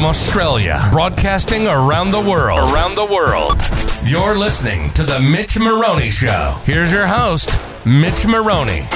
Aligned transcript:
from 0.00 0.08
Australia, 0.08 0.88
broadcasting 0.90 1.66
around 1.66 2.10
the 2.10 2.20
world. 2.20 2.72
Around 2.72 2.94
the 2.94 3.04
world. 3.04 3.52
You're 4.02 4.34
listening 4.34 4.90
to 4.94 5.02
The 5.02 5.20
Mitch 5.20 5.58
Maroney 5.58 6.10
Show. 6.10 6.58
Here's 6.64 6.90
your 6.90 7.06
host, 7.06 7.50
Mitch 7.84 8.26
Maroney. 8.26 8.86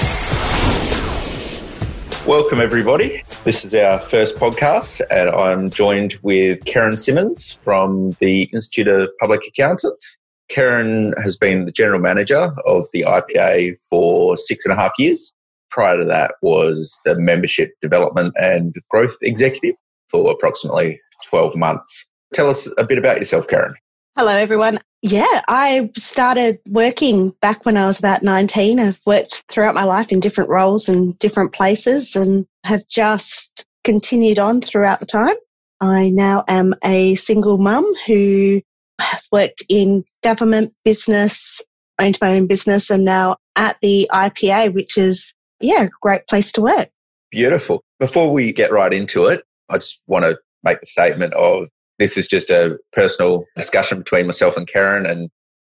Welcome, 2.26 2.58
everybody. 2.58 3.22
This 3.44 3.66
is 3.66 3.74
our 3.74 3.98
first 3.98 4.36
podcast, 4.36 5.02
and 5.10 5.28
I'm 5.28 5.68
joined 5.68 6.14
with 6.22 6.64
Karen 6.64 6.96
Simmons 6.96 7.58
from 7.62 8.16
the 8.20 8.44
Institute 8.54 8.88
of 8.88 9.10
Public 9.20 9.42
Accountants. 9.46 10.16
Karen 10.48 11.12
has 11.22 11.36
been 11.36 11.66
the 11.66 11.72
general 11.72 12.00
manager 12.00 12.50
of 12.66 12.86
the 12.94 13.04
IPA 13.06 13.76
for 13.90 14.38
six 14.38 14.64
and 14.64 14.72
a 14.72 14.76
half 14.76 14.92
years. 14.98 15.34
Prior 15.68 15.98
to 15.98 16.04
that 16.06 16.36
was 16.40 16.98
the 17.04 17.14
membership 17.16 17.72
development 17.82 18.32
and 18.38 18.74
growth 18.88 19.18
executive 19.20 19.74
for 20.14 20.30
approximately 20.30 21.00
12 21.28 21.56
months. 21.56 22.06
Tell 22.32 22.48
us 22.48 22.68
a 22.78 22.86
bit 22.86 22.98
about 22.98 23.18
yourself, 23.18 23.48
Karen. 23.48 23.74
Hello, 24.16 24.36
everyone. 24.36 24.78
Yeah, 25.02 25.40
I 25.48 25.90
started 25.96 26.58
working 26.68 27.30
back 27.40 27.66
when 27.66 27.76
I 27.76 27.88
was 27.88 27.98
about 27.98 28.22
19. 28.22 28.78
I've 28.78 29.00
worked 29.06 29.44
throughout 29.48 29.74
my 29.74 29.82
life 29.82 30.12
in 30.12 30.20
different 30.20 30.50
roles 30.50 30.88
and 30.88 31.18
different 31.18 31.52
places 31.52 32.14
and 32.14 32.46
have 32.64 32.86
just 32.86 33.66
continued 33.82 34.38
on 34.38 34.60
throughout 34.60 35.00
the 35.00 35.06
time. 35.06 35.34
I 35.80 36.10
now 36.10 36.44
am 36.46 36.74
a 36.84 37.16
single 37.16 37.58
mum 37.58 37.84
who 38.06 38.62
has 39.00 39.26
worked 39.32 39.64
in 39.68 40.04
government, 40.22 40.72
business, 40.84 41.60
owned 42.00 42.18
my 42.20 42.36
own 42.36 42.46
business, 42.46 42.88
and 42.88 43.04
now 43.04 43.34
at 43.56 43.76
the 43.82 44.08
IPA, 44.12 44.74
which 44.74 44.96
is, 44.96 45.34
yeah, 45.58 45.82
a 45.82 45.90
great 46.00 46.24
place 46.28 46.52
to 46.52 46.60
work. 46.60 46.88
Beautiful. 47.32 47.82
Before 47.98 48.32
we 48.32 48.52
get 48.52 48.70
right 48.70 48.92
into 48.92 49.26
it, 49.26 49.42
I 49.68 49.78
just 49.78 50.00
want 50.06 50.24
to 50.24 50.38
make 50.62 50.80
the 50.80 50.86
statement 50.86 51.34
of 51.34 51.68
this 51.98 52.16
is 52.16 52.26
just 52.26 52.50
a 52.50 52.78
personal 52.92 53.44
discussion 53.56 53.98
between 53.98 54.26
myself 54.26 54.56
and 54.56 54.66
Karen, 54.66 55.06
and 55.06 55.30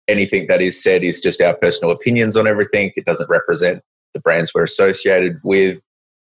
anything 0.09 0.47
that 0.49 0.61
is 0.61 0.83
said 0.83 1.03
is 1.03 1.21
just 1.21 1.41
our 1.41 1.57
personal 1.57 1.93
opinions 1.93 2.37
on 2.37 2.47
everything. 2.47 2.93
It 2.95 3.05
doesn't 3.05 3.31
represent 3.31 3.83
the 4.13 4.21
brands 4.21 4.53
we're 4.55 4.65
associated 4.65 5.39
with, 5.45 5.83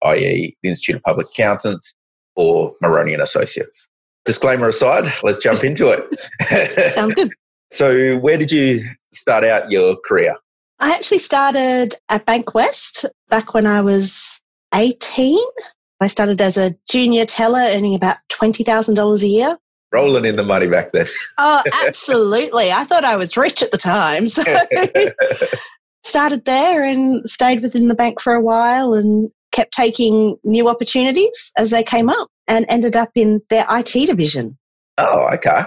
i.e., 0.04 0.56
the 0.62 0.70
Institute 0.70 0.98
of 0.98 1.04
Public 1.04 1.28
Accountants 1.28 1.94
or 2.36 2.74
Maroney 2.82 3.14
and 3.14 3.24
Associates. 3.24 3.88
Disclaimer 4.26 4.70
aside, 4.70 5.12
let's 5.24 5.40
jump 5.40 5.64
into 5.64 5.90
it. 5.90 6.94
Sounds 6.94 7.16
good. 7.16 7.32
so, 7.72 8.18
where 8.18 8.38
did 8.38 8.52
you 8.52 8.88
start 9.12 9.44
out 9.44 9.72
your 9.72 9.98
career? 10.06 10.36
I 10.80 10.94
actually 10.94 11.20
started 11.20 11.96
at 12.10 12.26
Bankwest 12.26 13.06
back 13.30 13.54
when 13.54 13.66
I 13.66 13.82
was 13.82 14.40
18. 14.74 15.38
I 16.02 16.08
started 16.08 16.40
as 16.42 16.58
a 16.58 16.72
junior 16.90 17.26
teller 17.26 17.60
earning 17.60 17.96
about 17.96 18.18
$20,000 18.30 19.24
a 19.24 19.28
year. 19.28 19.58
Rolling 19.92 20.26
in 20.26 20.36
the 20.36 20.44
money 20.44 20.68
back 20.68 20.92
then. 20.92 21.08
Oh, 21.38 21.64
absolutely. 21.86 22.72
I 22.72 22.84
thought 22.84 23.04
I 23.04 23.16
was 23.16 23.36
rich 23.36 23.62
at 23.62 23.72
the 23.72 23.78
time. 23.78 24.28
So 24.28 24.44
started 26.04 26.46
there 26.46 26.84
and 26.84 27.28
stayed 27.28 27.62
within 27.62 27.88
the 27.88 27.96
bank 27.96 28.22
for 28.22 28.34
a 28.34 28.42
while 28.42 28.94
and 28.94 29.30
kept 29.52 29.74
taking 29.74 30.38
new 30.44 30.70
opportunities 30.70 31.52
as 31.58 31.72
they 31.72 31.84
came 31.84 32.10
up 32.10 32.28
and 32.48 32.66
ended 32.70 32.96
up 32.96 33.10
in 33.16 33.42
their 33.50 33.66
IT 33.70 34.08
division. 34.08 34.56
Oh, 34.98 35.30
okay. 35.34 35.64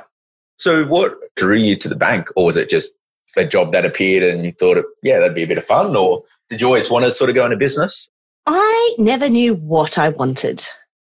So, 0.58 0.84
what 0.84 1.14
drew 1.36 1.56
you 1.56 1.76
to 1.76 1.88
the 1.88 1.96
bank, 1.96 2.28
or 2.36 2.44
was 2.44 2.56
it 2.56 2.70
just 2.70 2.92
a 3.36 3.44
job 3.44 3.72
that 3.72 3.84
appeared 3.84 4.22
and 4.22 4.44
you 4.44 4.52
thought, 4.52 4.84
yeah, 5.02 5.18
that'd 5.18 5.34
be 5.34 5.42
a 5.42 5.48
bit 5.48 5.58
of 5.58 5.64
fun, 5.64 5.96
or 5.96 6.22
did 6.50 6.60
you 6.60 6.66
always 6.66 6.90
want 6.90 7.04
to 7.04 7.10
sort 7.10 7.30
of 7.30 7.34
go 7.34 7.44
into 7.44 7.56
business? 7.56 8.08
I 8.46 8.96
never 8.98 9.28
knew 9.28 9.54
what 9.54 9.98
I 9.98 10.10
wanted, 10.10 10.62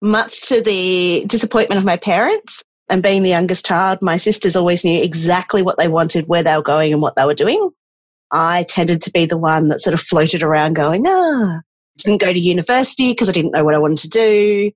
much 0.03 0.49
to 0.49 0.63
the 0.63 1.25
disappointment 1.27 1.79
of 1.79 1.85
my 1.87 1.97
parents. 1.97 2.65
And 2.91 3.03
being 3.03 3.23
the 3.23 3.29
youngest 3.29 3.67
child, 3.67 3.99
my 4.01 4.17
sisters 4.17 4.57
always 4.57 4.83
knew 4.83 5.03
exactly 5.03 5.63
what 5.63 5.77
they 5.77 5.89
wanted, 5.89 6.27
where 6.27 6.43
they 6.43 6.57
were 6.57 6.63
going, 6.63 6.93
and 6.93 7.03
what 7.03 7.17
they 7.17 7.27
were 7.27 7.35
doing. 7.35 7.71
I 8.33 8.65
tended 8.69 9.03
to 9.03 9.11
be 9.11 9.27
the 9.27 9.37
one 9.37 9.69
that 9.69 9.81
sort 9.81 9.93
of 9.93 10.01
floated 10.01 10.43
around 10.43 10.75
going, 10.75 11.05
ah, 11.07 11.61
didn't 11.99 12.21
go 12.21 12.33
to 12.33 12.39
university 12.39 13.13
because 13.13 13.29
I 13.29 13.33
didn't 13.33 13.53
know 13.53 13.65
what 13.65 13.75
I 13.75 13.79
wanted 13.79 13.99
to 13.99 14.09
do. 14.09 14.71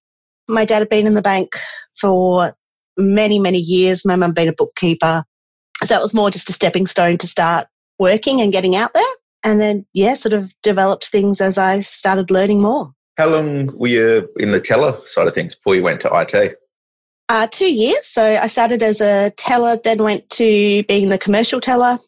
My 0.48 0.64
dad 0.64 0.80
had 0.80 0.88
been 0.90 1.06
in 1.06 1.14
the 1.14 1.22
bank 1.22 1.56
for 1.98 2.54
many, 2.98 3.38
many 3.38 3.58
years. 3.58 4.04
My 4.04 4.16
mum 4.16 4.30
had 4.30 4.34
been 4.34 4.48
a 4.48 4.54
bookkeeper. 4.54 5.24
So 5.84 5.96
it 5.96 6.02
was 6.02 6.14
more 6.14 6.30
just 6.30 6.50
a 6.50 6.52
stepping 6.52 6.86
stone 6.86 7.16
to 7.18 7.26
start 7.26 7.66
working 7.98 8.40
and 8.40 8.52
getting 8.52 8.76
out 8.76 8.92
there. 8.94 9.02
And 9.44 9.60
then, 9.60 9.84
yeah, 9.92 10.14
sort 10.14 10.32
of 10.32 10.52
developed 10.62 11.06
things 11.06 11.40
as 11.40 11.58
I 11.58 11.80
started 11.80 12.30
learning 12.30 12.62
more. 12.62 12.92
How 13.18 13.28
long 13.28 13.76
were 13.76 13.88
you 13.88 14.28
in 14.38 14.52
the 14.52 14.60
teller 14.60 14.92
side 14.92 15.26
of 15.26 15.34
things 15.34 15.54
before 15.54 15.74
you 15.74 15.82
went 15.82 16.00
to 16.02 16.10
IT? 16.12 16.56
Uh, 17.28 17.46
two 17.50 17.72
years. 17.72 18.06
So 18.06 18.22
I 18.22 18.46
started 18.46 18.82
as 18.82 19.00
a 19.00 19.30
teller, 19.36 19.76
then 19.82 20.02
went 20.02 20.28
to 20.30 20.82
being 20.84 21.08
the 21.08 21.18
commercial 21.18 21.60
teller, 21.60 21.98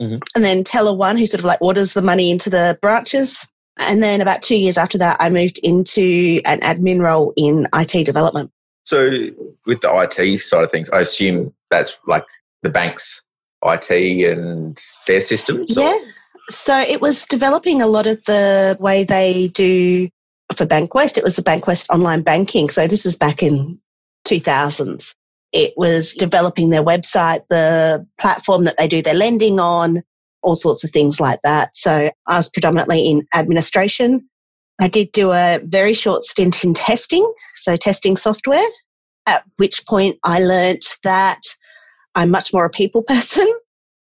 Mhm. 0.00 0.22
and 0.34 0.44
then 0.44 0.64
teller 0.64 0.94
one, 0.96 1.16
who 1.16 1.26
sort 1.26 1.40
of 1.40 1.44
like 1.44 1.60
orders 1.60 1.94
the 1.94 2.02
money 2.02 2.30
into 2.30 2.50
the 2.50 2.78
branches. 2.80 3.46
And 3.78 4.02
then 4.02 4.20
about 4.20 4.42
two 4.42 4.56
years 4.56 4.78
after 4.78 4.98
that, 4.98 5.16
I 5.20 5.30
moved 5.30 5.58
into 5.62 6.40
an 6.44 6.60
admin 6.60 7.00
role 7.00 7.32
in 7.36 7.66
IT 7.74 8.04
development. 8.04 8.50
So, 8.84 9.10
with 9.66 9.80
the 9.82 9.90
IT 9.92 10.38
side 10.38 10.64
of 10.64 10.70
things, 10.70 10.90
I 10.90 11.00
assume 11.00 11.52
that's 11.70 11.96
like 12.06 12.24
the 12.62 12.70
bank's 12.70 13.22
IT 13.64 14.24
and 14.24 14.78
their 15.06 15.20
systems? 15.20 15.66
Yeah. 15.68 15.96
So 16.50 16.78
it 16.78 17.00
was 17.00 17.24
developing 17.26 17.82
a 17.82 17.86
lot 17.86 18.06
of 18.06 18.24
the 18.24 18.76
way 18.80 19.04
they 19.04 19.48
do 19.48 20.08
for 20.56 20.64
Bankwest. 20.64 21.18
It 21.18 21.24
was 21.24 21.36
the 21.36 21.42
Bankwest 21.42 21.90
online 21.90 22.22
banking. 22.22 22.68
So 22.70 22.86
this 22.86 23.04
was 23.04 23.16
back 23.16 23.42
in 23.42 23.78
2000s. 24.26 25.14
It 25.52 25.74
was 25.76 26.14
developing 26.14 26.70
their 26.70 26.84
website, 26.84 27.40
the 27.48 28.06
platform 28.18 28.64
that 28.64 28.76
they 28.76 28.88
do 28.88 29.02
their 29.02 29.14
lending 29.14 29.58
on, 29.58 30.02
all 30.42 30.54
sorts 30.54 30.84
of 30.84 30.90
things 30.90 31.20
like 31.20 31.40
that. 31.42 31.74
So 31.74 32.10
I 32.26 32.36
was 32.36 32.48
predominantly 32.48 33.10
in 33.10 33.26
administration. 33.34 34.28
I 34.80 34.88
did 34.88 35.12
do 35.12 35.32
a 35.32 35.60
very 35.64 35.92
short 35.92 36.24
stint 36.24 36.64
in 36.64 36.74
testing, 36.74 37.30
so 37.56 37.76
testing 37.76 38.16
software, 38.16 38.66
at 39.26 39.44
which 39.56 39.84
point 39.86 40.16
I 40.22 40.40
learnt 40.40 40.98
that 41.02 41.40
I'm 42.14 42.30
much 42.30 42.52
more 42.52 42.64
a 42.64 42.70
people 42.70 43.02
person 43.06 43.46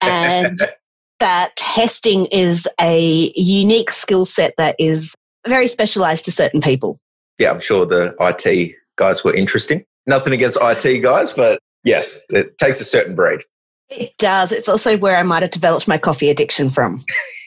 and 0.03 0.59
that 1.21 1.51
testing 1.57 2.27
is 2.31 2.69
a 2.81 3.33
unique 3.35 3.91
skill 3.91 4.25
set 4.25 4.55
that 4.59 4.77
is 4.79 5.15
very 5.47 5.67
specialized 5.67 6.25
to 6.27 6.33
certain 6.33 6.61
people. 6.61 6.99
yeah, 7.39 7.51
I'm 7.51 7.61
sure 7.61 7.87
the 7.87 8.15
IT 8.21 8.75
guys 8.97 9.25
were 9.25 9.35
interesting. 9.35 9.85
Nothing 10.07 10.33
against 10.33 10.59
IT 10.61 11.01
guys, 11.03 11.33
but 11.33 11.61
yes, 11.85 12.23
it 12.31 12.59
takes 12.59 12.81
a 12.81 12.85
certain 12.85 13.15
breed. 13.15 13.41
It 13.89 14.17
does. 14.19 14.51
It's 14.51 14.69
also 14.69 14.99
where 14.99 15.17
I 15.17 15.23
might 15.23 15.43
have 15.43 15.53
developed 15.53 15.87
my 15.87 15.99
coffee 15.99 16.29
addiction 16.29 16.71
from. 16.71 16.99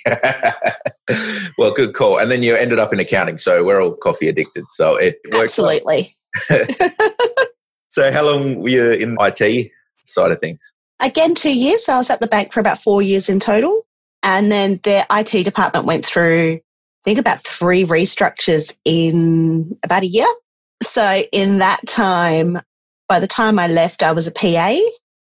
well, 1.58 1.74
good 1.74 1.94
call. 1.94 2.18
And 2.18 2.32
then 2.32 2.44
you 2.44 2.56
ended 2.56 2.80
up 2.80 2.94
in 2.94 3.00
accounting, 3.00 3.38
so 3.38 3.64
we're 3.66 3.82
all 3.82 3.94
coffee 3.94 4.30
addicted. 4.30 4.64
So 4.72 4.96
it 4.96 5.20
well. 5.32 5.44
Absolutely. 5.44 6.16
So, 7.90 8.12
how 8.12 8.24
long 8.24 8.62
were 8.62 8.70
you 8.70 8.92
in 8.92 9.18
IT 9.20 9.72
side 10.06 10.32
of 10.32 10.40
things? 10.40 10.60
Again, 11.02 11.36
two 11.36 11.54
years. 11.54 11.86
So 11.86 11.94
I 11.94 11.98
was 11.98 12.10
at 12.10 12.20
the 12.20 12.28
bank 12.28 12.54
for 12.54 12.60
about 12.60 12.82
four 12.82 13.02
years 13.02 13.30
in 13.30 13.40
total. 13.40 13.86
And 14.24 14.52
then 14.52 14.80
their 14.84 15.06
IT 15.10 15.46
department 15.46 15.86
went 15.86 16.06
through, 16.06 16.56
I 16.56 16.62
think, 17.04 17.20
about 17.20 17.40
three 17.40 17.86
restructures 17.86 18.78
in 18.84 19.78
about 19.84 20.04
a 20.04 20.08
year. 20.08 20.28
So 20.84 21.22
in 21.32 21.60
that 21.60 21.80
time, 21.88 22.58
by 23.08 23.20
the 23.20 23.28
time 23.28 23.60
I 23.60 23.68
left, 23.68 24.04
I 24.04 24.12
was 24.12 24.28
a 24.28 24.32
PA, 24.32 24.78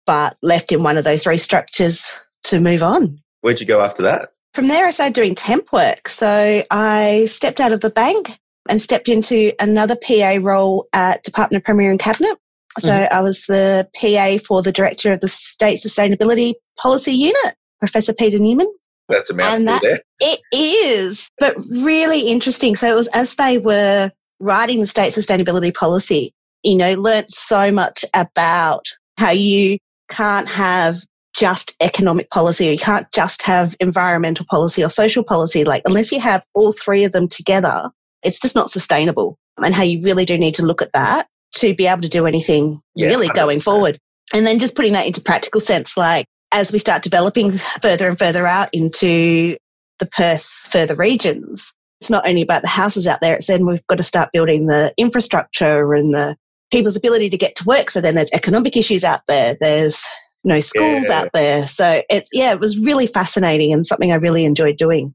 but 0.05 0.35
left 0.41 0.71
in 0.71 0.83
one 0.83 0.97
of 0.97 1.03
those 1.03 1.25
restructures 1.25 2.19
to 2.45 2.59
move 2.59 2.83
on. 2.83 3.19
Where'd 3.41 3.59
you 3.59 3.67
go 3.67 3.81
after 3.81 4.03
that? 4.03 4.31
From 4.53 4.67
there, 4.67 4.85
I 4.85 4.91
started 4.91 5.13
doing 5.13 5.35
temp 5.35 5.71
work. 5.71 6.09
So 6.09 6.63
I 6.69 7.25
stepped 7.27 7.59
out 7.59 7.71
of 7.71 7.79
the 7.79 7.89
bank 7.89 8.37
and 8.67 8.81
stepped 8.81 9.09
into 9.09 9.53
another 9.59 9.95
PA 9.95 10.39
role 10.41 10.87
at 10.91 11.23
Department 11.23 11.61
of 11.61 11.65
Premier 11.65 11.89
and 11.89 11.99
Cabinet. 11.99 12.37
So 12.79 12.89
mm-hmm. 12.89 13.13
I 13.13 13.21
was 13.21 13.45
the 13.45 13.87
PA 13.95 14.43
for 14.45 14.61
the 14.61 14.71
director 14.71 15.11
of 15.11 15.19
the 15.19 15.27
State 15.27 15.77
Sustainability 15.77 16.53
Policy 16.77 17.13
Unit, 17.13 17.55
Professor 17.79 18.13
Peter 18.13 18.39
Newman. 18.39 18.71
That's 19.09 19.29
a 19.29 19.33
mouthful 19.33 19.55
And 19.55 19.67
that- 19.67 19.81
there. 19.81 19.99
It 20.19 20.39
is, 20.53 21.29
but 21.39 21.55
really 21.83 22.29
interesting. 22.29 22.75
So 22.75 22.89
it 22.89 22.95
was 22.95 23.07
as 23.09 23.35
they 23.35 23.57
were 23.57 24.11
writing 24.39 24.79
the 24.79 24.85
state 24.85 25.13
sustainability 25.13 25.73
policy, 25.73 26.31
you 26.63 26.77
know, 26.77 26.93
learnt 26.93 27.31
so 27.31 27.71
much 27.71 28.05
about 28.13 28.85
how 29.17 29.31
you 29.31 29.77
can't 30.09 30.47
have 30.47 30.97
just 31.35 31.75
economic 31.81 32.29
policy 32.29 32.69
or 32.69 32.71
you 32.73 32.77
can't 32.77 33.11
just 33.13 33.41
have 33.41 33.75
environmental 33.79 34.45
policy 34.49 34.83
or 34.83 34.89
social 34.89 35.23
policy. 35.23 35.63
Like, 35.63 35.81
unless 35.85 36.11
you 36.11 36.19
have 36.19 36.45
all 36.53 36.71
three 36.71 37.03
of 37.03 37.11
them 37.11 37.27
together, 37.27 37.89
it's 38.23 38.39
just 38.39 38.55
not 38.55 38.69
sustainable. 38.69 39.37
And 39.57 39.73
how 39.73 39.83
you 39.83 40.03
really 40.03 40.25
do 40.25 40.37
need 40.37 40.55
to 40.55 40.65
look 40.65 40.81
at 40.81 40.93
that 40.93 41.27
to 41.55 41.73
be 41.75 41.87
able 41.87 42.01
to 42.01 42.09
do 42.09 42.25
anything 42.25 42.79
Yeah, 42.95 43.09
really 43.09 43.27
100%. 43.29 43.35
going 43.35 43.59
forward. 43.61 43.99
And 44.33 44.45
then 44.45 44.59
just 44.59 44.75
putting 44.75 44.93
that 44.93 45.07
into 45.07 45.21
practical 45.21 45.59
sense, 45.61 45.97
like 45.97 46.25
as 46.51 46.71
we 46.71 46.79
start 46.79 47.03
developing 47.03 47.51
further 47.81 48.07
and 48.07 48.17
further 48.17 48.45
out 48.45 48.69
into 48.73 49.57
the 49.99 50.05
Perth 50.07 50.43
further 50.71 50.95
regions, 50.95 51.73
it's 51.99 52.09
not 52.09 52.27
only 52.27 52.41
about 52.41 52.61
the 52.61 52.67
houses 52.67 53.05
out 53.07 53.19
there, 53.21 53.35
it's 53.35 53.47
then 53.47 53.65
we've 53.65 53.85
got 53.87 53.97
to 53.97 54.03
start 54.03 54.29
building 54.33 54.65
the 54.67 54.93
infrastructure 54.97 55.93
and 55.93 56.13
the 56.13 56.35
people's 56.71 56.95
ability 56.97 57.29
to 57.29 57.37
get 57.37 57.55
to 57.57 57.65
work. 57.65 57.89
So 57.89 58.01
then 58.01 58.15
there's 58.15 58.31
economic 58.33 58.75
issues 58.77 59.03
out 59.03 59.19
there. 59.27 59.55
There's 59.59 60.05
no 60.43 60.59
schools 60.61 61.07
Yeah. 61.09 61.19
out 61.21 61.29
there. 61.33 61.67
So 61.67 62.01
it's, 62.09 62.29
yeah, 62.33 62.53
it 62.53 62.59
was 62.59 62.79
really 62.79 63.05
fascinating 63.07 63.71
and 63.73 63.85
something 63.85 64.11
I 64.11 64.15
really 64.15 64.45
enjoyed 64.45 64.77
doing. 64.77 65.11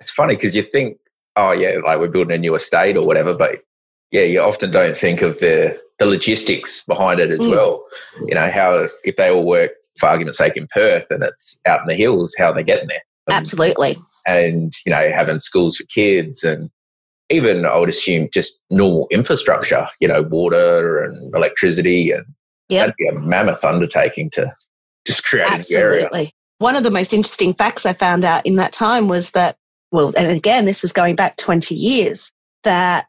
It's 0.00 0.10
funny 0.10 0.34
because 0.34 0.54
you 0.54 0.62
think, 0.62 0.98
oh 1.36 1.52
yeah, 1.52 1.78
like 1.84 1.98
we're 2.00 2.08
building 2.08 2.34
a 2.34 2.38
new 2.38 2.54
estate 2.54 2.96
or 2.96 3.06
whatever, 3.06 3.32
but 3.32 3.60
yeah, 4.10 4.22
you 4.22 4.40
often 4.40 4.70
don't 4.70 4.96
think 4.96 5.22
of 5.22 5.38
the 5.40 5.78
the 5.98 6.04
logistics 6.06 6.84
behind 6.84 7.20
it 7.20 7.30
as 7.30 7.40
Mm. 7.40 7.50
well. 7.50 7.82
You 8.26 8.34
know 8.34 8.50
how 8.50 8.86
if 9.04 9.16
they 9.16 9.30
all 9.30 9.44
work 9.44 9.72
for 9.98 10.08
argument's 10.10 10.36
sake 10.38 10.56
in 10.56 10.68
Perth 10.74 11.06
and 11.10 11.22
it's 11.22 11.58
out 11.66 11.80
in 11.80 11.86
the 11.86 11.94
hills, 11.94 12.34
how 12.36 12.50
are 12.50 12.54
they 12.54 12.62
getting 12.62 12.88
there? 12.88 13.02
And- 13.28 13.36
Absolutely. 13.38 13.96
and 14.26 14.72
you 14.84 14.92
know 14.92 15.10
having 15.14 15.40
schools 15.40 15.76
for 15.78 15.84
kids 15.84 16.44
and 16.44 16.70
even 17.30 17.64
I 17.66 17.76
would 17.78 17.88
assume 17.88 18.28
just 18.32 18.60
normal 18.70 19.08
infrastructure, 19.10 19.88
you 20.00 20.06
know, 20.06 20.22
water 20.22 21.02
and 21.02 21.34
electricity, 21.34 22.12
and 22.12 22.24
Yep. 22.68 22.80
that'd 22.80 22.94
be 22.98 23.08
a 23.08 23.14
mammoth 23.20 23.64
undertaking 23.64 24.30
to 24.30 24.52
just 25.06 25.24
create 25.24 25.46
a 25.46 25.50
new 25.58 25.76
area. 25.78 26.04
Absolutely. 26.04 26.32
One 26.58 26.76
of 26.76 26.84
the 26.84 26.90
most 26.90 27.12
interesting 27.12 27.52
facts 27.54 27.84
I 27.86 27.92
found 27.94 28.24
out 28.24 28.46
in 28.46 28.56
that 28.56 28.72
time 28.72 29.08
was 29.08 29.32
that, 29.32 29.56
well, 29.92 30.12
and 30.16 30.30
again, 30.36 30.64
this 30.66 30.84
is 30.84 30.92
going 30.92 31.16
back 31.16 31.36
20 31.36 31.74
years, 31.74 32.30
that 32.62 33.06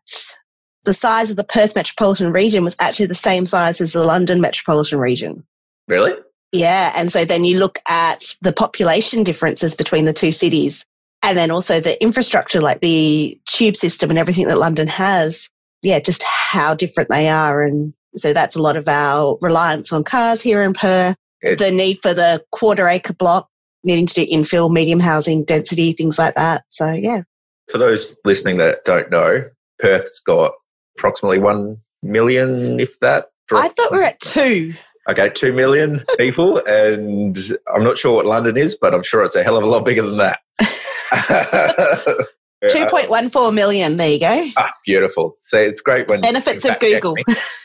the 0.88 0.94
size 0.94 1.30
of 1.30 1.36
the 1.36 1.44
Perth 1.44 1.76
metropolitan 1.76 2.32
region 2.32 2.64
was 2.64 2.76
actually 2.80 3.08
the 3.08 3.14
same 3.14 3.46
size 3.46 3.82
as 3.82 3.92
the 3.92 4.04
London 4.04 4.40
metropolitan 4.40 5.00
region. 5.00 5.44
Really? 5.90 6.14
Yeah. 6.54 6.94
And 6.96 7.12
so 7.12 7.26
then 7.26 7.44
you 7.44 7.60
look 7.60 7.78
at 7.90 8.34
the 8.42 8.54
population 8.54 9.24
differences 9.24 9.76
between 9.76 10.06
the 10.06 10.14
two 10.14 10.32
cities 10.32 10.86
and 11.24 11.38
then 11.38 11.52
also 11.52 11.82
the 11.82 12.02
infrastructure, 12.02 12.62
like 12.62 12.80
the 12.80 13.38
tube 13.50 13.76
system 13.76 14.10
and 14.10 14.18
everything 14.18 14.48
that 14.48 14.58
London 14.58 14.88
has. 14.88 15.50
Yeah, 15.82 16.00
just 16.00 16.24
how 16.24 16.74
different 16.74 17.10
they 17.10 17.28
are. 17.28 17.62
And 17.62 17.94
so 18.16 18.32
that's 18.32 18.56
a 18.56 18.62
lot 18.62 18.78
of 18.78 18.88
our 18.88 19.38
reliance 19.42 19.92
on 19.92 20.06
cars 20.06 20.42
here 20.42 20.62
in 20.62 20.72
Perth 20.72 21.18
It's- 21.44 21.60
the 21.60 21.76
need 21.76 22.00
for 22.02 22.14
the 22.14 22.42
quarter 22.52 22.88
acre 22.88 23.14
block, 23.14 23.50
needing 23.84 24.08
to 24.08 24.14
do 24.14 24.26
infill, 24.26 24.70
medium 24.70 25.02
housing, 25.02 25.44
density, 25.44 25.92
things 25.92 26.18
like 26.18 26.36
that. 26.36 26.64
So 26.70 26.94
yeah, 26.94 27.24
For 27.70 27.78
those 27.78 28.16
listening 28.24 28.58
that 28.60 28.86
don't 28.86 29.12
know, 29.12 29.44
Perth's 29.80 30.22
got 30.22 30.54
approximately 30.98 31.40
one 31.40 31.78
million, 32.02 32.80
if 32.80 33.00
that. 33.00 33.26
I 33.54 33.70
thought 33.70 33.92
we 33.92 34.00
were 34.00 34.04
at 34.04 34.20
two. 34.20 34.74
okay, 35.10 35.30
two 35.30 35.54
million 35.54 36.04
people, 36.18 36.58
and 36.68 37.38
I'm 37.74 37.84
not 37.84 37.98
sure 37.98 38.16
what 38.16 38.26
London 38.26 38.58
is, 38.58 38.76
but 38.76 38.94
I'm 38.94 39.04
sure 39.04 39.24
it's 39.24 39.36
a 39.36 39.44
hell 39.44 39.58
of 39.58 39.64
a 39.64 39.68
lot 39.68 39.86
bigger 39.86 40.02
than 40.02 40.18
that. 40.18 40.40
Two 42.72 42.88
point 42.88 43.08
one 43.10 43.30
four 43.30 43.52
million. 43.52 43.98
There 43.98 44.10
you 44.10 44.20
go. 44.20 44.48
Ah, 44.58 44.72
beautiful. 44.84 45.38
So 45.42 45.60
it's 45.60 45.80
great 45.80 46.08
when 46.08 46.22
Benefits 46.22 46.66
of 46.66 46.80
Google. 46.80 47.16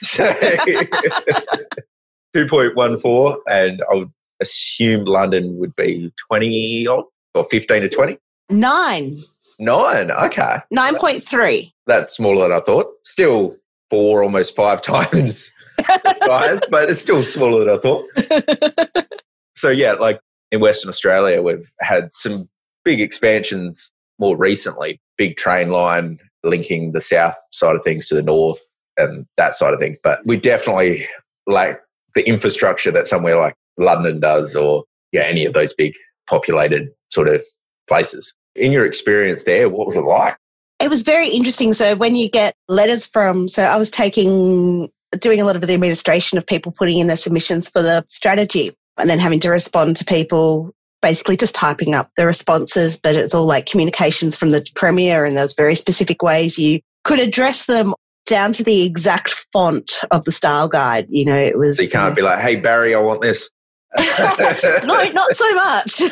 So, 0.03 0.31
2.14, 2.37 3.37
and 3.51 3.83
I 3.91 3.95
would 3.95 4.13
assume 4.41 5.05
London 5.05 5.59
would 5.61 5.75
be 5.77 6.13
20 6.29 6.87
odd 6.89 7.05
or 7.35 7.45
15 7.47 7.83
to 7.83 7.89
20. 7.89 8.19
Nine. 8.51 9.13
Nine. 9.59 10.11
Okay. 10.11 10.59
Nine 10.71 10.97
point 10.97 11.23
three. 11.23 11.73
That's 11.87 12.13
smaller 12.13 12.49
than 12.49 12.57
I 12.57 12.61
thought. 12.61 12.87
Still 13.05 13.57
four, 13.91 14.23
almost 14.23 14.57
five 14.57 14.83
times 14.83 15.53
the 15.79 16.15
size, 16.19 16.61
but 16.71 16.91
it's 16.91 17.01
still 17.01 17.23
smaller 17.23 17.65
than 17.65 17.77
I 17.77 17.79
thought. 17.79 19.07
So, 19.63 19.71
yeah, 19.71 19.93
like 19.93 20.19
in 20.51 20.59
Western 20.59 20.89
Australia, 20.89 21.41
we've 21.41 21.73
had 21.81 22.11
some 22.15 22.49
big 22.85 23.01
expansions 23.01 23.93
more 24.19 24.37
recently, 24.37 25.01
big 25.17 25.37
train 25.37 25.71
line 25.71 26.19
linking 26.43 26.91
the 26.91 27.01
south 27.01 27.37
side 27.53 27.77
of 27.77 27.85
things 27.85 28.09
to 28.09 28.17
the 28.17 28.25
north 28.25 28.61
and 28.97 29.25
that 29.37 29.55
side 29.55 29.73
of 29.73 29.79
things. 29.79 29.99
But 30.03 30.19
we 30.27 30.37
definitely 30.37 31.05
lack 31.47 31.81
the 32.17 32.27
infrastructure 32.27 32.91
that 32.91 33.07
somewhere 33.07 33.37
like 33.37 33.55
London 33.79 34.19
does 34.19 34.57
or 34.57 34.83
yeah, 35.13 35.23
any 35.23 35.45
of 35.45 35.53
those 35.53 35.75
big 35.75 35.95
populated 36.29 36.89
sort 37.11 37.29
of 37.29 37.45
places. 37.89 38.35
In 38.55 38.73
your 38.73 38.85
experience 38.85 39.45
there, 39.45 39.69
what 39.69 39.87
was 39.87 39.97
it 39.97 40.03
like? 40.03 40.37
It 40.81 40.91
was 40.91 41.03
very 41.03 41.29
interesting. 41.29 41.73
So 41.75 41.95
when 41.97 42.17
you 42.17 42.29
get 42.29 42.55
letters 42.69 43.07
from, 43.07 43.49
so 43.49 43.65
I 43.65 43.77
was 43.77 43.91
taking, 43.91 44.89
doing 45.19 45.41
a 45.41 45.45
lot 45.45 45.57
of 45.57 45.63
the 45.63 45.73
administration 45.73 46.39
of 46.39 46.47
people 46.47 46.73
putting 46.73 46.99
in 46.99 47.07
their 47.07 47.17
submissions 47.17 47.69
for 47.69 47.83
the 47.83 48.05
strategy 48.09 48.73
and 48.99 49.09
then 49.09 49.19
having 49.19 49.41
to 49.41 49.51
respond 49.51 49.97
to 49.97 50.05
people 50.05 50.75
basically 51.01 51.37
just 51.37 51.55
typing 51.55 51.95
up 51.95 52.11
the 52.17 52.27
responses, 52.27 52.97
but 52.97 53.17
it's 53.17 53.35
all 53.35 53.47
like 53.47 53.67
communications 53.67 54.37
from 54.37 54.51
the 54.51 54.65
premier 54.75 55.25
and 55.25 55.37
there's 55.37 55.55
very 55.55 55.75
specific 55.75 56.23
ways 56.23 56.59
you 56.59 56.81
could 57.05 57.19
address 57.19 57.67
them 57.67 57.93
down 58.27 58.53
to 58.53 58.63
the 58.63 58.85
exact 58.85 59.47
font 59.53 60.01
of 60.11 60.25
the 60.25 60.33
style 60.33 60.69
guide. 60.69 61.07
You 61.11 61.25
know, 61.25 61.35
it 61.35 61.59
was. 61.59 61.77
So 61.77 61.83
you 61.83 61.91
can't 61.91 62.15
be 62.15 62.23
like, 62.23 62.39
hey, 62.39 62.57
Barry, 62.57 62.95
I 62.95 63.01
want 63.01 63.21
this. 63.21 63.51
no, 63.99 65.03
not 65.13 65.37
so 65.37 65.55
much. 65.55 66.03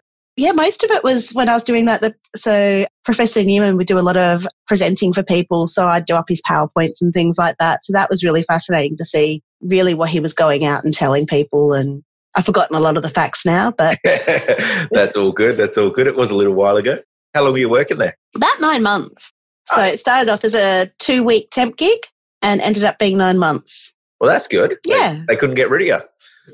yeah, 0.36 0.52
most 0.52 0.84
of 0.84 0.90
it 0.90 1.02
was 1.02 1.30
when 1.32 1.48
I 1.48 1.54
was 1.54 1.64
doing 1.64 1.86
that. 1.86 2.00
The, 2.00 2.14
so 2.34 2.86
Professor 3.04 3.42
Newman 3.42 3.76
would 3.76 3.86
do 3.86 3.98
a 3.98 4.00
lot 4.00 4.16
of 4.16 4.46
presenting 4.66 5.12
for 5.12 5.22
people. 5.22 5.66
So 5.66 5.86
I'd 5.86 6.06
do 6.06 6.14
up 6.14 6.28
his 6.28 6.42
PowerPoints 6.42 7.00
and 7.00 7.12
things 7.12 7.36
like 7.38 7.56
that. 7.58 7.84
So 7.84 7.92
that 7.94 8.08
was 8.10 8.22
really 8.24 8.42
fascinating 8.42 8.96
to 8.98 9.04
see 9.04 9.42
really 9.62 9.94
what 9.94 10.10
he 10.10 10.20
was 10.20 10.32
going 10.34 10.64
out 10.64 10.84
and 10.84 10.92
telling 10.94 11.26
people. 11.26 11.72
And 11.72 12.02
I've 12.34 12.44
forgotten 12.46 12.76
a 12.76 12.80
lot 12.80 12.96
of 12.96 13.02
the 13.02 13.08
facts 13.08 13.46
now, 13.46 13.70
but 13.76 13.98
That's 14.04 15.16
all 15.16 15.32
good. 15.32 15.56
That's 15.56 15.78
all 15.78 15.90
good. 15.90 16.06
It 16.06 16.16
was 16.16 16.30
a 16.30 16.34
little 16.36 16.54
while 16.54 16.76
ago. 16.76 16.98
How 17.34 17.42
long 17.42 17.52
were 17.52 17.58
you 17.58 17.68
working 17.70 17.98
there? 17.98 18.14
about 18.34 18.60
nine 18.60 18.82
months. 18.82 19.32
Ah. 19.70 19.74
So 19.76 19.82
Oh. 19.82 19.86
it 19.86 19.98
started 19.98 20.30
off 20.30 20.44
as 20.44 20.54
a 20.54 20.86
two 20.98 21.24
week 21.24 21.48
temp 21.50 21.76
gig 21.76 21.98
and 22.42 22.60
ended 22.60 22.84
up 22.84 22.98
being 22.98 23.16
nine 23.18 23.38
months. 23.38 23.92
Well, 24.20 24.30
that's 24.30 24.46
good. 24.48 24.76
They- 24.86 24.94
Yeah. 24.94 25.22
They, 25.28 25.36
couldn't 25.36 25.56
get 25.56 25.70
rid 25.70 25.82
of 25.82 25.86
you. 25.88 26.00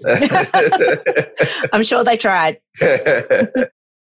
I'm 1.73 1.83
sure 1.83 2.05
they 2.05 2.17
tried. 2.17 2.59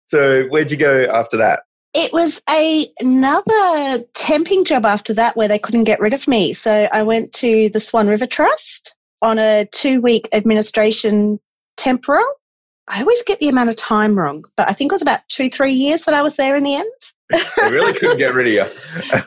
so, 0.06 0.44
where'd 0.46 0.72
you 0.72 0.78
go 0.78 1.06
after 1.06 1.38
that? 1.38 1.62
It 1.94 2.14
was 2.14 2.42
a, 2.50 2.88
another 3.00 4.04
temping 4.14 4.66
job 4.66 4.86
after 4.86 5.14
that 5.16 5.36
where 5.36 5.48
they 5.48 5.60
couldn't 5.60 5.86
get 5.86 6.00
rid 6.00 6.14
of 6.14 6.28
me. 6.28 6.54
So 6.54 6.88
I 6.92 7.04
went 7.04 7.34
to 7.36 7.70
the 7.70 7.80
Swan 7.80 8.08
River 8.08 8.28
Trust 8.28 8.96
on 9.22 9.40
a 9.40 9.66
two 9.72 10.02
week 10.02 10.28
administration 10.34 11.40
temporal. 11.76 12.26
I 12.88 13.02
always 13.02 13.24
get 13.24 13.40
the 13.40 13.50
amount 13.50 13.70
of 13.70 13.76
time 13.76 14.18
wrong, 14.18 14.44
but 14.56 14.70
I 14.70 14.74
think 14.74 14.92
it 14.92 14.96
was 14.96 15.02
about 15.02 15.20
two, 15.28 15.50
three 15.50 15.74
years 15.74 16.06
that 16.06 16.14
I 16.14 16.22
was 16.22 16.36
there 16.36 16.56
in 16.56 16.64
the 16.64 16.76
end. 16.76 16.86
They 17.30 17.72
really 17.72 17.94
couldn't 17.94 18.18
get 18.18 18.34
rid 18.34 18.48
of 18.48 18.54
you. 18.54 18.66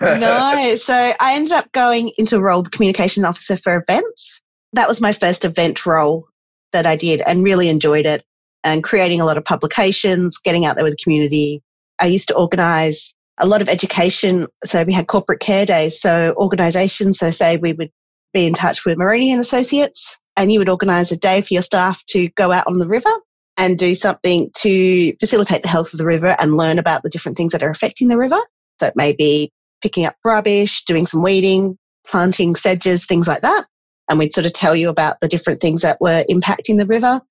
no. 0.21 0.75
So 0.77 0.95
I 0.95 1.35
ended 1.35 1.53
up 1.53 1.71
going 1.73 2.13
into 2.17 2.37
a 2.37 2.41
role, 2.41 2.63
the 2.63 2.71
communication 2.71 3.25
officer 3.25 3.57
for 3.57 3.77
events. 3.77 4.41
That 4.73 4.89
was 4.89 5.01
my 5.01 5.13
first 5.13 5.45
event 5.45 5.85
role 5.85 6.30
that 6.73 6.87
I 6.87 6.97
did 6.97 7.23
and 7.27 7.45
really 7.45 7.69
enjoyed 7.69 8.07
it 8.07 8.25
and 8.65 8.85
creating 8.85 9.21
a 9.21 9.25
lot 9.25 9.37
of 9.37 9.45
publications, 9.45 10.39
getting 10.39 10.67
out 10.67 10.77
there 10.77 10.85
with 10.85 10.93
the 10.93 11.03
community. 11.03 11.63
I 12.01 12.07
used 12.07 12.29
to 12.29 12.37
organize 12.37 13.15
a 13.39 13.47
lot 13.47 13.63
of 13.63 13.69
education. 13.69 14.47
So 14.65 14.85
we 14.85 14.93
had 14.93 15.07
corporate 15.07 15.41
care 15.41 15.67
days. 15.67 16.01
So 16.01 16.35
organizations, 16.37 17.19
so 17.19 17.31
say 17.31 17.57
we 17.57 17.73
would 17.73 17.91
be 18.33 18.47
in 18.47 18.55
touch 18.55 18.85
with 18.85 18.99
and 19.01 19.41
Associates 19.41 20.19
and 20.37 20.53
you 20.53 20.59
would 20.59 20.69
organize 20.69 21.11
a 21.11 21.17
day 21.17 21.41
for 21.41 21.55
your 21.55 21.63
staff 21.63 22.05
to 22.07 22.29
go 22.31 22.53
out 22.53 22.67
on 22.67 22.79
the 22.79 22.89
river 22.89 23.11
and 23.57 23.79
do 23.79 23.95
something 23.95 24.49
to 24.57 25.13
facilitate 25.19 25.63
the 25.63 25.69
health 25.69 25.93
of 25.93 25.99
the 25.99 26.07
river 26.07 26.37
and 26.39 26.57
learn 26.57 26.79
about 26.79 27.03
the 27.03 27.11
different 27.11 27.37
things 27.37 27.53
that 27.53 27.63
are 27.63 27.71
affecting 27.71 28.09
the 28.09 28.17
river. 28.17 28.39
So 28.79 28.87
it 28.87 28.97
may 28.97 29.13
be 29.13 29.51
picking 29.83 30.07
up 30.07 30.17
rubbish, 30.25 30.85
doing 30.85 31.07
some 31.07 31.23
weeding, 31.23 31.77
planting 32.07 32.55
sedges, 32.55 33.05
things 33.07 33.29
like 33.29 33.43
that. 33.43 33.67
And 34.11 34.19
we'd 34.19 34.33
sort 34.35 34.45
of 34.45 34.53
tell 34.53 34.77
you 34.77 34.89
about 34.91 35.21
the 35.21 35.29
different 35.29 35.61
things 35.61 35.83
that 35.83 36.01
were 36.01 36.25
impacting 36.29 36.77
the 36.77 36.87
river, 36.87 37.23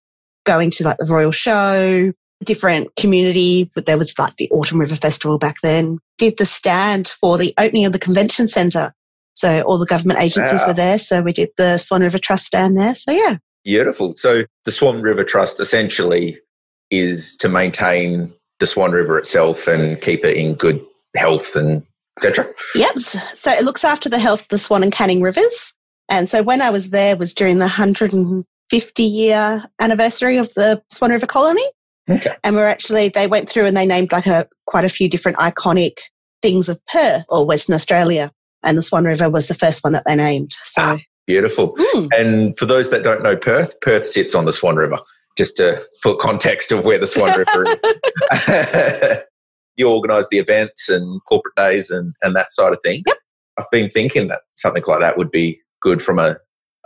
going 0.45 0.71
to 0.71 0.85
like 0.85 0.97
the 0.97 1.05
Royal 1.05 1.31
Show, 1.31 2.13
different 2.43 2.95
community. 2.95 3.69
But 3.75 3.85
there 3.85 3.97
was 3.97 4.17
like 4.17 4.37
the 4.37 4.49
Autumn 4.49 4.79
River 4.79 4.95
Festival 4.95 5.37
back 5.37 5.57
then. 5.61 5.99
Did 6.17 6.37
the 6.37 6.45
stand 6.45 7.09
for 7.19 7.37
the 7.37 7.53
opening 7.57 7.85
of 7.85 7.91
the 7.91 7.99
convention 7.99 8.47
centre. 8.47 8.93
So 9.35 9.61
all 9.61 9.77
the 9.77 9.85
government 9.85 10.19
agencies 10.19 10.61
Wow. 10.61 10.67
were 10.69 10.73
there. 10.73 10.97
So 10.97 11.21
we 11.21 11.33
did 11.33 11.49
the 11.57 11.77
Swan 11.77 12.01
River 12.01 12.17
Trust 12.17 12.45
stand 12.45 12.77
there. 12.77 12.95
So 12.95 13.11
yeah. 13.11 13.37
Beautiful. 13.65 14.13
So, 14.15 14.45
the 14.63 14.71
Swan 14.71 15.01
River 15.01 15.23
Trust 15.25 15.59
essentially 15.59 16.39
is 16.89 17.35
to 17.37 17.49
maintain 17.49 18.31
the 18.59 18.65
Swan 18.65 18.91
River 18.91 19.17
itself 19.19 19.67
and 19.67 19.99
keep 20.01 20.23
it 20.23 20.37
in 20.37 20.55
good 20.55 20.79
health 21.15 21.55
and 21.55 21.83
etc. 22.17 22.45
Yep. 22.75 22.97
So 22.97 23.51
it 23.51 23.63
looks 23.65 23.83
after 23.83 24.09
the 24.09 24.17
health 24.17 24.43
of 24.43 24.47
the 24.47 24.59
Swan 24.59 24.81
and 24.81 24.91
Canning 24.91 25.21
rivers. 25.21 25.73
And 26.09 26.27
so 26.29 26.41
when 26.43 26.61
I 26.61 26.69
was 26.71 26.89
there 26.89 27.15
was 27.15 27.33
during 27.33 27.55
the 27.55 27.61
150 27.61 29.03
year 29.03 29.63
anniversary 29.79 30.37
of 30.37 30.53
the 30.55 30.81
Swan 30.89 31.11
River 31.11 31.27
colony. 31.27 31.61
Okay. 32.09 32.35
And 32.43 32.55
we're 32.55 32.67
actually, 32.67 33.09
they 33.09 33.27
went 33.27 33.47
through 33.47 33.65
and 33.65 33.77
they 33.77 33.85
named 33.85 34.11
like 34.11 34.25
a, 34.25 34.47
quite 34.65 34.85
a 34.85 34.89
few 34.89 35.07
different 35.07 35.37
iconic 35.37 35.93
things 36.41 36.67
of 36.67 36.79
Perth 36.87 37.23
or 37.29 37.45
Western 37.45 37.75
Australia. 37.75 38.31
And 38.63 38.77
the 38.77 38.81
Swan 38.81 39.05
River 39.05 39.29
was 39.29 39.47
the 39.47 39.53
first 39.53 39.83
one 39.83 39.93
that 39.93 40.03
they 40.07 40.15
named. 40.15 40.51
So, 40.63 40.81
Ah. 40.81 40.97
Beautiful. 41.27 41.75
hmm, 41.77 42.07
And 42.17 42.57
for 42.57 42.65
those 42.65 42.89
that 42.89 43.03
don't 43.03 43.21
know 43.21 43.37
Perth, 43.37 43.79
Perth 43.81 44.07
sits 44.07 44.33
on 44.33 44.45
the 44.45 44.51
Swan 44.51 44.77
River, 44.77 44.97
just 45.37 45.57
to 45.57 45.79
put 46.01 46.19
context 46.19 46.71
of 46.71 46.83
where 46.83 46.97
the 46.97 47.05
Swan 47.05 47.37
River 47.37 47.65
is. 47.67 49.19
you 49.75 49.87
organise 49.87 50.27
the 50.29 50.39
events 50.39 50.89
and 50.89 51.21
corporate 51.29 51.53
days 51.55 51.91
and, 51.91 52.15
and 52.23 52.35
that 52.35 52.51
side 52.51 52.73
of 52.73 52.79
things. 52.83 53.03
Yep. 53.05 53.17
I've 53.59 53.69
been 53.71 53.91
thinking 53.91 54.27
that 54.29 54.41
something 54.55 54.81
like 54.87 55.01
that 55.01 55.19
would 55.19 55.29
be 55.29 55.61
good 55.81 56.03
from 56.03 56.19
a, 56.19 56.37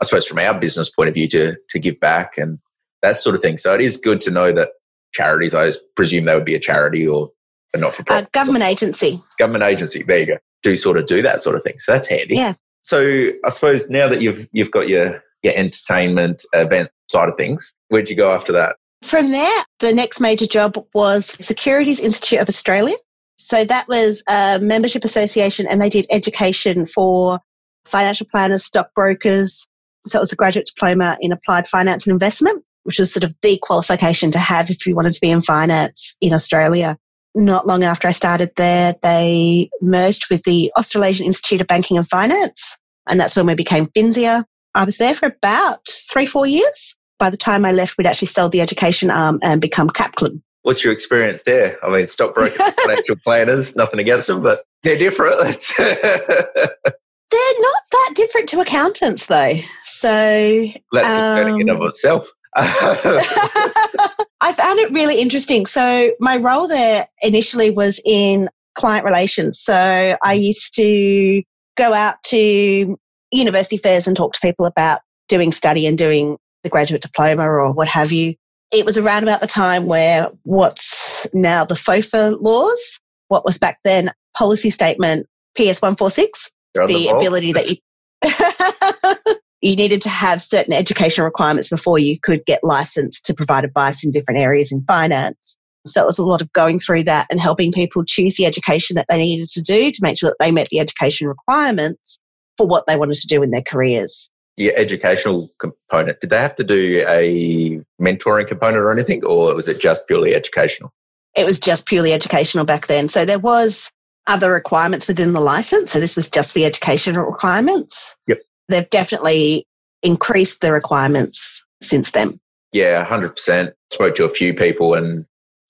I 0.01 0.05
suppose, 0.05 0.25
from 0.25 0.39
our 0.39 0.57
business 0.59 0.89
point 0.89 1.09
of 1.09 1.15
view 1.15 1.27
to 1.29 1.55
to 1.69 1.79
give 1.79 1.99
back 1.99 2.37
and 2.37 2.59
that 3.01 3.17
sort 3.17 3.35
of 3.35 3.41
thing. 3.41 3.57
So 3.57 3.73
it 3.73 3.81
is 3.81 3.97
good 3.97 4.21
to 4.21 4.31
know 4.31 4.51
that 4.53 4.69
charities, 5.13 5.55
I 5.55 5.71
presume 5.95 6.25
they 6.25 6.35
would 6.35 6.45
be 6.45 6.55
a 6.55 6.59
charity 6.59 7.07
or 7.07 7.29
a 7.73 7.77
not 7.77 7.95
for 7.95 8.03
profit. 8.03 8.25
Uh, 8.25 8.29
government 8.31 8.63
agency. 8.63 9.19
Government 9.39 9.63
agency. 9.63 10.03
There 10.03 10.19
you 10.19 10.25
go. 10.25 10.37
Do 10.63 10.75
sort 10.75 10.97
of 10.97 11.05
do 11.05 11.21
that 11.21 11.41
sort 11.41 11.55
of 11.55 11.63
thing. 11.63 11.79
So 11.79 11.91
that's 11.91 12.07
handy. 12.07 12.35
Yeah. 12.35 12.53
So 12.81 13.29
I 13.45 13.49
suppose 13.49 13.89
now 13.89 14.07
that 14.09 14.21
you've 14.21 14.47
you've 14.51 14.71
got 14.71 14.87
your 14.87 15.23
your 15.41 15.53
entertainment 15.55 16.45
event 16.53 16.89
side 17.09 17.29
of 17.29 17.35
things, 17.35 17.73
where'd 17.89 18.09
you 18.09 18.15
go 18.15 18.33
after 18.33 18.51
that? 18.53 18.77
From 19.03 19.31
there, 19.31 19.61
the 19.79 19.93
next 19.93 20.21
major 20.21 20.45
job 20.45 20.77
was 20.93 21.25
Securities 21.45 21.99
Institute 21.99 22.39
of 22.39 22.47
Australia. 22.47 22.95
So 23.35 23.65
that 23.65 23.87
was 23.89 24.23
a 24.29 24.59
membership 24.61 25.03
association 25.03 25.65
and 25.69 25.81
they 25.81 25.89
did 25.89 26.05
education 26.09 26.85
for 26.87 27.39
financial 27.85 28.27
planners, 28.29 28.65
stockbrokers. 28.65 29.67
So 30.05 30.19
it 30.19 30.21
was 30.21 30.33
a 30.33 30.35
graduate 30.35 30.67
diploma 30.67 31.17
in 31.21 31.31
applied 31.31 31.67
finance 31.67 32.05
and 32.05 32.13
investment, 32.13 32.63
which 32.83 32.99
was 32.99 33.13
sort 33.13 33.23
of 33.23 33.33
the 33.41 33.57
qualification 33.61 34.31
to 34.31 34.39
have 34.39 34.69
if 34.69 34.85
you 34.85 34.95
wanted 34.95 35.13
to 35.13 35.21
be 35.21 35.31
in 35.31 35.41
finance 35.41 36.15
in 36.21 36.33
Australia. 36.33 36.97
Not 37.35 37.65
long 37.65 37.83
after 37.83 38.07
I 38.07 38.11
started 38.11 38.51
there, 38.57 38.93
they 39.01 39.69
merged 39.81 40.27
with 40.29 40.43
the 40.43 40.71
Australasian 40.77 41.25
Institute 41.25 41.61
of 41.61 41.67
Banking 41.67 41.97
and 41.97 42.07
Finance. 42.07 42.77
And 43.07 43.19
that's 43.19 43.35
when 43.35 43.47
we 43.47 43.55
became 43.55 43.85
Finsia. 43.85 44.45
I 44.75 44.85
was 44.85 44.97
there 44.97 45.13
for 45.13 45.27
about 45.27 45.87
three, 46.11 46.25
four 46.25 46.45
years. 46.45 46.95
By 47.19 47.29
the 47.29 47.37
time 47.37 47.65
I 47.65 47.71
left, 47.71 47.97
we'd 47.97 48.07
actually 48.07 48.27
sold 48.27 48.51
the 48.51 48.61
education 48.61 49.09
arm 49.09 49.39
and 49.41 49.61
become 49.61 49.89
Kaplan. 49.89 50.43
What's 50.63 50.83
your 50.83 50.93
experience 50.93 51.43
there? 51.43 51.77
I 51.83 51.89
mean, 51.89 52.07
stockbrokers, 52.07 52.57
financial 52.57 53.15
planners, 53.23 53.75
nothing 53.75 53.99
against 53.99 54.27
them, 54.27 54.41
but 54.41 54.65
they're 54.83 54.97
different. 54.97 55.35
They're 57.31 57.59
not 57.59 57.83
that 57.91 58.11
different 58.15 58.49
to 58.49 58.59
accountants, 58.59 59.27
though. 59.27 59.53
So 59.83 60.67
that's 60.91 61.07
concerning 61.07 61.55
um, 61.55 61.61
in 61.61 61.69
of 61.69 61.81
itself. 61.81 62.27
I 62.55 64.53
found 64.53 64.79
it 64.79 64.91
really 64.91 65.19
interesting. 65.19 65.65
So 65.65 66.11
my 66.19 66.37
role 66.37 66.67
there 66.67 67.07
initially 67.21 67.71
was 67.71 67.99
in 68.05 68.49
client 68.75 69.05
relations. 69.05 69.59
So 69.59 69.73
I 70.21 70.37
mm. 70.37 70.43
used 70.43 70.75
to 70.75 71.43
go 71.75 71.93
out 71.93 72.15
to 72.25 72.97
university 73.31 73.77
fairs 73.77 74.07
and 74.07 74.15
talk 74.15 74.33
to 74.33 74.39
people 74.41 74.65
about 74.65 74.99
doing 75.27 75.51
study 75.51 75.87
and 75.87 75.97
doing 75.97 76.37
the 76.63 76.69
graduate 76.69 77.01
diploma 77.01 77.43
or 77.43 77.73
what 77.73 77.87
have 77.87 78.11
you. 78.11 78.35
It 78.71 78.85
was 78.85 78.97
around 78.97 79.23
about 79.23 79.41
the 79.41 79.47
time 79.47 79.87
where 79.87 80.29
what's 80.43 81.27
now 81.33 81.65
the 81.65 81.75
FOFA 81.75 82.37
laws, 82.41 82.99
what 83.27 83.45
was 83.45 83.57
back 83.57 83.79
then 83.83 84.09
policy 84.35 84.69
statement 84.69 85.27
PS146 85.57 86.51
you're 86.75 86.87
the, 86.87 86.93
the 86.93 87.09
ability 87.09 87.53
that 87.53 87.69
you 87.69 87.77
you 89.61 89.75
needed 89.75 90.01
to 90.01 90.09
have 90.09 90.41
certain 90.41 90.73
educational 90.73 91.25
requirements 91.25 91.69
before 91.69 91.97
you 91.99 92.19
could 92.19 92.45
get 92.45 92.59
licensed 92.63 93.25
to 93.25 93.33
provide 93.33 93.63
advice 93.63 94.03
in 94.03 94.11
different 94.11 94.39
areas 94.39 94.71
in 94.71 94.81
finance. 94.81 95.57
So 95.85 96.01
it 96.01 96.05
was 96.05 96.19
a 96.19 96.25
lot 96.25 96.41
of 96.41 96.51
going 96.53 96.79
through 96.79 97.03
that 97.03 97.27
and 97.29 97.39
helping 97.39 97.71
people 97.71 98.03
choose 98.05 98.35
the 98.35 98.45
education 98.45 98.95
that 98.95 99.05
they 99.09 99.17
needed 99.17 99.49
to 99.49 99.61
do 99.61 99.91
to 99.91 99.99
make 100.01 100.17
sure 100.17 100.29
that 100.29 100.37
they 100.39 100.51
met 100.51 100.69
the 100.69 100.79
education 100.79 101.27
requirements 101.27 102.19
for 102.57 102.67
what 102.67 102.87
they 102.87 102.97
wanted 102.97 103.15
to 103.15 103.27
do 103.27 103.41
in 103.41 103.51
their 103.51 103.61
careers. 103.61 104.29
The 104.57 104.75
educational 104.75 105.47
component, 105.59 106.21
did 106.21 106.29
they 106.29 106.39
have 106.39 106.55
to 106.57 106.63
do 106.63 107.03
a 107.07 107.81
mentoring 108.01 108.47
component 108.47 108.77
or 108.77 108.91
anything, 108.91 109.25
or 109.25 109.53
was 109.55 109.67
it 109.67 109.81
just 109.81 110.07
purely 110.07 110.35
educational? 110.35 110.93
It 111.35 111.45
was 111.45 111.59
just 111.59 111.87
purely 111.87 112.13
educational 112.13 112.65
back 112.65 112.87
then. 112.87 113.09
So 113.09 113.25
there 113.25 113.39
was 113.39 113.91
other 114.27 114.51
requirements 114.51 115.07
within 115.07 115.33
the 115.33 115.39
license. 115.39 115.91
So 115.91 115.99
this 115.99 116.15
was 116.15 116.29
just 116.29 116.53
the 116.53 116.65
educational 116.65 117.25
requirements. 117.25 118.15
Yep. 118.27 118.39
They've 118.69 118.89
definitely 118.89 119.65
increased 120.01 120.61
the 120.61 120.71
requirements 120.71 121.65
since 121.81 122.11
then. 122.11 122.39
Yeah, 122.71 123.05
100%. 123.05 123.73
Spoke 123.91 124.15
to 124.15 124.25
a 124.25 124.29
few 124.29 124.53
people 124.53 124.93
and 124.93 125.25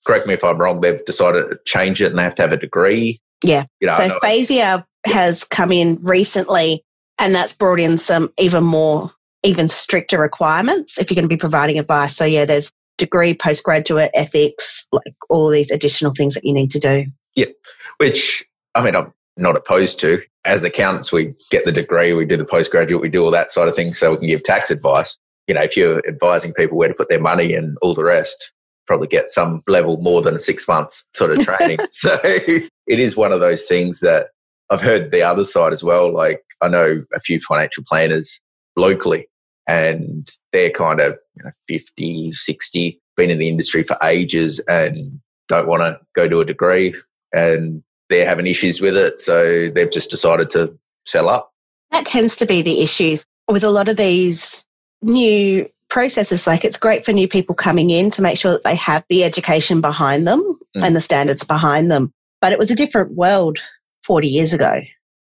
correct 0.06 0.26
me 0.26 0.34
if 0.34 0.44
I'm 0.44 0.58
wrong, 0.58 0.80
they've 0.80 1.04
decided 1.04 1.50
to 1.50 1.58
change 1.64 2.00
it 2.00 2.06
and 2.06 2.18
they 2.18 2.22
have 2.22 2.34
to 2.36 2.42
have 2.42 2.52
a 2.52 2.56
degree. 2.56 3.20
Yeah. 3.42 3.64
You 3.80 3.88
know, 3.88 3.94
so 3.94 4.18
FASEA 4.20 4.84
has 5.06 5.44
come 5.44 5.72
in 5.72 5.98
recently 6.02 6.82
and 7.18 7.34
that's 7.34 7.54
brought 7.54 7.80
in 7.80 7.98
some 7.98 8.28
even 8.38 8.64
more, 8.64 9.10
even 9.42 9.68
stricter 9.68 10.18
requirements 10.18 10.98
if 10.98 11.10
you're 11.10 11.16
going 11.16 11.28
to 11.28 11.34
be 11.34 11.36
providing 11.36 11.78
advice. 11.78 12.16
So 12.16 12.24
yeah, 12.24 12.44
there's 12.44 12.70
degree, 12.96 13.34
postgraduate, 13.34 14.10
ethics, 14.14 14.86
like 14.92 15.14
all 15.28 15.50
these 15.50 15.70
additional 15.70 16.12
things 16.14 16.34
that 16.34 16.44
you 16.44 16.54
need 16.54 16.70
to 16.70 16.78
do. 16.78 17.04
Yeah. 17.34 17.46
Which 17.98 18.44
I 18.74 18.84
mean, 18.84 18.96
I'm 18.96 19.12
not 19.36 19.56
opposed 19.56 20.00
to. 20.00 20.20
As 20.44 20.64
accountants, 20.64 21.12
we 21.12 21.34
get 21.50 21.64
the 21.64 21.72
degree, 21.72 22.12
we 22.12 22.26
do 22.26 22.36
the 22.36 22.44
postgraduate, 22.44 23.00
we 23.00 23.08
do 23.08 23.24
all 23.24 23.30
that 23.30 23.50
sort 23.50 23.68
of 23.68 23.74
thing 23.74 23.92
so 23.92 24.12
we 24.12 24.18
can 24.18 24.26
give 24.28 24.42
tax 24.42 24.70
advice. 24.70 25.16
You 25.46 25.54
know, 25.54 25.62
if 25.62 25.76
you're 25.76 26.06
advising 26.06 26.54
people 26.54 26.76
where 26.76 26.88
to 26.88 26.94
put 26.94 27.08
their 27.08 27.20
money 27.20 27.54
and 27.54 27.76
all 27.82 27.94
the 27.94 28.04
rest, 28.04 28.52
probably 28.86 29.08
get 29.08 29.28
some 29.28 29.62
level 29.66 29.96
more 29.98 30.22
than 30.22 30.38
six 30.38 30.68
months 30.68 31.04
sort 31.14 31.30
of 31.30 31.44
training. 31.44 31.78
so 31.90 32.18
it 32.22 32.70
is 32.86 33.16
one 33.16 33.32
of 33.32 33.40
those 33.40 33.64
things 33.64 34.00
that 34.00 34.28
I've 34.70 34.80
heard 34.82 35.10
the 35.10 35.22
other 35.22 35.44
side 35.44 35.72
as 35.72 35.82
well. 35.82 36.12
Like 36.12 36.42
I 36.60 36.68
know 36.68 37.04
a 37.14 37.20
few 37.20 37.40
financial 37.40 37.84
planners 37.86 38.40
locally 38.76 39.26
and 39.66 40.28
they're 40.52 40.70
kind 40.70 41.00
of 41.00 41.16
you 41.36 41.44
know, 41.44 41.50
50, 41.68 42.32
60, 42.32 43.00
been 43.16 43.30
in 43.30 43.38
the 43.38 43.48
industry 43.48 43.82
for 43.82 43.96
ages 44.02 44.60
and 44.68 45.20
don't 45.48 45.68
want 45.68 45.80
to 45.80 45.98
go 46.14 46.28
to 46.28 46.40
a 46.40 46.44
degree 46.44 46.94
and 47.34 47.82
they're 48.08 48.26
having 48.26 48.46
issues 48.46 48.80
with 48.80 48.96
it. 48.96 49.20
So 49.20 49.70
they've 49.74 49.90
just 49.90 50.10
decided 50.10 50.50
to 50.50 50.78
sell 51.06 51.28
up. 51.28 51.52
That 51.90 52.06
tends 52.06 52.36
to 52.36 52.46
be 52.46 52.62
the 52.62 52.82
issues 52.82 53.26
with 53.50 53.64
a 53.64 53.70
lot 53.70 53.88
of 53.88 53.96
these 53.96 54.64
new 55.02 55.66
processes. 55.90 56.46
Like 56.46 56.64
it's 56.64 56.78
great 56.78 57.04
for 57.04 57.12
new 57.12 57.28
people 57.28 57.54
coming 57.54 57.90
in 57.90 58.10
to 58.12 58.22
make 58.22 58.38
sure 58.38 58.52
that 58.52 58.64
they 58.64 58.76
have 58.76 59.04
the 59.08 59.24
education 59.24 59.80
behind 59.80 60.26
them 60.26 60.40
mm. 60.76 60.84
and 60.84 60.96
the 60.96 61.00
standards 61.00 61.44
behind 61.44 61.90
them. 61.90 62.08
But 62.40 62.52
it 62.52 62.58
was 62.58 62.70
a 62.70 62.76
different 62.76 63.14
world 63.14 63.58
40 64.04 64.28
years 64.28 64.52
ago. 64.52 64.80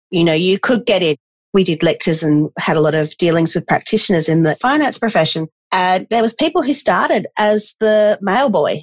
You 0.10 0.24
know, 0.24 0.34
you 0.34 0.60
could 0.60 0.86
get 0.86 1.02
it. 1.02 1.18
We 1.54 1.64
did 1.64 1.84
lectures 1.84 2.24
and 2.24 2.50
had 2.58 2.78
a 2.78 2.82
lot 2.82 2.96
of 2.96 3.16
dealings 3.18 3.54
with 3.54 3.68
practitioners 3.68 4.28
in 4.28 4.44
the 4.44 4.56
finance 4.56 4.98
profession. 4.98 5.48
And 5.72 6.08
there 6.10 6.22
was 6.22 6.34
people 6.34 6.64
who 6.64 6.74
started 6.74 7.28
as 7.38 7.76
the 7.80 8.18
mail 8.22 8.50
boy 8.50 8.78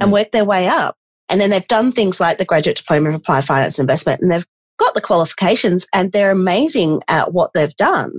and 0.00 0.10
mm. 0.10 0.12
worked 0.12 0.32
their 0.32 0.44
way 0.44 0.68
up. 0.68 0.96
And 1.32 1.40
then 1.40 1.50
they've 1.50 1.66
done 1.66 1.90
things 1.90 2.20
like 2.20 2.36
the 2.36 2.44
graduate 2.44 2.76
diploma 2.76 3.08
of 3.08 3.14
applied 3.14 3.44
finance 3.44 3.78
investment 3.78 4.20
and 4.20 4.30
they've 4.30 4.46
got 4.78 4.94
the 4.94 5.00
qualifications 5.00 5.86
and 5.94 6.12
they're 6.12 6.30
amazing 6.30 7.00
at 7.08 7.32
what 7.32 7.52
they've 7.54 7.74
done, 7.76 8.12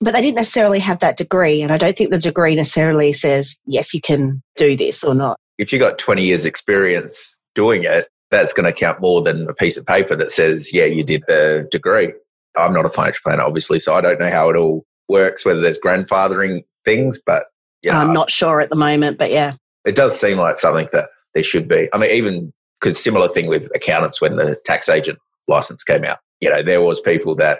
but 0.00 0.12
they 0.12 0.20
didn't 0.20 0.36
necessarily 0.36 0.78
have 0.78 1.00
that 1.00 1.16
degree. 1.18 1.62
And 1.62 1.72
I 1.72 1.78
don't 1.78 1.96
think 1.96 2.10
the 2.10 2.18
degree 2.18 2.54
necessarily 2.54 3.12
says, 3.12 3.56
yes, 3.66 3.92
you 3.92 4.00
can 4.00 4.40
do 4.56 4.76
this 4.76 5.02
or 5.02 5.14
not. 5.16 5.36
If 5.58 5.72
you've 5.72 5.80
got 5.80 5.98
20 5.98 6.24
years 6.24 6.46
experience 6.46 7.40
doing 7.56 7.82
it, 7.82 8.08
that's 8.30 8.52
going 8.52 8.66
to 8.66 8.72
count 8.72 9.00
more 9.00 9.20
than 9.20 9.48
a 9.48 9.54
piece 9.54 9.76
of 9.76 9.84
paper 9.84 10.14
that 10.14 10.30
says, 10.30 10.72
yeah, 10.72 10.84
you 10.84 11.02
did 11.02 11.24
the 11.26 11.68
degree. 11.72 12.12
I'm 12.56 12.72
not 12.72 12.86
a 12.86 12.88
financial 12.88 13.20
planner, 13.24 13.42
obviously, 13.42 13.80
so 13.80 13.94
I 13.94 14.00
don't 14.00 14.20
know 14.20 14.30
how 14.30 14.48
it 14.48 14.56
all 14.56 14.84
works, 15.08 15.44
whether 15.44 15.60
there's 15.60 15.78
grandfathering 15.78 16.62
things, 16.84 17.20
but 17.24 17.44
you 17.84 17.90
know, 17.90 17.98
I'm 17.98 18.12
not 18.12 18.30
sure 18.30 18.60
at 18.60 18.70
the 18.70 18.76
moment, 18.76 19.18
but 19.18 19.30
yeah. 19.30 19.54
It 19.84 19.96
does 19.96 20.18
seem 20.18 20.38
like 20.38 20.58
something 20.58 20.88
that 20.92 21.08
there 21.34 21.42
should 21.42 21.66
be. 21.66 21.88
I 21.92 21.98
mean, 21.98 22.10
even 22.10 22.52
because 22.80 23.02
similar 23.02 23.28
thing 23.28 23.46
with 23.46 23.68
accountants 23.74 24.20
when 24.20 24.36
the 24.36 24.56
tax 24.64 24.88
agent 24.88 25.18
license 25.48 25.84
came 25.84 26.04
out. 26.04 26.18
You 26.40 26.50
know, 26.50 26.62
there 26.62 26.80
was 26.80 27.00
people 27.00 27.34
that 27.36 27.58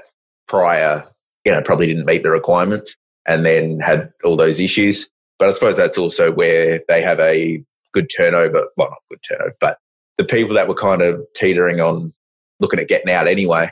prior, 0.48 1.04
you 1.44 1.52
know, 1.52 1.62
probably 1.62 1.86
didn't 1.86 2.06
meet 2.06 2.22
the 2.22 2.30
requirements 2.30 2.96
and 3.26 3.44
then 3.44 3.80
had 3.80 4.10
all 4.24 4.36
those 4.36 4.60
issues. 4.60 5.08
But 5.38 5.48
I 5.48 5.52
suppose 5.52 5.76
that's 5.76 5.98
also 5.98 6.32
where 6.32 6.80
they 6.88 7.02
have 7.02 7.20
a 7.20 7.62
good 7.92 8.10
turnover. 8.14 8.68
Well, 8.76 8.90
not 8.90 8.98
good 9.10 9.20
turnover, 9.28 9.56
but 9.60 9.78
the 10.16 10.24
people 10.24 10.54
that 10.54 10.68
were 10.68 10.74
kind 10.74 11.02
of 11.02 11.20
teetering 11.34 11.80
on 11.80 12.12
looking 12.60 12.80
at 12.80 12.88
getting 12.88 13.12
out 13.12 13.26
anyway 13.26 13.70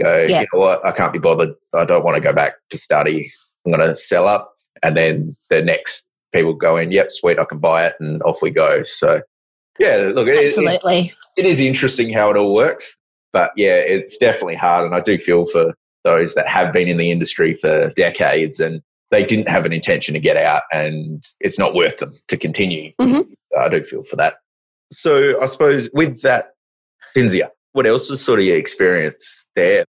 go, 0.00 0.26
yeah. 0.28 0.40
you 0.40 0.46
know 0.52 0.60
what, 0.60 0.84
I 0.84 0.92
can't 0.92 1.12
be 1.12 1.18
bothered. 1.18 1.54
I 1.74 1.84
don't 1.84 2.04
want 2.04 2.16
to 2.16 2.22
go 2.22 2.32
back 2.32 2.54
to 2.70 2.78
study. 2.78 3.30
I'm 3.64 3.72
going 3.72 3.86
to 3.86 3.96
sell 3.96 4.26
up. 4.26 4.52
And 4.82 4.96
then 4.96 5.32
the 5.50 5.62
next 5.62 6.08
people 6.32 6.54
go 6.54 6.76
in, 6.76 6.90
yep, 6.90 7.10
sweet, 7.10 7.38
I 7.38 7.44
can 7.44 7.58
buy 7.58 7.86
it, 7.86 7.94
and 8.00 8.22
off 8.22 8.40
we 8.40 8.50
go. 8.50 8.82
So 8.84 9.20
yeah, 9.80 10.12
look, 10.14 10.28
it, 10.28 10.44
absolutely. 10.44 10.98
It, 11.36 11.44
it 11.44 11.46
is 11.46 11.60
interesting 11.60 12.12
how 12.12 12.30
it 12.30 12.36
all 12.36 12.54
works, 12.54 12.94
but 13.32 13.50
yeah, 13.56 13.76
it's 13.76 14.16
definitely 14.16 14.54
hard, 14.54 14.86
and 14.86 14.94
I 14.94 15.00
do 15.00 15.18
feel 15.18 15.46
for 15.46 15.74
those 16.04 16.34
that 16.34 16.46
have 16.46 16.72
been 16.72 16.88
in 16.88 16.96
the 16.96 17.10
industry 17.10 17.54
for 17.54 17.90
decades 17.90 18.58
and 18.58 18.80
they 19.10 19.24
didn't 19.24 19.48
have 19.48 19.66
an 19.66 19.72
intention 19.72 20.14
to 20.14 20.20
get 20.20 20.36
out, 20.36 20.62
and 20.72 21.24
it's 21.40 21.58
not 21.58 21.74
worth 21.74 21.98
them 21.98 22.16
to 22.28 22.36
continue. 22.36 22.92
Mm-hmm. 23.00 23.32
I 23.58 23.68
do 23.68 23.82
feel 23.82 24.04
for 24.04 24.16
that. 24.16 24.36
So 24.92 25.40
I 25.42 25.46
suppose 25.46 25.90
with 25.92 26.22
that, 26.22 26.50
FinSIA, 27.16 27.48
what 27.72 27.86
else 27.86 28.08
was 28.08 28.24
sort 28.24 28.38
of 28.38 28.44
your 28.44 28.56
experience 28.56 29.48
there? 29.56 29.84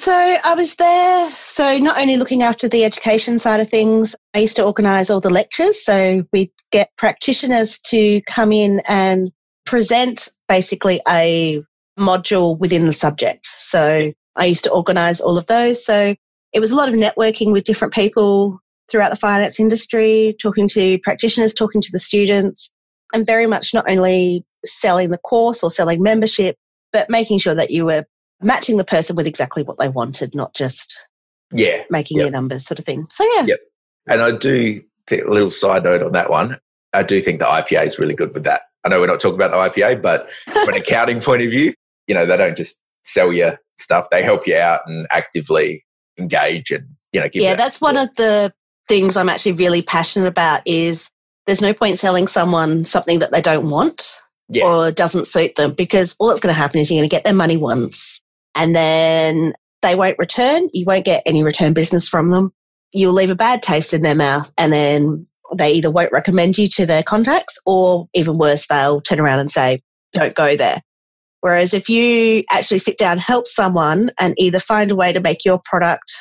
So 0.00 0.14
I 0.14 0.54
was 0.54 0.76
there. 0.76 1.30
So 1.44 1.76
not 1.76 2.00
only 2.00 2.16
looking 2.16 2.42
after 2.42 2.68
the 2.68 2.86
education 2.86 3.38
side 3.38 3.60
of 3.60 3.68
things, 3.68 4.16
I 4.32 4.38
used 4.38 4.56
to 4.56 4.64
organise 4.64 5.10
all 5.10 5.20
the 5.20 5.28
lectures. 5.28 5.84
So 5.84 6.24
we'd 6.32 6.50
get 6.72 6.88
practitioners 6.96 7.78
to 7.88 8.22
come 8.22 8.50
in 8.50 8.80
and 8.88 9.30
present 9.66 10.30
basically 10.48 11.02
a 11.06 11.62
module 11.98 12.58
within 12.58 12.86
the 12.86 12.94
subject. 12.94 13.44
So 13.44 14.10
I 14.36 14.46
used 14.46 14.64
to 14.64 14.72
organise 14.72 15.20
all 15.20 15.36
of 15.36 15.46
those. 15.48 15.84
So 15.84 16.14
it 16.54 16.60
was 16.60 16.70
a 16.70 16.76
lot 16.76 16.88
of 16.88 16.94
networking 16.94 17.52
with 17.52 17.64
different 17.64 17.92
people 17.92 18.58
throughout 18.90 19.10
the 19.10 19.16
finance 19.16 19.60
industry, 19.60 20.34
talking 20.40 20.66
to 20.70 20.98
practitioners, 21.00 21.52
talking 21.52 21.82
to 21.82 21.92
the 21.92 21.98
students, 21.98 22.72
and 23.12 23.26
very 23.26 23.46
much 23.46 23.74
not 23.74 23.84
only 23.86 24.46
selling 24.64 25.10
the 25.10 25.18
course 25.18 25.62
or 25.62 25.70
selling 25.70 26.02
membership, 26.02 26.56
but 26.90 27.10
making 27.10 27.38
sure 27.38 27.54
that 27.54 27.70
you 27.70 27.84
were 27.84 28.06
matching 28.42 28.76
the 28.76 28.84
person 28.84 29.16
with 29.16 29.26
exactly 29.26 29.62
what 29.62 29.78
they 29.78 29.88
wanted, 29.88 30.34
not 30.34 30.54
just 30.54 31.06
yeah 31.52 31.82
making 31.90 32.16
yep. 32.16 32.24
your 32.24 32.32
numbers 32.32 32.66
sort 32.66 32.78
of 32.78 32.84
thing. 32.84 33.04
So 33.10 33.24
yeah. 33.36 33.46
Yep. 33.46 33.58
And 34.06 34.22
I 34.22 34.30
do 34.32 34.82
think 35.06 35.26
a 35.26 35.30
little 35.30 35.50
side 35.50 35.84
note 35.84 36.02
on 36.02 36.12
that 36.12 36.30
one. 36.30 36.58
I 36.92 37.02
do 37.02 37.20
think 37.20 37.38
the 37.38 37.44
IPA 37.44 37.86
is 37.86 37.98
really 37.98 38.14
good 38.14 38.34
with 38.34 38.44
that. 38.44 38.62
I 38.84 38.88
know 38.88 39.00
we're 39.00 39.06
not 39.06 39.20
talking 39.20 39.40
about 39.40 39.50
the 39.52 39.80
IPA, 39.80 40.02
but 40.02 40.26
from 40.46 40.74
an 40.74 40.74
accounting 40.80 41.20
point 41.20 41.42
of 41.42 41.50
view, 41.50 41.74
you 42.06 42.14
know, 42.14 42.26
they 42.26 42.36
don't 42.36 42.56
just 42.56 42.80
sell 43.04 43.32
you 43.32 43.52
stuff. 43.78 44.08
They 44.10 44.22
help 44.22 44.46
you 44.46 44.56
out 44.56 44.80
and 44.86 45.06
actively 45.10 45.84
engage 46.18 46.70
and, 46.70 46.84
you 47.12 47.20
know, 47.20 47.28
give 47.28 47.42
Yeah, 47.42 47.54
that's 47.54 47.80
one 47.80 47.96
of 47.96 48.12
the 48.14 48.52
things 48.88 49.16
I'm 49.16 49.28
actually 49.28 49.52
really 49.52 49.82
passionate 49.82 50.26
about 50.26 50.62
is 50.66 51.10
there's 51.46 51.62
no 51.62 51.72
point 51.72 51.98
selling 51.98 52.26
someone 52.26 52.84
something 52.84 53.20
that 53.20 53.30
they 53.30 53.40
don't 53.40 53.70
want 53.70 54.20
yeah. 54.48 54.64
or 54.64 54.90
doesn't 54.90 55.26
suit 55.26 55.54
them 55.54 55.72
because 55.72 56.16
all 56.18 56.28
that's 56.28 56.40
going 56.40 56.54
to 56.54 56.60
happen 56.60 56.80
is 56.80 56.90
you're 56.90 56.98
going 56.98 57.08
to 57.08 57.14
get 57.14 57.24
their 57.24 57.34
money 57.34 57.56
once 57.56 58.20
and 58.54 58.74
then 58.74 59.52
they 59.82 59.94
won't 59.94 60.18
return. 60.18 60.68
You 60.72 60.84
won't 60.86 61.04
get 61.04 61.22
any 61.26 61.42
return 61.42 61.72
business 61.74 62.08
from 62.08 62.30
them. 62.30 62.50
You'll 62.92 63.14
leave 63.14 63.30
a 63.30 63.36
bad 63.36 63.62
taste 63.62 63.94
in 63.94 64.02
their 64.02 64.14
mouth 64.14 64.50
and 64.58 64.72
then 64.72 65.26
they 65.56 65.72
either 65.72 65.90
won't 65.90 66.12
recommend 66.12 66.58
you 66.58 66.66
to 66.68 66.86
their 66.86 67.02
contacts 67.02 67.58
or 67.66 68.08
even 68.14 68.38
worse, 68.38 68.66
they'll 68.66 69.00
turn 69.00 69.20
around 69.20 69.40
and 69.40 69.50
say, 69.50 69.80
don't 70.12 70.34
go 70.34 70.56
there. 70.56 70.78
Whereas 71.40 71.72
if 71.72 71.88
you 71.88 72.44
actually 72.50 72.78
sit 72.78 72.98
down, 72.98 73.18
help 73.18 73.46
someone 73.46 74.10
and 74.20 74.34
either 74.36 74.60
find 74.60 74.90
a 74.90 74.96
way 74.96 75.12
to 75.12 75.20
make 75.20 75.44
your 75.44 75.60
product 75.64 76.14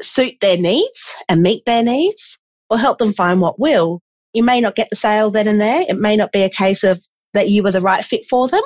suit 0.00 0.34
their 0.40 0.58
needs 0.58 1.14
and 1.28 1.42
meet 1.42 1.64
their 1.64 1.82
needs 1.82 2.38
or 2.70 2.78
help 2.78 2.98
them 2.98 3.12
find 3.12 3.40
what 3.40 3.60
will, 3.60 4.00
you 4.32 4.44
may 4.44 4.60
not 4.60 4.74
get 4.74 4.90
the 4.90 4.96
sale 4.96 5.30
then 5.30 5.46
and 5.46 5.60
there. 5.60 5.82
It 5.88 5.96
may 5.98 6.16
not 6.16 6.32
be 6.32 6.42
a 6.42 6.50
case 6.50 6.82
of 6.82 7.00
that 7.34 7.48
you 7.48 7.62
were 7.62 7.70
the 7.70 7.80
right 7.80 8.04
fit 8.04 8.24
for 8.24 8.48
them, 8.48 8.62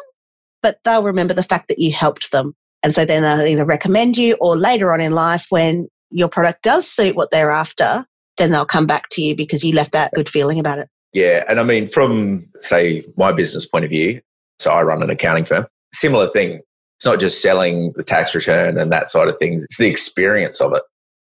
but 0.63 0.79
they'll 0.85 1.03
remember 1.03 1.35
the 1.35 1.43
fact 1.43 1.69
that 1.69 1.79
you 1.79 1.93
helped 1.93 2.33
them. 2.33 2.53
And 2.83 2.95
so 2.95 3.05
then 3.05 3.23
they'll 3.23 3.47
either 3.47 3.65
recommend 3.65 4.17
you 4.17 4.37
or 4.41 4.57
later 4.57 4.93
on 4.93 5.01
in 5.01 5.13
life 5.13 5.47
when 5.51 5.89
your 6.11 6.29
product 6.29 6.63
does 6.63 6.89
suit 6.89 7.17
what 7.17 7.31
they're 7.31 7.51
after, 7.51 8.07
then 8.37 8.51
they'll 8.51 8.65
come 8.65 8.87
back 8.87 9.09
to 9.11 9.23
you 9.23 9.35
because 9.35 9.65
you 9.65 9.75
left 9.75 9.93
that 9.93 10.13
good 10.15 10.29
feeling 10.29 10.59
about 10.59 10.79
it. 10.79 10.89
Yeah. 11.13 11.45
And 11.49 11.59
I 11.59 11.63
mean, 11.63 11.89
from 11.89 12.47
say 12.61 13.05
my 13.17 13.33
business 13.33 13.67
point 13.67 13.85
of 13.85 13.91
view, 13.91 14.21
so 14.59 14.71
I 14.71 14.83
run 14.83 15.03
an 15.03 15.11
accounting 15.11 15.45
firm, 15.45 15.67
similar 15.93 16.31
thing. 16.31 16.61
It's 16.99 17.07
not 17.07 17.21
just 17.21 17.43
selling 17.43 17.93
the 17.97 18.03
tax 18.03 18.35
return 18.35 18.79
and 18.79 18.93
that 18.93 19.09
side 19.09 19.29
of 19.29 19.39
things, 19.39 19.65
it's 19.65 19.79
the 19.79 19.87
experience 19.87 20.61
of 20.61 20.73
it, 20.73 20.83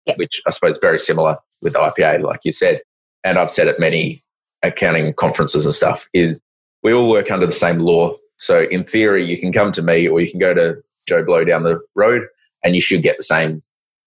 yep. 0.06 0.18
which 0.18 0.42
I 0.48 0.52
suppose 0.52 0.74
is 0.74 0.80
very 0.82 1.00
similar 1.00 1.38
with 1.62 1.74
IPA, 1.74 2.24
like 2.24 2.42
you 2.44 2.54
said. 2.54 2.82
And 3.24 3.38
I've 3.38 3.52
said 3.52 3.68
at 3.68 3.80
many 3.80 4.24
accounting 4.64 5.14
conferences 5.14 5.66
and 5.66 5.76
stuff, 5.76 6.08
is 6.14 6.42
we 6.84 6.94
all 6.94 7.10
work 7.10 7.32
under 7.32 7.46
the 7.46 7.52
same 7.52 7.80
law. 7.80 8.16
So 8.38 8.62
in 8.64 8.84
theory, 8.84 9.26
you 9.26 9.38
can 9.38 9.52
come 9.52 9.72
to 9.74 9.82
me 9.82 10.08
or 10.08 10.22
you 10.22 10.30
can 10.30 10.40
go 10.40 10.54
to 10.54 10.78
Joe 11.08 11.24
Blow 11.26 11.44
down 11.44 11.64
the 11.64 11.80
road 11.96 12.24
and 12.64 12.76
you 12.76 12.82
should 12.82 13.04
get 13.04 13.18
the 13.18 13.24
same 13.24 13.62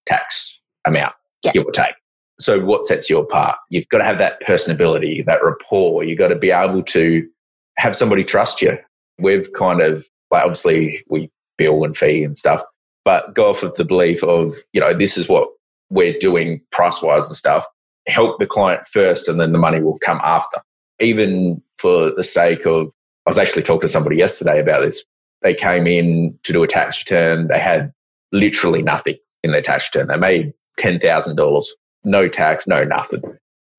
tax 0.07 0.61
amount, 0.85 1.15
yep. 1.45 1.55
give 1.55 1.65
or 1.65 1.73
take. 1.73 1.95
So 2.39 2.61
what 2.61 2.85
sets 2.87 3.11
you 3.11 3.19
apart? 3.19 3.57
You've 3.69 3.89
got 3.89 3.99
to 3.99 4.05
have 4.05 4.19
that 4.19 4.43
personability, 4.43 5.25
that 5.27 5.45
rapport. 5.45 6.05
You've 6.05 6.19
got 6.19 6.29
to 6.29 6.37
be 6.37 6.51
able 6.51 6.83
to 6.85 7.29
have 7.77 7.97
somebody 7.97 8.25
trust 8.25 8.63
you. 8.63 8.79
We've 9.19 9.53
kind 9.53 9.81
of, 9.81 10.07
like 10.31 10.45
obviously 10.45 11.05
we 11.09 11.31
bill 11.59 11.85
and 11.85 11.97
fee 11.97 12.25
and 12.25 12.39
stuff, 12.39 12.63
but 13.05 13.35
go 13.35 13.51
off 13.51 13.63
of 13.63 13.75
the 13.75 13.85
belief 13.85 14.23
of, 14.25 14.55
you 14.73 14.81
know, 14.81 14.95
this 14.95 15.19
is 15.19 15.29
what 15.29 15.49
we're 15.91 16.19
doing 16.19 16.63
price 16.73 17.03
wise 17.03 17.27
and 17.27 17.37
stuff. 17.37 17.67
Help 18.07 18.39
the 18.39 18.47
client 18.47 18.87
first 18.87 19.29
and 19.29 19.39
then 19.39 19.53
the 19.53 19.59
money 19.59 19.83
will 19.83 19.99
come 19.99 20.21
after. 20.25 20.61
Even 20.99 21.63
for 21.79 22.11
the 22.11 22.25
sake 22.25 22.65
of, 22.67 22.91
I 23.27 23.31
was 23.31 23.39
actually 23.39 23.63
talking 23.63 23.83
to 23.83 23.89
somebody 23.89 24.17
yesterday 24.17 24.61
about 24.61 24.83
this. 24.83 25.05
They 25.43 25.55
came 25.55 25.87
in 25.87 26.39
to 26.45 26.53
do 26.53 26.63
a 26.63 26.69
tax 26.69 27.01
return. 27.01 27.49
They 27.49 27.59
had 27.59 27.91
literally 28.33 28.83
nothing 28.83 29.17
in 29.43 29.53
their 29.53 29.63
tax 29.63 29.89
return. 29.93 30.09
They 30.09 30.17
made 30.17 30.53
$10,000, 30.79 31.65
no 32.05 32.29
tax, 32.29 32.67
no 32.67 32.85
nothing. 32.85 33.23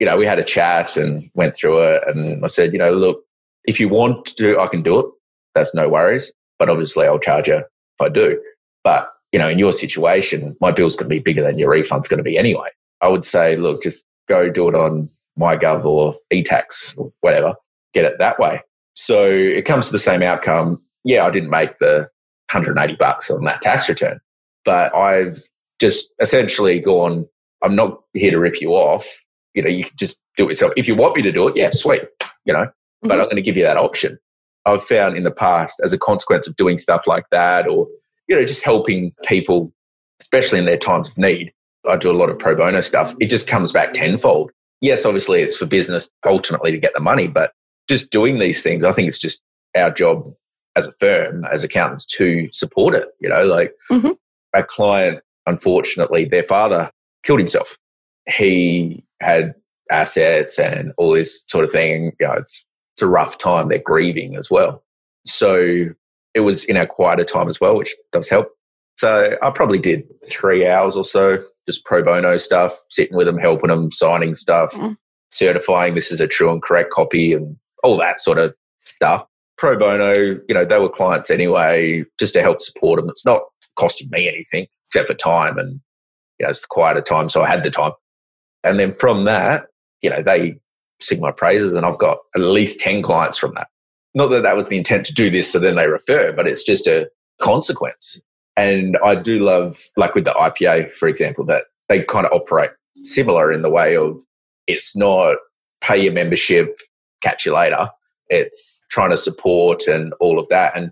You 0.00 0.06
know, 0.06 0.16
we 0.16 0.26
had 0.26 0.38
a 0.38 0.44
chat 0.44 0.96
and 0.96 1.30
went 1.34 1.54
through 1.56 1.82
it. 1.82 2.02
And 2.06 2.44
I 2.44 2.48
said, 2.48 2.72
you 2.72 2.78
know, 2.78 2.92
look, 2.92 3.22
if 3.64 3.78
you 3.78 3.88
want 3.88 4.26
to 4.26 4.58
I 4.58 4.66
can 4.66 4.82
do 4.82 4.98
it. 4.98 5.06
That's 5.54 5.74
no 5.74 5.88
worries. 5.88 6.32
But 6.58 6.70
obviously, 6.70 7.06
I'll 7.06 7.18
charge 7.18 7.48
you 7.48 7.56
if 7.58 8.00
I 8.00 8.08
do. 8.08 8.40
But, 8.82 9.10
you 9.32 9.38
know, 9.38 9.48
in 9.48 9.58
your 9.58 9.72
situation, 9.72 10.56
my 10.60 10.72
bill's 10.72 10.96
going 10.96 11.08
to 11.08 11.14
be 11.14 11.20
bigger 11.20 11.42
than 11.42 11.58
your 11.58 11.70
refund's 11.70 12.08
going 12.08 12.18
to 12.18 12.24
be 12.24 12.38
anyway. 12.38 12.68
I 13.00 13.08
would 13.08 13.24
say, 13.24 13.56
look, 13.56 13.82
just 13.82 14.04
go 14.28 14.48
do 14.48 14.68
it 14.68 14.74
on 14.74 15.10
MyGov 15.38 15.84
or 15.84 16.14
eTax 16.32 16.96
or 16.96 17.12
whatever, 17.20 17.54
get 17.94 18.04
it 18.04 18.18
that 18.18 18.38
way. 18.38 18.62
So 18.94 19.26
it 19.26 19.64
comes 19.64 19.86
to 19.86 19.92
the 19.92 19.98
same 19.98 20.22
outcome. 20.22 20.80
Yeah, 21.04 21.26
I 21.26 21.30
didn't 21.30 21.50
make 21.50 21.78
the 21.78 22.08
180 22.50 22.96
bucks 22.96 23.30
on 23.30 23.44
that 23.44 23.62
tax 23.62 23.88
return, 23.88 24.18
but 24.64 24.94
I've 24.94 25.42
just 25.80 26.08
essentially 26.20 26.80
gone, 26.80 27.26
I'm 27.62 27.74
not 27.74 28.00
here 28.14 28.30
to 28.30 28.38
rip 28.38 28.60
you 28.60 28.70
off. 28.70 29.06
You 29.54 29.62
know, 29.62 29.70
you 29.70 29.84
can 29.84 29.96
just 29.96 30.18
do 30.36 30.44
it 30.44 30.48
yourself. 30.48 30.72
If 30.76 30.88
you 30.88 30.94
want 30.94 31.16
me 31.16 31.22
to 31.22 31.32
do 31.32 31.48
it, 31.48 31.56
yeah, 31.56 31.70
sweet, 31.72 32.02
you 32.44 32.52
know, 32.52 32.64
mm-hmm. 32.64 33.08
but 33.08 33.20
I'm 33.20 33.26
going 33.26 33.36
to 33.36 33.42
give 33.42 33.56
you 33.56 33.64
that 33.64 33.76
option. 33.76 34.18
I've 34.64 34.84
found 34.84 35.16
in 35.16 35.24
the 35.24 35.32
past 35.32 35.80
as 35.82 35.92
a 35.92 35.98
consequence 35.98 36.46
of 36.46 36.56
doing 36.56 36.78
stuff 36.78 37.02
like 37.06 37.24
that 37.32 37.66
or, 37.66 37.88
you 38.28 38.36
know, 38.36 38.44
just 38.44 38.62
helping 38.62 39.12
people, 39.24 39.72
especially 40.20 40.60
in 40.60 40.66
their 40.66 40.78
times 40.78 41.08
of 41.08 41.18
need. 41.18 41.50
I 41.88 41.96
do 41.96 42.12
a 42.12 42.16
lot 42.16 42.30
of 42.30 42.38
pro 42.38 42.54
bono 42.54 42.80
stuff. 42.80 43.14
It 43.18 43.26
just 43.26 43.48
comes 43.48 43.72
back 43.72 43.92
tenfold 43.92 44.52
yes, 44.82 45.06
obviously 45.06 45.40
it's 45.40 45.56
for 45.56 45.64
business 45.64 46.10
ultimately 46.26 46.72
to 46.72 46.78
get 46.78 46.92
the 46.92 47.00
money, 47.00 47.28
but 47.28 47.52
just 47.88 48.10
doing 48.10 48.38
these 48.38 48.60
things, 48.60 48.84
I 48.84 48.92
think 48.92 49.08
it's 49.08 49.18
just 49.18 49.40
our 49.74 49.90
job 49.90 50.30
as 50.76 50.86
a 50.86 50.92
firm, 51.00 51.44
as 51.52 51.64
accountants 51.64 52.04
to 52.06 52.48
support 52.52 52.94
it. 52.94 53.08
You 53.20 53.28
know, 53.28 53.44
like 53.44 53.74
mm-hmm. 53.90 54.12
a 54.54 54.62
client, 54.62 55.20
unfortunately, 55.46 56.24
their 56.24 56.42
father 56.42 56.90
killed 57.22 57.40
himself. 57.40 57.76
He 58.28 59.04
had 59.20 59.54
assets 59.90 60.58
and 60.58 60.92
all 60.96 61.12
this 61.12 61.44
sort 61.48 61.64
of 61.64 61.72
thing. 61.72 62.12
You 62.20 62.26
know, 62.26 62.34
it's, 62.34 62.64
it's 62.94 63.02
a 63.02 63.06
rough 63.06 63.38
time. 63.38 63.68
They're 63.68 63.78
grieving 63.78 64.36
as 64.36 64.50
well. 64.50 64.82
So 65.26 65.86
it 66.34 66.40
was 66.40 66.64
in 66.64 66.76
our 66.76 66.86
quieter 66.86 67.24
time 67.24 67.48
as 67.48 67.60
well, 67.60 67.76
which 67.76 67.94
does 68.12 68.28
help. 68.28 68.48
So 68.98 69.36
I 69.42 69.50
probably 69.50 69.78
did 69.78 70.04
three 70.30 70.66
hours 70.66 70.96
or 70.96 71.04
so 71.04 71.42
just 71.66 71.84
pro 71.84 72.02
bono 72.02 72.36
stuff, 72.38 72.76
sitting 72.90 73.16
with 73.16 73.26
them, 73.26 73.38
helping 73.38 73.70
them, 73.70 73.90
signing 73.92 74.34
stuff, 74.34 74.72
mm. 74.72 74.96
certifying 75.30 75.94
this 75.94 76.10
is 76.10 76.20
a 76.20 76.26
true 76.26 76.50
and 76.50 76.62
correct 76.62 76.90
copy, 76.90 77.32
and 77.32 77.56
all 77.82 77.96
that 77.98 78.20
sort 78.20 78.38
of 78.38 78.54
stuff. 78.84 79.24
Pro 79.62 79.78
bono, 79.78 80.40
you 80.48 80.54
know, 80.54 80.64
they 80.64 80.80
were 80.80 80.88
clients 80.88 81.30
anyway, 81.30 82.04
just 82.18 82.34
to 82.34 82.42
help 82.42 82.60
support 82.60 82.98
them. 82.98 83.08
It's 83.08 83.24
not 83.24 83.42
costing 83.76 84.08
me 84.10 84.26
anything 84.26 84.66
except 84.88 85.06
for 85.06 85.14
time, 85.14 85.56
and 85.56 85.80
you 86.40 86.44
know, 86.44 86.50
it's 86.50 86.62
the 86.62 86.66
quieter 86.68 87.00
time, 87.00 87.30
so 87.30 87.42
I 87.42 87.48
had 87.48 87.62
the 87.62 87.70
time. 87.70 87.92
And 88.64 88.80
then 88.80 88.92
from 88.92 89.24
that, 89.26 89.66
you 90.00 90.10
know, 90.10 90.20
they 90.20 90.58
sing 91.00 91.20
my 91.20 91.30
praises, 91.30 91.74
and 91.74 91.86
I've 91.86 92.00
got 92.00 92.18
at 92.34 92.40
least 92.40 92.80
ten 92.80 93.02
clients 93.02 93.38
from 93.38 93.54
that. 93.54 93.68
Not 94.16 94.32
that 94.32 94.42
that 94.42 94.56
was 94.56 94.66
the 94.66 94.78
intent 94.78 95.06
to 95.06 95.14
do 95.14 95.30
this, 95.30 95.52
so 95.52 95.60
then 95.60 95.76
they 95.76 95.86
refer, 95.86 96.32
but 96.32 96.48
it's 96.48 96.64
just 96.64 96.88
a 96.88 97.08
consequence. 97.40 98.20
And 98.56 98.98
I 99.04 99.14
do 99.14 99.38
love, 99.38 99.78
like 99.96 100.16
with 100.16 100.24
the 100.24 100.32
IPA, 100.32 100.90
for 100.94 101.06
example, 101.06 101.44
that 101.44 101.66
they 101.88 102.02
kind 102.02 102.26
of 102.26 102.32
operate 102.32 102.70
similar 103.04 103.52
in 103.52 103.62
the 103.62 103.70
way 103.70 103.96
of 103.96 104.20
it's 104.66 104.96
not 104.96 105.36
pay 105.80 106.02
your 106.02 106.12
membership, 106.12 106.76
catch 107.20 107.46
you 107.46 107.54
later. 107.54 107.88
It's 108.32 108.84
trying 108.90 109.10
to 109.10 109.16
support 109.16 109.86
and 109.86 110.12
all 110.20 110.38
of 110.38 110.48
that. 110.48 110.76
And 110.76 110.90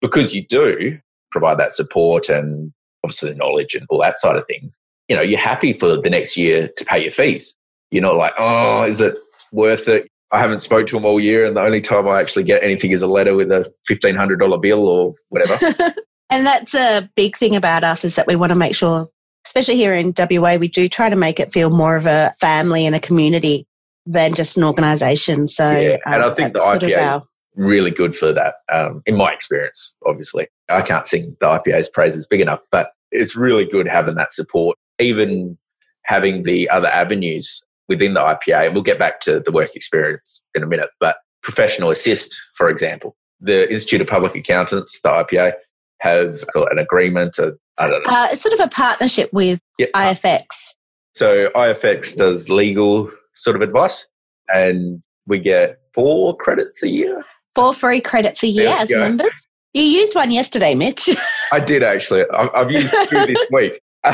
because 0.00 0.34
you 0.34 0.46
do 0.46 0.98
provide 1.30 1.58
that 1.58 1.72
support 1.72 2.28
and 2.28 2.72
obviously 3.02 3.30
the 3.30 3.36
knowledge 3.36 3.74
and 3.74 3.86
all 3.88 4.00
that 4.02 4.18
side 4.18 4.36
of 4.36 4.46
things, 4.46 4.78
you 5.08 5.16
know, 5.16 5.22
you're 5.22 5.38
happy 5.38 5.72
for 5.72 5.96
the 5.96 6.10
next 6.10 6.36
year 6.36 6.68
to 6.76 6.84
pay 6.84 7.02
your 7.02 7.12
fees. 7.12 7.54
You're 7.90 8.02
not 8.02 8.16
like, 8.16 8.34
oh, 8.38 8.82
is 8.84 9.00
it 9.00 9.18
worth 9.52 9.88
it? 9.88 10.08
I 10.30 10.38
haven't 10.38 10.60
spoke 10.60 10.86
to 10.86 10.96
them 10.96 11.04
all 11.04 11.20
year, 11.20 11.44
and 11.44 11.54
the 11.54 11.60
only 11.60 11.82
time 11.82 12.08
I 12.08 12.18
actually 12.18 12.44
get 12.44 12.62
anything 12.62 12.92
is 12.92 13.02
a 13.02 13.06
letter 13.06 13.34
with 13.34 13.52
a 13.52 13.70
fifteen 13.86 14.14
hundred 14.14 14.38
dollar 14.38 14.56
bill 14.56 14.88
or 14.88 15.14
whatever. 15.28 15.58
And 16.32 16.46
that's 16.46 16.74
a 16.74 17.10
big 17.14 17.36
thing 17.36 17.56
about 17.56 17.84
us 17.84 18.06
is 18.06 18.16
that 18.16 18.26
we 18.26 18.36
want 18.36 18.52
to 18.52 18.58
make 18.58 18.74
sure, 18.74 19.06
especially 19.44 19.76
here 19.76 19.92
in 19.92 20.14
WA, 20.16 20.56
we 20.56 20.66
do 20.66 20.88
try 20.88 21.10
to 21.10 21.16
make 21.16 21.38
it 21.38 21.52
feel 21.52 21.68
more 21.68 21.94
of 21.94 22.06
a 22.06 22.32
family 22.40 22.86
and 22.86 22.94
a 22.94 23.00
community 23.00 23.66
than 24.06 24.34
just 24.34 24.56
an 24.56 24.64
organisation. 24.64 25.48
So, 25.48 25.70
yeah. 25.70 25.96
and 26.06 26.22
um, 26.22 26.30
I 26.30 26.34
think 26.34 26.54
the 26.54 26.60
IPA 26.60 27.02
our, 27.02 27.16
is 27.18 27.22
really 27.54 27.90
good 27.90 28.16
for 28.16 28.32
that. 28.32 28.56
Um, 28.70 29.02
in 29.06 29.16
my 29.16 29.32
experience, 29.32 29.92
obviously, 30.06 30.48
I 30.68 30.82
can't 30.82 31.06
sing 31.06 31.36
the 31.40 31.46
IPA's 31.46 31.88
praises 31.88 32.26
big 32.26 32.40
enough, 32.40 32.60
but 32.70 32.90
it's 33.10 33.36
really 33.36 33.64
good 33.64 33.86
having 33.86 34.14
that 34.16 34.32
support, 34.32 34.76
even 34.98 35.58
having 36.04 36.42
the 36.42 36.68
other 36.70 36.88
avenues 36.88 37.62
within 37.88 38.14
the 38.14 38.20
IPA. 38.20 38.66
And 38.66 38.74
we'll 38.74 38.82
get 38.82 38.98
back 38.98 39.20
to 39.20 39.40
the 39.40 39.52
work 39.52 39.76
experience 39.76 40.40
in 40.54 40.62
a 40.62 40.66
minute, 40.66 40.90
but 40.98 41.16
professional 41.42 41.90
assist, 41.90 42.34
for 42.54 42.68
example, 42.68 43.16
the 43.40 43.70
Institute 43.70 44.00
of 44.00 44.06
Public 44.06 44.34
Accountants, 44.34 45.00
the 45.00 45.08
IPA, 45.08 45.54
have 46.00 46.44
an 46.70 46.78
agreement, 46.78 47.38
a 47.38 47.56
I 47.78 47.88
don't 47.88 48.06
know. 48.06 48.12
Uh, 48.12 48.28
it's 48.30 48.42
sort 48.42 48.52
of 48.52 48.60
a 48.60 48.68
partnership 48.68 49.32
with 49.32 49.60
Yeah. 49.78 49.86
IFX. 49.94 50.74
So 51.14 51.48
IFX 51.50 52.16
does 52.16 52.48
legal 52.48 53.10
sort 53.34 53.56
of 53.56 53.62
advice, 53.62 54.06
and 54.52 55.02
we 55.26 55.38
get 55.38 55.78
four 55.94 56.36
credits 56.36 56.82
a 56.82 56.88
year. 56.88 57.24
Four 57.54 57.72
free 57.72 58.00
credits 58.00 58.42
a 58.42 58.46
year 58.46 58.74
as 58.78 58.90
go. 58.90 59.00
members. 59.00 59.46
You 59.74 59.82
used 59.82 60.14
one 60.14 60.30
yesterday, 60.30 60.74
Mitch. 60.74 61.10
I 61.52 61.60
did 61.60 61.82
actually. 61.82 62.24
I've, 62.30 62.50
I've 62.54 62.70
used 62.70 62.94
two 63.08 63.26
this 63.26 63.46
week. 63.50 63.80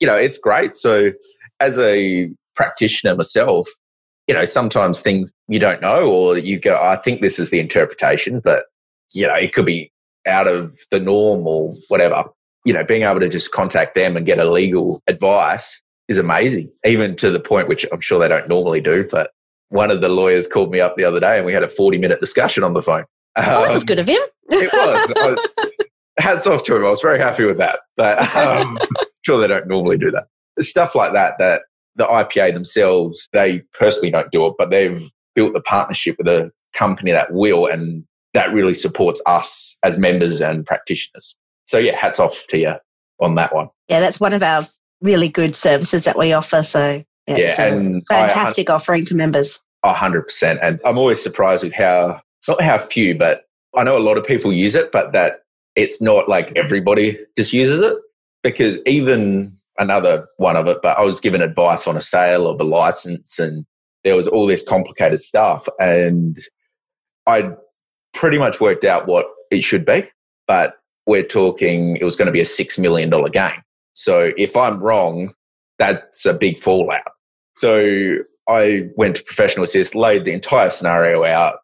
you 0.00 0.06
know, 0.06 0.16
it's 0.16 0.38
great. 0.38 0.74
So, 0.74 1.12
as 1.60 1.78
a 1.78 2.30
practitioner 2.54 3.14
myself, 3.14 3.68
you 4.26 4.34
know, 4.34 4.44
sometimes 4.44 5.00
things 5.00 5.32
you 5.48 5.58
don't 5.58 5.80
know, 5.80 6.10
or 6.10 6.36
you 6.36 6.58
go, 6.58 6.78
I 6.80 6.96
think 6.96 7.20
this 7.20 7.38
is 7.38 7.50
the 7.50 7.60
interpretation, 7.60 8.40
but, 8.40 8.64
you 9.12 9.26
know, 9.26 9.34
it 9.34 9.54
could 9.54 9.66
be 9.66 9.90
out 10.26 10.48
of 10.48 10.76
the 10.90 10.98
norm 10.98 11.46
or 11.46 11.72
whatever. 11.88 12.24
You 12.64 12.74
know, 12.74 12.84
being 12.84 13.02
able 13.02 13.20
to 13.20 13.28
just 13.28 13.52
contact 13.52 13.94
them 13.94 14.16
and 14.16 14.26
get 14.26 14.40
a 14.40 14.50
legal 14.50 15.00
advice 15.06 15.80
is 16.08 16.18
amazing, 16.18 16.70
even 16.84 17.16
to 17.16 17.30
the 17.30 17.40
point 17.40 17.68
which 17.68 17.86
I'm 17.92 18.00
sure 18.00 18.18
they 18.20 18.28
don't 18.28 18.48
normally 18.48 18.80
do. 18.80 19.06
But 19.10 19.30
one 19.70 19.90
of 19.90 20.00
the 20.00 20.08
lawyers 20.08 20.46
called 20.46 20.70
me 20.70 20.80
up 20.80 20.96
the 20.96 21.04
other 21.04 21.20
day 21.20 21.36
and 21.38 21.46
we 21.46 21.52
had 21.52 21.62
a 21.62 21.68
40 21.68 21.98
minute 21.98 22.20
discussion 22.20 22.62
on 22.62 22.74
the 22.74 22.82
phone. 22.82 23.04
well, 23.36 23.62
that 23.64 23.72
was 23.72 23.82
Um, 23.82 23.86
good 23.86 23.98
of 23.98 24.06
him. 24.06 24.20
it 24.48 24.70
was- 24.72 25.48
hats 26.18 26.46
off 26.46 26.62
to 26.64 26.76
him. 26.76 26.84
I 26.84 26.90
was 26.90 27.00
very 27.00 27.18
happy 27.18 27.44
with 27.44 27.58
that. 27.58 27.80
But 27.96 28.18
um, 28.36 28.78
sure, 29.26 29.38
they 29.40 29.48
don't 29.48 29.66
normally 29.68 29.98
do 29.98 30.10
that. 30.10 30.26
Stuff 30.60 30.94
like 30.94 31.12
that, 31.12 31.34
that 31.38 31.62
the 31.96 32.04
IPA 32.04 32.54
themselves, 32.54 33.28
they 33.32 33.62
personally 33.78 34.10
don't 34.10 34.30
do 34.30 34.46
it, 34.46 34.54
but 34.58 34.70
they've 34.70 35.02
built 35.34 35.52
the 35.52 35.60
partnership 35.60 36.16
with 36.18 36.28
a 36.28 36.50
company 36.72 37.10
that 37.12 37.32
will, 37.32 37.66
and 37.66 38.04
that 38.32 38.52
really 38.52 38.74
supports 38.74 39.20
us 39.26 39.76
as 39.82 39.98
members 39.98 40.40
and 40.40 40.64
practitioners. 40.64 41.36
So, 41.66 41.78
yeah, 41.78 41.96
hats 41.96 42.20
off 42.20 42.46
to 42.48 42.58
you 42.58 42.74
on 43.20 43.34
that 43.34 43.54
one. 43.54 43.68
Yeah, 43.88 44.00
that's 44.00 44.20
one 44.20 44.32
of 44.32 44.42
our 44.42 44.62
really 45.02 45.28
good 45.28 45.54
services 45.56 46.04
that 46.04 46.18
we 46.18 46.32
offer. 46.32 46.62
So 46.62 47.02
yeah, 47.26 47.36
Yeah, 47.36 47.48
it's 47.48 47.58
a 47.58 47.76
and 47.76 47.94
I- 48.10 48.28
fantastic 48.28 48.70
offering 48.70 49.04
to 49.06 49.14
members. 49.14 49.60
A 49.82 49.92
hundred 49.92 50.22
percent. 50.22 50.58
And 50.62 50.80
I'm 50.84 50.98
always 50.98 51.22
surprised 51.22 51.62
with 51.62 51.72
how 51.74 52.20
not 52.48 52.60
how 52.60 52.78
few, 52.78 53.16
but 53.16 53.44
I 53.76 53.84
know 53.84 53.96
a 53.96 54.00
lot 54.00 54.16
of 54.18 54.26
people 54.26 54.52
use 54.52 54.74
it, 54.74 54.90
but 54.90 55.12
that 55.12 55.40
it's 55.76 56.00
not 56.00 56.28
like 56.28 56.56
everybody 56.56 57.18
just 57.36 57.52
uses 57.52 57.82
it. 57.82 57.94
Because 58.42 58.78
even 58.86 59.56
another 59.78 60.26
one 60.38 60.56
of 60.56 60.66
it, 60.66 60.78
but 60.82 60.96
I 60.98 61.02
was 61.02 61.20
given 61.20 61.42
advice 61.42 61.86
on 61.86 61.96
a 61.96 62.00
sale 62.00 62.46
of 62.46 62.60
a 62.60 62.64
license 62.64 63.38
and 63.38 63.66
there 64.04 64.16
was 64.16 64.26
all 64.28 64.46
this 64.46 64.62
complicated 64.62 65.20
stuff. 65.20 65.68
And 65.78 66.38
I 67.26 67.50
pretty 68.14 68.38
much 68.38 68.60
worked 68.60 68.84
out 68.84 69.06
what 69.06 69.26
it 69.50 69.62
should 69.62 69.84
be, 69.84 70.08
but 70.46 70.74
we're 71.06 71.22
talking 71.24 71.96
it 71.96 72.04
was 72.04 72.16
going 72.16 72.26
to 72.26 72.32
be 72.32 72.40
a 72.40 72.46
six 72.46 72.78
million 72.78 73.10
dollar 73.10 73.28
game. 73.28 73.60
So 73.96 74.32
if 74.36 74.56
I'm 74.56 74.78
wrong, 74.78 75.34
that's 75.78 76.24
a 76.24 76.34
big 76.34 76.60
fallout. 76.60 77.02
So 77.56 78.18
I 78.48 78.88
went 78.96 79.16
to 79.16 79.24
professional 79.24 79.64
assist, 79.64 79.94
laid 79.94 80.24
the 80.24 80.32
entire 80.32 80.70
scenario 80.70 81.24
out, 81.24 81.56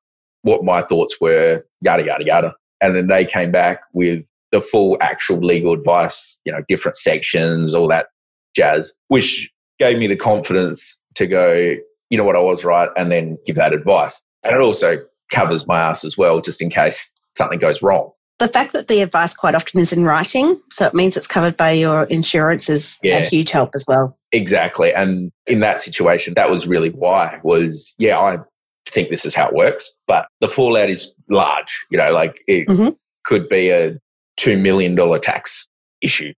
what 0.43 0.65
my 0.65 0.83
thoughts 0.83 1.21
were, 1.21 1.65
yada, 1.81 2.05
yada, 2.05 2.25
yada. 2.25 2.55
And 2.81 2.97
then 2.97 3.07
they 3.07 3.25
came 3.25 3.53
back 3.53 3.83
with 3.93 4.25
the 4.51 4.61
full 4.61 4.97
actual 5.01 5.39
legal 5.39 5.73
advice, 5.73 6.39
you 6.45 6.53
know, 6.53 6.63
different 6.69 6.97
sections, 6.97 7.75
all 7.75 7.89
that 7.89 8.09
jazz, 8.57 8.93
which 9.09 9.51
gave 9.79 9.99
me 9.99 10.07
the 10.07 10.17
confidence 10.17 10.99
to 11.15 11.27
go, 11.27 11.77
you 12.11 12.19
know 12.19 12.25
what, 12.25 12.37
I 12.37 12.41
was 12.41 12.65
right, 12.65 12.89
and 12.97 13.13
then 13.13 13.39
give 13.47 13.57
that 13.57 13.73
advice. 13.73 14.23
And 14.43 14.55
it 14.55 14.61
also 14.61 14.97
covers 15.31 15.67
my 15.67 15.81
ass 15.81 16.05
as 16.05 16.19
well, 16.19 16.41
just 16.41 16.61
in 16.61 16.71
case 16.71 17.15
something 17.37 17.59
goes 17.59 17.83
wrong. 17.83 18.11
The 18.39 18.49
fact 18.49 18.73
that 18.73 18.89
the 18.89 19.03
advice 19.03 19.35
quite 19.35 19.55
often 19.55 19.81
is 19.81 19.93
in 19.93 20.05
writing, 20.05 20.61
so 20.71 20.87
it 20.87 20.95
means 20.95 21.17
it's 21.17 21.27
covered 21.27 21.57
by 21.57 21.71
your 21.73 22.05
insurance, 22.05 22.69
is 22.69 22.99
Yeah. 23.03 23.19
a 23.19 23.21
huge 23.21 23.51
help 23.51 23.71
as 23.75 23.85
well. 23.87 24.17
Exactly. 24.33 24.93
And 24.93 25.31
in 25.47 25.61
that 25.61 25.79
situation, 25.79 26.35
that 26.35 26.51
was 26.51 26.67
really 26.67 26.91
why 26.91 27.41
was, 27.45 27.95
yeah, 27.99 28.19
I 28.19 28.39
think 28.89 29.11
this 29.11 29.25
is 29.25 29.35
how 29.35 29.47
it 29.49 29.55
works, 29.55 29.91
but 30.09 30.27
the 30.41 30.49
fallout 30.49 30.91
is 30.91 31.13
large, 31.29 31.79
you 31.91 31.99
know, 31.99 32.11
like 32.13 32.43
it 32.49 32.67
Mhm. 32.67 32.97
could 33.25 33.49
be 33.49 33.71
a 33.71 33.99
$2 34.39 34.61
million 34.61 34.97
tax 35.21 35.67
issue. 36.01 36.33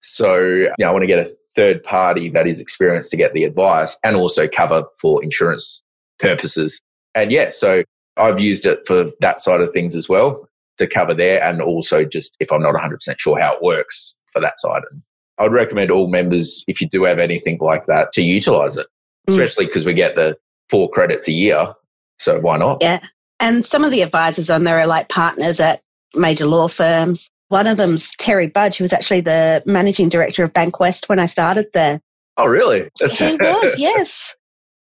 So, 0.00 0.36
you 0.36 0.72
know, 0.78 0.88
I 0.88 0.90
want 0.90 1.02
to 1.02 1.06
get 1.06 1.18
a 1.26 1.30
third 1.54 1.82
party 1.82 2.30
that 2.30 2.46
is 2.46 2.60
experienced 2.60 3.10
to 3.10 3.16
get 3.16 3.34
the 3.34 3.44
advice 3.44 3.96
and 4.02 4.16
also 4.16 4.48
cover 4.48 4.84
for 4.98 5.22
insurance 5.22 5.82
purposes. 6.18 6.80
And 7.14 7.30
yeah, 7.30 7.50
so 7.50 7.82
I've 8.16 8.40
used 8.40 8.64
it 8.64 8.86
for 8.86 9.10
that 9.20 9.40
side 9.40 9.60
of 9.60 9.70
things 9.72 9.96
as 9.96 10.08
well 10.08 10.48
to 10.86 10.92
cover 10.94 11.14
there 11.14 11.42
and 11.42 11.62
also 11.62 12.04
just 12.04 12.36
if 12.40 12.52
I'm 12.52 12.62
not 12.62 12.74
100% 12.74 12.98
sure 13.18 13.40
how 13.40 13.54
it 13.54 13.62
works 13.62 14.14
for 14.32 14.40
that 14.40 14.58
side. 14.58 14.82
And 14.90 15.02
I'd 15.38 15.52
recommend 15.52 15.90
all 15.90 16.08
members, 16.08 16.64
if 16.66 16.80
you 16.80 16.88
do 16.88 17.04
have 17.04 17.18
anything 17.18 17.58
like 17.60 17.86
that, 17.86 18.12
to 18.14 18.22
utilize 18.22 18.76
it, 18.76 18.86
Mm. 19.28 19.34
especially 19.34 19.66
because 19.66 19.86
we 19.86 19.94
get 19.94 20.16
the 20.16 20.36
four 20.68 20.88
credits 20.90 21.28
a 21.28 21.32
year. 21.32 21.74
So 22.18 22.40
why 22.40 22.58
not? 22.58 22.78
Yeah. 22.80 22.98
And 23.40 23.64
some 23.64 23.84
of 23.84 23.90
the 23.92 24.02
advisors 24.02 24.50
on 24.50 24.64
there 24.64 24.78
are 24.80 24.86
like 24.86 25.08
partners 25.08 25.60
at 25.60 25.80
major 26.14 26.46
law 26.46 26.68
firms. 26.68 27.28
One 27.48 27.66
of 27.66 27.76
them's 27.76 28.16
Terry 28.16 28.48
Budge, 28.48 28.78
who 28.78 28.84
was 28.84 28.92
actually 28.92 29.20
the 29.20 29.62
managing 29.66 30.08
director 30.08 30.42
of 30.42 30.52
Bankwest 30.52 31.08
when 31.08 31.18
I 31.18 31.26
started 31.26 31.66
there. 31.74 32.00
Oh, 32.36 32.46
really? 32.46 32.88
He 32.98 33.36
was, 33.36 33.78
yes. 33.78 34.34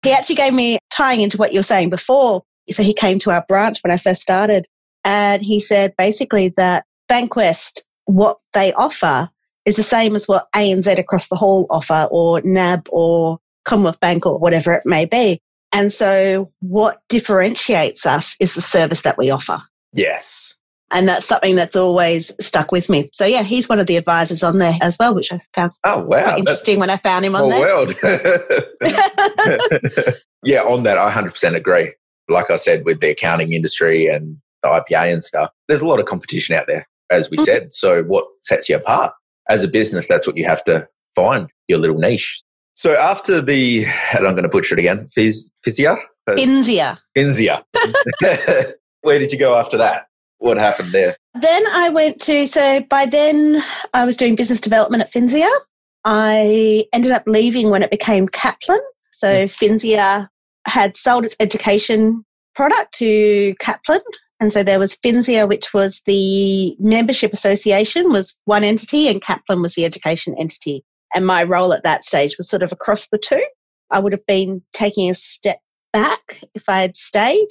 He 0.04 0.12
actually 0.12 0.36
gave 0.36 0.54
me 0.54 0.80
tying 0.90 1.22
into 1.22 1.38
what 1.38 1.54
you 1.54 1.60
were 1.60 1.64
saying 1.64 1.90
before. 1.90 2.44
So 2.70 2.82
he 2.84 2.94
came 2.94 3.20
to 3.20 3.32
our 3.32 3.44
branch 3.48 3.80
when 3.84 3.92
I 3.92 3.98
first 3.98 4.22
started 4.22 4.66
and 5.06 5.42
he 5.42 5.60
said 5.60 5.94
basically 5.98 6.50
that 6.58 6.86
Bankwest, 7.10 7.82
what 8.06 8.38
they 8.54 8.74
offer 8.74 9.30
is 9.66 9.76
the 9.76 9.84
same 9.84 10.16
as 10.16 10.28
what 10.28 10.48
ANZ 10.56 10.98
across 10.98 11.28
the 11.28 11.36
hall 11.36 11.68
offer 11.70 12.08
or 12.12 12.42
NAB 12.44 12.88
or 12.92 13.38
Commonwealth 13.66 14.00
Bank 14.00 14.26
or 14.26 14.40
whatever 14.40 14.74
it 14.74 14.84
may 14.86 15.06
be. 15.06 15.40
And 15.74 15.94
so 15.94 16.50
what 16.62 17.02
differentiates 17.10 18.06
us 18.06 18.36
is 18.40 18.56
the 18.56 18.62
service 18.62 19.04
that 19.04 19.18
we 19.18 19.30
offer. 19.30 19.60
yes. 19.94 20.56
And 20.94 21.08
that's 21.08 21.26
something 21.26 21.56
that's 21.56 21.78
always 21.78 22.34
stuck 22.46 22.74
with 22.74 22.90
me. 22.90 23.08
So 23.14 23.26
yeah, 23.26 23.44
he's 23.44 23.70
one 23.70 23.80
of 23.80 23.88
the 23.88 23.96
advisors 23.96 24.44
on 24.44 24.58
there 24.58 24.74
as 24.82 24.98
well, 25.00 25.16
which 25.16 25.32
I 25.32 25.40
found 25.54 25.72
Oh, 25.86 26.00
wow. 26.00 26.36
interesting 26.36 26.82
when 26.82 26.90
I 26.90 26.98
found 26.98 27.24
him 27.24 27.34
on 27.34 27.50
there. 27.50 27.62
world. 27.62 27.96
yeah, 30.44 30.64
on 30.64 30.84
that, 30.84 30.98
I 30.98 31.10
100% 31.10 31.56
agree. 31.56 31.94
Like 32.28 32.52
I 32.52 32.58
said, 32.58 32.84
with 32.84 33.00
the 33.00 33.12
accounting 33.12 33.54
industry 33.54 34.08
and 34.08 34.36
the 34.63 34.69
IPA 34.69 35.13
and 35.13 35.24
stuff, 35.24 35.50
there's 35.67 35.82
a 35.82 35.88
lot 35.88 36.00
of 36.00 36.06
competition 36.06 36.56
out 36.56 36.67
there, 36.67 36.88
as 37.10 37.30
we 37.30 37.38
Mhm. 37.38 37.45
said. 37.45 37.74
So, 37.74 38.04
what 38.04 38.26
sets 38.43 38.69
you 38.69 38.76
apart? 38.76 39.13
As 39.50 39.63
a 39.63 39.67
business, 39.67 40.08
that's 40.08 40.28
what 40.28 40.38
you 40.38 40.45
have 40.45 40.63
to 40.65 40.88
find 41.15 41.50
your 41.67 41.80
little 41.80 41.97
niche. 41.97 42.41
So, 42.76 42.95
after 42.95 43.41
the, 43.41 43.86
and 44.13 44.28
I'm 44.28 44.34
going 44.34 44.43
to 44.43 44.50
butcher 44.50 44.76
it 44.76 44.80
again, 44.80 45.10
Phys, 45.17 45.52
Physio? 45.63 45.97
Finsia. 46.30 46.97
Finsia. 47.17 47.63
Where 49.02 49.19
did 49.19 49.32
you 49.32 49.39
go 49.39 49.58
after 49.58 49.78
that? 49.78 50.06
What 50.38 50.58
happened 50.58 50.91
there? 50.91 51.15
Then 51.34 51.63
I 51.71 51.89
went 51.89 52.21
to, 52.21 52.47
so 52.47 52.82
by 52.82 53.06
then 53.06 53.62
I 53.93 54.06
was 54.06 54.17
doing 54.17 54.36
business 54.36 54.62
development 54.62 55.04
at 55.04 55.12
Finsia. 55.12 55.50
I 56.06 56.86
ended 56.93 57.12
up 57.12 57.24
leaving 57.28 57.69
when 57.69 57.84
it 57.84 57.91
became 57.91 58.28
Kaplan. 58.28 58.80
So 59.12 59.45
Finsia 59.45 60.28
had 60.65 60.95
sold 60.97 61.26
its 61.26 61.36
education 61.39 62.24
product 62.56 62.93
to 62.95 63.54
Kaplan. 63.60 64.02
And 64.42 64.52
so 64.52 64.64
there 64.64 64.80
was 64.80 64.96
Finsia, 64.96 65.48
which 65.48 65.74
was 65.74 66.02
the 66.06 66.76
membership 66.80 67.32
association 67.32 68.12
was 68.12 68.38
one 68.46 68.64
entity 68.64 69.08
and 69.08 69.22
Kaplan 69.22 69.62
was 69.62 69.76
the 69.76 69.86
education 69.86 70.36
entity. 70.38 70.84
And 71.16 71.26
my 71.26 71.44
role 71.44 71.74
at 71.74 71.84
that 71.84 72.04
stage 72.04 72.38
was 72.38 72.50
sort 72.50 72.64
of 72.64 72.72
across 72.72 73.08
the 73.08 73.20
two. 73.20 73.46
I 73.92 74.00
would 74.00 74.14
have 74.14 74.26
been 74.26 74.62
taking 74.74 75.10
a 75.10 75.16
step 75.16 75.60
back 75.94 76.44
if 76.56 76.68
I 76.68 76.82
had 76.82 76.98
stayed. 76.98 77.48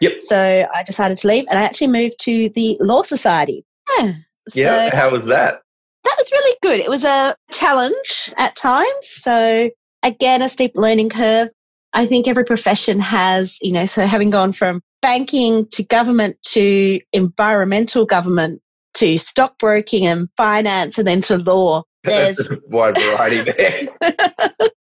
Yep. 0.00 0.22
So 0.22 0.66
I 0.74 0.82
decided 0.82 1.18
to 1.18 1.28
leave 1.28 1.44
and 1.48 1.58
I 1.58 1.62
actually 1.62 1.88
moved 1.88 2.16
to 2.20 2.48
the 2.48 2.76
Law 2.80 3.02
Society. 3.02 3.64
Yeah. 3.98 4.12
Yeah. 4.54 4.88
So 4.88 4.96
how 4.96 5.10
was 5.10 5.26
that? 5.26 5.60
that 6.04 6.14
was 6.18 6.32
really 6.32 6.56
good. 6.62 6.80
It 6.80 6.88
was 6.88 7.04
a 7.04 7.36
challenge 7.50 8.32
at 8.36 8.56
times. 8.56 8.86
So 9.02 9.70
again, 10.02 10.42
a 10.42 10.48
steep 10.48 10.72
learning 10.74 11.10
curve. 11.10 11.48
I 11.92 12.06
think 12.06 12.28
every 12.28 12.44
profession 12.44 13.00
has, 13.00 13.58
you 13.60 13.72
know, 13.72 13.86
so 13.86 14.06
having 14.06 14.30
gone 14.30 14.52
from 14.52 14.80
banking 15.02 15.66
to 15.72 15.84
government 15.84 16.36
to 16.42 17.00
environmental 17.12 18.04
government 18.04 18.60
to 18.94 19.16
stockbroking 19.16 20.06
and 20.06 20.28
finance 20.36 20.98
and 20.98 21.06
then 21.06 21.20
to 21.22 21.38
law. 21.38 21.82
There's 22.04 22.50
a 22.50 22.58
wide 22.68 22.96
variety 22.96 23.52
there. 23.56 23.88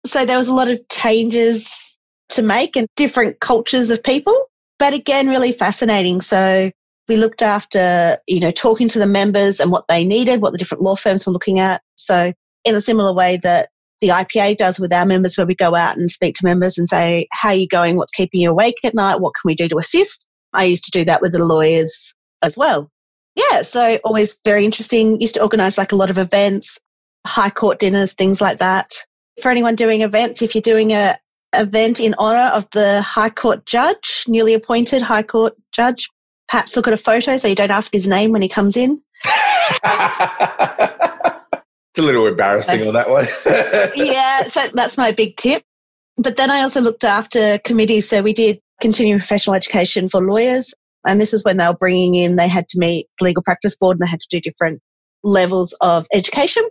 so 0.05 0.25
there 0.25 0.37
was 0.37 0.49
a 0.49 0.55
lot 0.55 0.69
of 0.69 0.81
changes 0.89 1.99
to 2.31 2.43
make 2.43 2.77
and 2.77 2.89
different 2.97 3.41
cultures 3.41 3.91
of 3.91 4.03
people, 4.03 4.37
but 4.79 4.93
again, 4.93 5.29
really 5.29 5.53
fascinating. 5.53 6.21
So 6.21 6.71
we 7.09 7.17
looked 7.17 7.43
after, 7.43 8.17
you 8.27 8.41
know, 8.41 8.51
talking 8.51 8.89
to 8.89 8.99
the 8.99 9.07
members 9.07 9.61
and 9.61 9.71
what 9.71 9.87
they 9.89 10.05
needed, 10.05 10.41
what 10.41 10.53
the 10.53 10.59
different 10.59 10.83
law 10.83 10.97
firms 10.97 11.25
were 11.25 11.33
looking 11.33 11.61
at. 11.61 11.81
So 11.97 12.33
in 12.65 12.75
a 12.75 12.81
similar 12.81 13.15
way 13.15 13.39
that 13.43 13.69
the 14.01 14.09
IPA 14.09 14.57
does 14.57 14.79
with 14.79 14.93
our 14.93 15.07
members, 15.07 15.37
where 15.37 15.47
we 15.47 15.55
go 15.55 15.75
out 15.75 15.97
and 15.97 16.11
speak 16.11 16.35
to 16.37 16.45
members 16.45 16.79
and 16.79 16.89
say, 16.89 17.27
how 17.33 17.51
are 17.51 17.55
you 17.55 17.69
going? 17.69 17.97
What's 17.97 18.13
keeping 18.13 18.41
you 18.41 18.51
awake 18.51 18.77
at 18.85 18.95
night? 18.95 19.21
What 19.21 19.33
can 19.35 19.49
we 19.49 19.55
do 19.55 19.69
to 19.69 19.79
assist? 19.79 20.27
I 20.53 20.65
used 20.65 20.85
to 20.85 20.91
do 20.91 21.05
that 21.05 21.23
with 21.23 21.33
the 21.33 21.45
lawyers 21.45 22.15
as 22.43 22.57
well. 22.57 22.91
yeah, 23.35 23.63
so 23.63 23.99
always 24.05 24.39
very 24.45 24.65
interesting. 24.65 25.21
Used 25.21 25.35
to 25.35 25.43
organize 25.43 25.79
like 25.79 25.93
a 25.93 25.97
lot 25.97 26.11
of 26.11 26.19
events, 26.19 26.79
high 27.27 27.51
court 27.51 27.79
dinners, 27.79 28.13
things 28.13 28.41
like 28.41 28.59
that. 28.59 28.93
For 29.43 29.51
anyone 29.51 29.75
doing 29.75 30.01
events, 30.03 30.43
if 30.43 30.55
you're 30.55 30.63
doing 30.63 30.93
a 30.93 31.15
event 31.55 32.01
in 32.01 32.15
honor 32.19 32.55
of 32.55 32.69
the 32.71 33.03
High 33.03 33.31
Court 33.31 33.67
judge, 33.67 34.25
newly 34.29 34.55
appointed 34.55 35.03
High 35.03 35.23
Court 35.23 35.55
judge, 35.73 36.09
perhaps 36.49 36.77
look 36.77 36.87
at 36.87 36.95
a 36.95 36.99
photo 36.99 37.37
so 37.37 37.49
you 37.49 37.55
don't 37.55 37.71
ask 37.71 37.93
his 37.93 38.09
name 38.09 38.33
when 38.33 38.43
he 38.43 38.49
comes 38.49 38.77
in. 38.77 39.03
it's 41.97 42.03
a 42.03 42.07
little 42.07 42.27
embarrassing 42.27 42.87
on 42.87 42.93
that 42.93 43.09
one. 43.09 43.27
yeah, 43.97 44.43
so 44.43 44.61
that's 44.75 44.99
my 44.99 45.13
big 45.13 45.35
tip. 45.37 45.63
But 46.19 46.37
then 46.37 46.51
I 46.51 46.61
also 46.61 46.83
looked 46.83 47.05
after 47.05 47.59
committees. 47.65 48.07
So 48.07 48.23
we 48.23 48.35
did 48.35 48.61
continuing 48.83 49.19
professional 49.19 49.57
education 49.57 50.11
for 50.11 50.21
lawyers. 50.21 50.75
And 51.07 51.19
this 51.19 51.33
is 51.33 51.43
when 51.43 51.57
they 51.57 51.67
were 51.67 51.75
bringing 51.75 52.15
in, 52.15 52.37
they 52.37 52.49
had 52.49 52.69
to 52.69 52.79
meet 52.79 53.07
legal 53.23 53.43
practice 53.43 53.75
board 53.77 53.97
and 53.97 54.07
they 54.07 54.11
had 54.11 54.21
to 54.21 54.29
do 54.31 54.41
different 54.41 54.83
levels 55.25 55.75
of 55.81 56.07
education. 56.13 56.65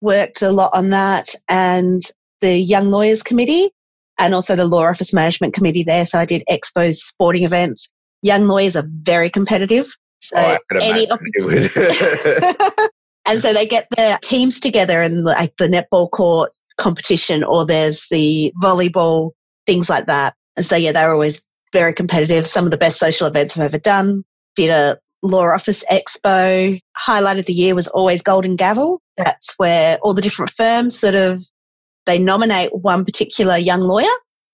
Worked 0.00 0.42
a 0.42 0.50
lot 0.50 0.70
on 0.74 0.90
that 0.90 1.32
and 1.48 2.02
the 2.40 2.56
young 2.56 2.88
lawyers 2.88 3.22
committee 3.22 3.70
and 4.18 4.34
also 4.34 4.56
the 4.56 4.64
law 4.66 4.86
office 4.86 5.14
management 5.14 5.54
committee 5.54 5.84
there. 5.84 6.04
So 6.04 6.18
I 6.18 6.24
did 6.24 6.42
expos, 6.50 6.96
sporting 6.96 7.44
events. 7.44 7.88
Young 8.22 8.48
lawyers 8.48 8.74
are 8.74 8.88
very 8.88 9.30
competitive. 9.30 9.86
So 10.20 10.34
Oh, 10.36 10.56
any 10.80 11.08
op- 11.10 11.20
and 13.26 13.40
so 13.40 13.52
they 13.52 13.66
get 13.66 13.86
their 13.96 14.18
teams 14.22 14.60
together 14.60 15.02
in 15.02 15.24
like 15.24 15.56
the 15.56 15.66
netball 15.68 16.10
court 16.10 16.52
competition 16.78 17.44
or 17.44 17.64
there's 17.64 18.06
the 18.10 18.52
volleyball, 18.62 19.30
things 19.66 19.88
like 19.88 20.06
that. 20.06 20.34
And 20.56 20.64
so 20.64 20.76
yeah, 20.76 20.92
they 20.92 21.04
were 21.04 21.12
always 21.12 21.44
very 21.72 21.92
competitive. 21.92 22.46
Some 22.46 22.64
of 22.64 22.70
the 22.70 22.76
best 22.76 22.98
social 22.98 23.26
events 23.26 23.56
I've 23.56 23.64
ever 23.64 23.78
done. 23.78 24.22
Did 24.56 24.70
a 24.70 24.98
law 25.22 25.44
office 25.44 25.84
expo. 25.90 26.78
Highlight 26.96 27.38
of 27.38 27.46
the 27.46 27.52
year 27.52 27.74
was 27.74 27.88
always 27.88 28.22
Golden 28.22 28.56
Gavel. 28.56 29.00
That's 29.16 29.54
where 29.56 29.98
all 30.02 30.14
the 30.14 30.22
different 30.22 30.50
firms 30.52 30.98
sort 30.98 31.14
of 31.14 31.42
they 32.06 32.18
nominate 32.18 32.70
one 32.74 33.04
particular 33.04 33.56
young 33.56 33.80
lawyer 33.80 34.04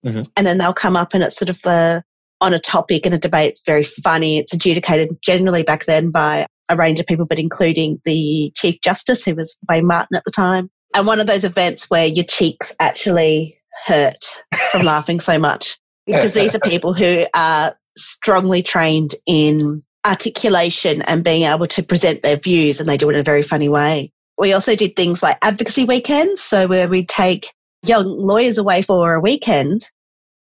Mhm. 0.07 0.25
and 0.37 0.47
then 0.47 0.59
they'll 0.59 0.73
come 0.73 0.97
up 0.97 1.13
and 1.13 1.23
it's 1.23 1.37
sort 1.37 1.51
of 1.51 1.61
the 1.63 2.03
on 2.41 2.55
a 2.55 2.59
topic 2.59 3.05
and 3.05 3.15
a 3.15 3.19
debate. 3.19 3.51
It's 3.51 3.63
very 3.67 3.85
funny. 3.85 4.39
It's 4.39 4.55
adjudicated 4.55 5.19
generally 5.23 5.63
back 5.63 5.85
then 5.85 6.11
by 6.11 6.47
a 6.71 6.77
range 6.77 7.01
of 7.01 7.07
people, 7.07 7.27
but 7.27 7.39
including 7.39 8.01
the 8.05 8.53
Chief 8.55 8.81
Justice, 8.81 9.25
who 9.25 9.35
was 9.35 9.57
Wayne 9.69 9.87
Martin 9.87 10.17
at 10.17 10.25
the 10.25 10.31
time. 10.31 10.71
And 10.95 11.07
one 11.07 11.21
of 11.21 11.27
those 11.27 11.45
events 11.45 11.89
where 11.89 12.07
your 12.07 12.25
cheeks 12.25 12.75
actually 12.81 13.57
hurt 13.87 14.43
from 14.71 14.83
laughing 14.83 15.21
so 15.21 15.39
much 15.39 15.79
because 16.07 16.35
these 16.35 16.55
are 16.55 16.61
people 16.61 16.93
who 16.93 17.27
are 17.35 17.75
strongly 17.97 18.63
trained 18.63 19.15
in 19.27 19.83
articulation 20.05 21.03
and 21.03 21.25
being 21.25 21.43
able 21.43 21.67
to 21.67 21.83
present 21.83 22.23
their 22.23 22.37
views 22.37 22.81
and 22.81 22.89
they 22.89 22.97
do 22.97 23.11
it 23.11 23.15
in 23.15 23.21
a 23.21 23.25
very 23.25 23.43
funny 23.43 23.69
way. 23.69 24.11
We 24.39 24.53
also 24.55 24.75
did 24.75 24.97
things 24.97 25.23
like 25.23 25.37
advocacy 25.43 25.85
weekends. 25.85 26.41
So 26.41 26.67
where 26.67 26.89
we 26.89 27.05
take 27.05 27.53
young 27.83 28.07
lawyers 28.07 28.59
away 28.59 28.83
for 28.83 29.15
a 29.15 29.21
weekend 29.21 29.83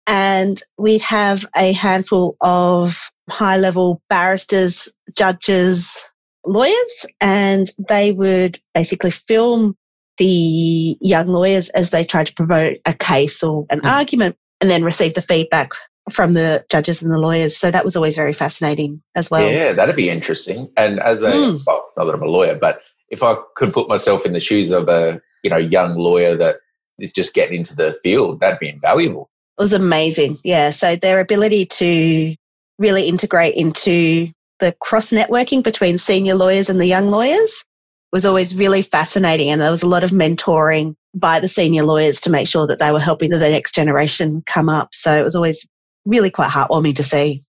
and 0.06 0.62
we'd 0.78 1.02
have 1.02 1.46
a 1.56 1.74
handful 1.74 2.38
of 2.40 3.12
high 3.30 3.58
level 3.58 4.02
barristers, 4.10 4.90
judges, 5.16 6.10
lawyers, 6.48 7.06
and 7.22 7.72
they 7.90 8.12
would 8.12 8.60
basically 8.74 9.12
film 9.12 9.76
the 10.18 10.98
young 11.00 11.28
lawyers 11.28 11.70
as 11.70 11.92
they 11.92 12.04
tried 12.04 12.28
to 12.28 12.34
promote 12.34 12.78
a 12.86 12.94
case 12.94 13.44
or 13.44 13.66
an 13.70 13.82
Mm. 13.82 13.92
argument 13.92 14.36
and 14.62 14.70
then 14.70 14.84
receive 14.84 15.14
the 15.14 15.22
feedback 15.22 15.72
from 16.12 16.34
the 16.34 16.66
judges 16.70 17.02
and 17.04 17.12
the 17.12 17.20
lawyers. 17.20 17.56
So 17.56 17.70
that 17.70 17.84
was 17.84 17.96
always 17.96 18.16
very 18.16 18.34
fascinating 18.34 19.02
as 19.16 19.30
well. 19.30 19.48
yeah, 19.52 19.74
that'd 19.74 19.96
be 19.96 20.10
interesting. 20.10 20.70
And 20.78 21.00
as 21.00 21.22
a 21.22 21.30
Mm. 21.30 21.60
well, 21.68 21.92
not 21.98 22.06
that 22.06 22.16
I'm 22.16 22.22
a 22.24 22.26
lawyer, 22.28 22.56
but 22.56 22.82
if 23.10 23.22
I 23.24 23.36
could 23.56 23.74
put 23.74 23.88
myself 23.90 24.26
in 24.26 24.34
the 24.34 24.40
shoes 24.40 24.72
of 24.72 24.90
a 24.90 25.22
you 25.44 25.50
know 25.52 25.58
young 25.58 25.96
lawyer 25.98 26.36
that 26.38 26.58
is 26.98 27.14
just 27.14 27.34
getting 27.36 27.60
into 27.60 27.76
the 27.76 27.96
field, 28.02 28.40
that'd 28.40 28.58
be 28.60 28.70
invaluable. 28.70 29.30
It 29.60 29.62
was 29.62 29.74
amazing. 29.74 30.38
Yeah. 30.44 30.72
So 30.72 30.96
their 30.96 31.20
ability 31.20 31.66
to 31.66 32.36
really 32.80 33.08
integrate 33.08 33.56
into 33.56 34.30
the 34.60 34.76
cross 34.80 35.12
networking 35.12 35.64
between 35.64 35.98
senior 35.98 36.36
lawyers 36.36 36.70
and 36.70 36.80
the 36.80 36.88
young 36.88 37.08
lawyers 37.08 37.66
was 38.12 38.26
always 38.26 38.56
really 38.56 38.82
fascinating. 38.82 39.50
And 39.52 39.62
there 39.62 39.72
was 39.72 39.84
a 39.84 39.88
lot 39.88 40.04
of 40.04 40.12
mentoring 40.12 40.96
by 41.14 41.40
the 41.40 41.48
senior 41.48 41.84
lawyers 41.84 42.22
to 42.22 42.30
make 42.30 42.48
sure 42.48 42.68
that 42.68 42.80
they 42.80 42.92
were 42.92 43.00
helping 43.00 43.30
the 43.30 43.40
next 43.40 43.76
generation 43.76 44.42
come 44.46 44.70
up. 44.70 44.90
So 44.94 45.14
it 45.14 45.24
was 45.24 45.36
always 45.36 45.68
really 46.06 46.30
quite 46.30 46.50
heartwarming 46.50 46.96
to 46.96 47.04
see. 47.04 47.44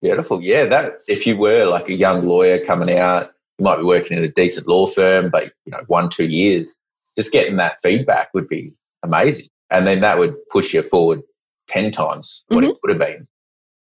Beautiful. 0.00 0.42
Yeah, 0.42 0.64
that 0.66 0.94
if 1.08 1.26
you 1.26 1.36
were 1.36 1.66
like 1.66 1.88
a 1.88 1.94
young 1.94 2.24
lawyer 2.24 2.64
coming 2.64 2.96
out, 2.96 3.32
you 3.58 3.64
might 3.64 3.76
be 3.76 3.82
working 3.82 4.16
in 4.16 4.24
a 4.24 4.28
decent 4.28 4.66
law 4.66 4.86
firm, 4.86 5.28
but 5.28 5.52
you 5.66 5.72
know, 5.72 5.82
one, 5.88 6.08
two 6.08 6.24
years, 6.24 6.74
just 7.16 7.32
getting 7.32 7.56
that 7.56 7.76
feedback 7.82 8.32
would 8.32 8.48
be 8.48 8.72
amazing. 9.02 9.48
And 9.68 9.86
then 9.86 10.00
that 10.00 10.18
would 10.18 10.34
push 10.48 10.72
you 10.72 10.82
forward 10.82 11.22
10 11.68 11.92
times 11.92 12.44
what 12.48 12.64
it 12.64 12.68
mm-hmm. 12.68 12.76
would 12.82 12.90
have 12.90 12.98
been. 12.98 13.26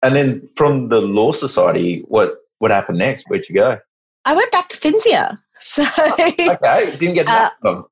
And 0.02 0.14
then 0.14 0.48
from 0.54 0.90
the 0.90 1.00
Law 1.00 1.32
Society, 1.32 2.04
what, 2.06 2.36
what 2.58 2.70
happened 2.70 2.98
next? 2.98 3.24
Where'd 3.28 3.48
you 3.48 3.54
go? 3.54 3.78
I 4.24 4.34
went 4.34 4.52
back 4.52 4.68
to 4.68 4.76
Finsia. 4.76 5.38
So 5.56 5.84
Okay, 5.84 6.96
didn't 6.96 7.14
get 7.14 7.26
that 7.26 7.54
long. 7.62 7.84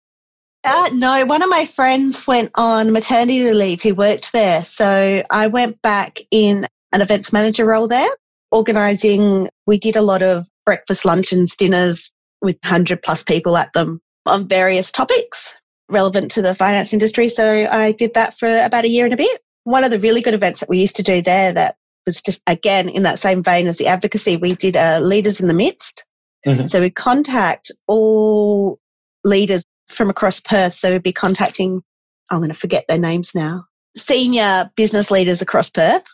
Uh, 0.65 0.91
no, 0.95 1.25
one 1.27 1.43
of 1.43 1.49
my 1.49 1.65
friends 1.65 2.27
went 2.27 2.51
on 2.55 2.93
maternity 2.93 3.53
leave. 3.53 3.81
He 3.81 3.93
worked 3.93 4.33
there. 4.33 4.63
So 4.65 5.23
I 5.31 5.47
went 5.47 5.81
back 5.83 6.19
in 6.31 6.67
an 6.93 7.01
events 7.01 7.33
manager 7.33 7.65
role 7.65 7.89
there, 7.89 8.09
organizing. 8.51 9.49
We 9.67 9.79
did 9.79 9.97
a 9.97 10.03
lot 10.03 10.23
of 10.23 10.49
breakfast, 10.67 11.05
luncheons, 11.05 11.57
dinners 11.57 12.13
with 12.41 12.59
100 12.63 13.03
plus 13.03 13.23
people 13.23 13.57
at 13.57 13.73
them 13.73 14.01
on 14.27 14.49
various 14.49 14.93
topics 14.93 15.57
relevant 15.89 16.33
to 16.33 16.43
the 16.43 16.55
finance 16.55 16.93
industry. 16.93 17.29
So 17.29 17.67
I 17.71 17.93
did 17.93 18.15
that 18.15 18.39
for 18.39 18.49
about 18.49 18.85
a 18.85 18.89
year 18.89 19.05
and 19.05 19.15
a 19.15 19.17
bit. 19.17 19.41
One 19.65 19.85
of 19.85 19.91
the 19.91 19.99
really 19.99 20.23
good 20.23 20.35
events 20.35 20.61
that 20.61 20.69
we 20.69 20.79
used 20.79 20.97
to 20.97 21.03
do 21.03 21.23
there 21.23 21.53
that 21.53 21.77
was 22.07 22.21
just 22.21 22.43
again 22.49 22.89
in 22.89 23.05
that 23.05 23.19
same 23.19 23.43
vein 23.43 23.67
as 23.67 23.77
the 23.77 23.87
advocacy, 23.87 24.37
we 24.37 24.55
did 24.55 24.77
uh, 24.77 25.01
Leaders 25.03 25.41
in 25.41 25.49
the 25.49 25.55
Midst. 25.55 26.05
Mhm. 26.47 26.69
So 26.69 26.81
we 26.81 26.91
contact 26.91 27.71
all 27.87 28.79
leaders 29.25 29.65
from 29.89 30.11
across 30.11 30.41
Perth. 30.41 30.75
So 30.75 30.93
we'd 30.93 31.03
be 31.03 31.13
contacting, 31.13 31.83
I'm 32.31 32.39
going 32.39 32.49
to 32.49 32.55
forget 32.55 32.85
their 32.89 32.99
names 32.99 33.35
now, 33.35 33.65
senior 33.97 34.71
business 34.77 35.11
leaders 35.11 35.43
across 35.43 35.71
Perth. 35.71 36.05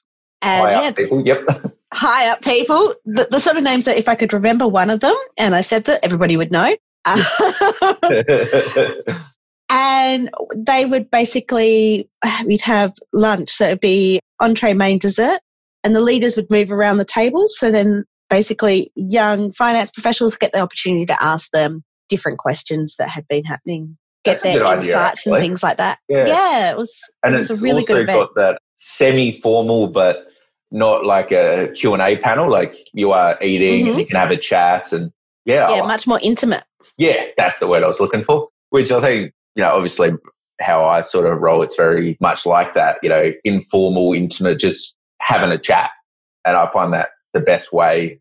And 0.42 0.66
High 0.66 0.82
yeah, 0.82 0.88
up 0.88 0.96
people. 0.96 1.22
Yep. 1.26 1.46
high 1.92 2.28
up 2.30 2.42
people, 2.42 2.94
the, 3.04 3.26
the 3.30 3.40
sort 3.40 3.56
of 3.56 3.64
names 3.64 3.86
that 3.86 3.96
if 3.96 4.08
I 4.08 4.14
could 4.14 4.32
remember 4.32 4.68
one 4.68 4.90
of 4.90 5.00
them 5.00 5.16
and 5.38 5.54
I 5.54 5.62
said 5.62 5.84
that 5.84 6.04
everybody 6.04 6.36
would 6.36 6.52
know. 6.52 6.74
and 9.70 10.30
they 10.54 10.84
would 10.84 11.10
basically, 11.10 12.08
we'd 12.44 12.60
have 12.60 12.92
lunch. 13.12 13.50
So 13.50 13.64
it'd 13.66 13.80
be 13.80 14.20
entree, 14.40 14.74
main, 14.74 14.98
dessert. 14.98 15.38
And 15.84 15.94
the 15.94 16.00
leaders 16.00 16.36
would 16.36 16.50
move 16.50 16.70
around 16.72 16.98
the 16.98 17.04
tables. 17.04 17.56
So 17.58 17.70
then 17.70 18.04
basically 18.30 18.90
young 18.96 19.52
finance 19.52 19.90
professionals 19.90 20.36
get 20.36 20.52
the 20.52 20.60
opportunity 20.60 21.06
to 21.06 21.22
ask 21.22 21.50
them 21.52 21.82
different 22.08 22.38
questions 22.38 22.96
that 22.98 23.08
had 23.08 23.26
been 23.28 23.44
happening, 23.44 23.96
get 24.24 24.32
That's 24.32 24.42
their 24.42 24.52
good 24.58 24.66
idea, 24.66 24.78
insights 24.90 25.26
and 25.26 25.38
things 25.38 25.62
like 25.62 25.76
that. 25.78 25.98
Yeah. 26.08 26.24
Yeah, 26.26 26.70
it 26.72 26.76
was, 26.76 27.02
and 27.22 27.34
it 27.34 27.38
was 27.38 27.50
it's 27.50 27.60
a 27.60 27.62
really 27.62 27.82
also 27.82 27.94
good 27.94 28.02
event. 28.02 28.18
got 28.20 28.34
that 28.34 28.58
semi-formal 28.76 29.88
but 29.88 30.26
not 30.70 31.04
like 31.04 31.32
a 31.32 31.68
q&a 31.74 32.16
panel 32.18 32.50
like 32.50 32.76
you 32.92 33.10
are 33.12 33.38
eating 33.42 33.86
and 33.88 33.96
Mhm. 33.96 34.00
you 34.00 34.06
can 34.06 34.16
have 34.16 34.30
a 34.30 34.36
chat 34.36 34.92
and 34.92 35.10
yeah 35.46 35.68
yeah, 35.74 35.82
much 35.82 36.06
more 36.06 36.20
intimate. 36.22 36.62
yeah 36.98 37.24
that's 37.36 37.58
the 37.58 37.66
word 37.66 37.82
i 37.82 37.86
was 37.86 38.00
looking 38.00 38.22
for 38.22 38.48
which 38.70 38.92
i 38.92 39.00
think 39.00 39.32
you 39.56 39.62
know 39.62 39.70
obviously 39.74 40.10
how 40.60 40.84
i 40.84 41.00
sort 41.00 41.26
of 41.26 41.42
roll 41.42 41.62
it's 41.62 41.74
very 41.76 42.16
much 42.20 42.44
like 42.44 42.74
that 42.74 42.98
you 43.02 43.08
know 43.08 43.32
informal 43.44 44.12
intimate 44.12 44.58
just 44.60 44.94
having 45.20 45.50
a 45.52 45.58
chat 45.58 45.90
and 46.44 46.56
i 46.56 46.68
find 46.70 46.92
that 46.92 47.10
the 47.34 47.40
best 47.40 47.72
way 47.72 48.20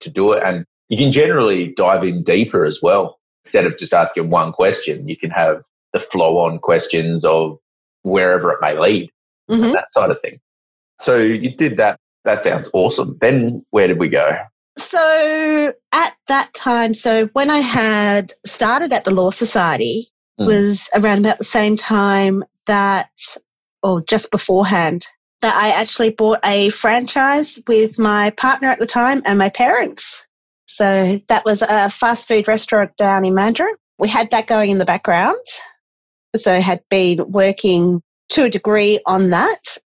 to 0.00 0.10
do 0.10 0.32
it 0.32 0.42
and 0.42 0.64
you 0.88 0.96
can 0.96 1.12
generally 1.12 1.72
dive 1.74 2.02
in 2.04 2.22
deeper 2.22 2.64
as 2.64 2.80
well 2.82 3.18
instead 3.44 3.66
of 3.66 3.76
just 3.78 3.92
asking 3.92 4.30
one 4.30 4.52
question 4.52 5.08
you 5.08 5.16
can 5.16 5.30
have 5.30 5.62
the 5.92 6.00
flow 6.00 6.38
on 6.38 6.58
questions 6.58 7.24
of 7.24 7.58
wherever 8.02 8.50
it 8.52 8.58
may 8.60 8.78
lead 8.78 9.10
Mhm. 9.50 9.72
that 9.72 9.90
side 9.92 10.10
of 10.10 10.20
thing. 10.20 10.38
So 11.00 11.16
you 11.16 11.50
did 11.56 11.78
that. 11.78 11.98
That 12.24 12.42
sounds 12.42 12.68
awesome. 12.74 13.16
Then 13.22 13.64
where 13.70 13.88
did 13.88 13.98
we 13.98 14.10
go? 14.10 14.36
So 14.76 15.72
at 15.92 16.16
that 16.26 16.52
time, 16.52 16.92
so 16.92 17.28
when 17.32 17.48
I 17.48 17.60
had 17.60 18.32
started 18.44 18.92
at 18.92 19.04
the 19.04 19.14
Law 19.14 19.30
Society 19.30 20.08
Mm. 20.38 20.46
was 20.46 20.90
around 20.94 21.20
about 21.20 21.38
the 21.38 21.44
same 21.44 21.78
time 21.78 22.44
that, 22.66 23.10
or 23.82 24.02
just 24.02 24.30
beforehand, 24.30 25.06
that 25.42 25.54
I 25.54 25.80
actually 25.80 26.10
bought 26.10 26.40
a 26.44 26.68
franchise 26.70 27.60
with 27.66 27.98
my 27.98 28.30
partner 28.30 28.68
at 28.68 28.78
the 28.78 28.86
time 28.86 29.22
and 29.24 29.38
my 29.38 29.50
parents. 29.50 30.26
So 30.66 31.16
that 31.28 31.44
was 31.44 31.62
a 31.62 31.88
fast 31.88 32.28
food 32.28 32.48
restaurant 32.48 32.96
down 32.96 33.24
in 33.24 33.34
Mandurah. 33.34 33.74
We 33.98 34.08
had 34.08 34.30
that 34.30 34.46
going 34.46 34.70
in 34.70 34.78
the 34.78 34.84
background. 34.84 35.40
So 36.36 36.60
had 36.60 36.82
been 36.90 37.30
working 37.30 38.00
to 38.30 38.44
a 38.44 38.50
degree 38.50 39.00
on 39.06 39.30
that. 39.30 39.78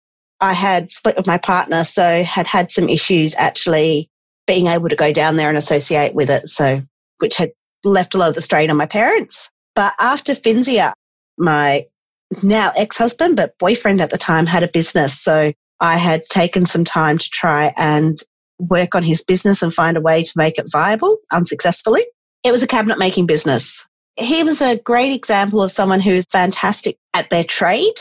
I 0.41 0.55
had 0.55 0.91
split 0.91 1.17
with 1.17 1.27
my 1.27 1.37
partner, 1.37 1.85
so 1.85 2.23
had 2.23 2.47
had 2.47 2.71
some 2.71 2.89
issues 2.89 3.35
actually 3.37 4.09
being 4.47 4.69
able 4.69 4.89
to 4.89 4.97
go 4.97 5.13
down 5.13 5.37
there 5.37 5.49
and 5.49 5.59
associate 5.59 6.15
with 6.15 6.31
it. 6.31 6.49
So, 6.49 6.81
which 7.19 7.37
had 7.37 7.53
left 7.85 8.15
a 8.15 8.19
lot 8.19 8.31
of 8.31 8.35
the 8.35 8.43
strain 8.43 8.71
on 8.71 8.79
my 8.79 8.87
parents. 8.87 9.51
But 9.75 9.93
after 10.01 10.33
Finsia, 10.33 10.95
my 11.39 11.87
now 12.43 12.73
ex 12.77 12.97
husband, 12.97 13.37
but 13.37 13.59
boyfriend 13.59 14.01
at 14.01 14.11
the 14.11 14.19
time 14.19 14.47
had 14.47 14.63
a 14.63 14.69
business. 14.69 15.19
So 15.21 15.53
I 15.81 15.97
had 15.97 16.25
taken 16.27 16.67
some 16.67 16.85
time 16.85 17.19
to 17.19 17.31
try 17.31 17.73
and 17.77 18.19
work 18.59 18.95
on 18.95 19.03
his 19.03 19.23
business 19.23 19.63
and 19.63 19.73
find 19.73 19.97
a 19.97 20.01
way 20.01 20.23
to 20.23 20.33
make 20.37 20.59
it 20.59 20.71
viable 20.71 21.19
unsuccessfully. 21.33 22.03
It 22.45 22.53
was 22.53 22.63
a 22.63 22.67
cabinet 22.67 22.99
making 22.99 23.27
business. 23.27 23.87
He 24.17 24.43
was 24.43 24.61
a 24.61 24.79
great 24.79 25.15
example 25.15 25.63
of 25.63 25.73
someone 25.73 26.01
who's 26.01 26.27
fantastic 26.31 26.99
at 27.15 27.31
their 27.31 27.45
trade, 27.45 27.95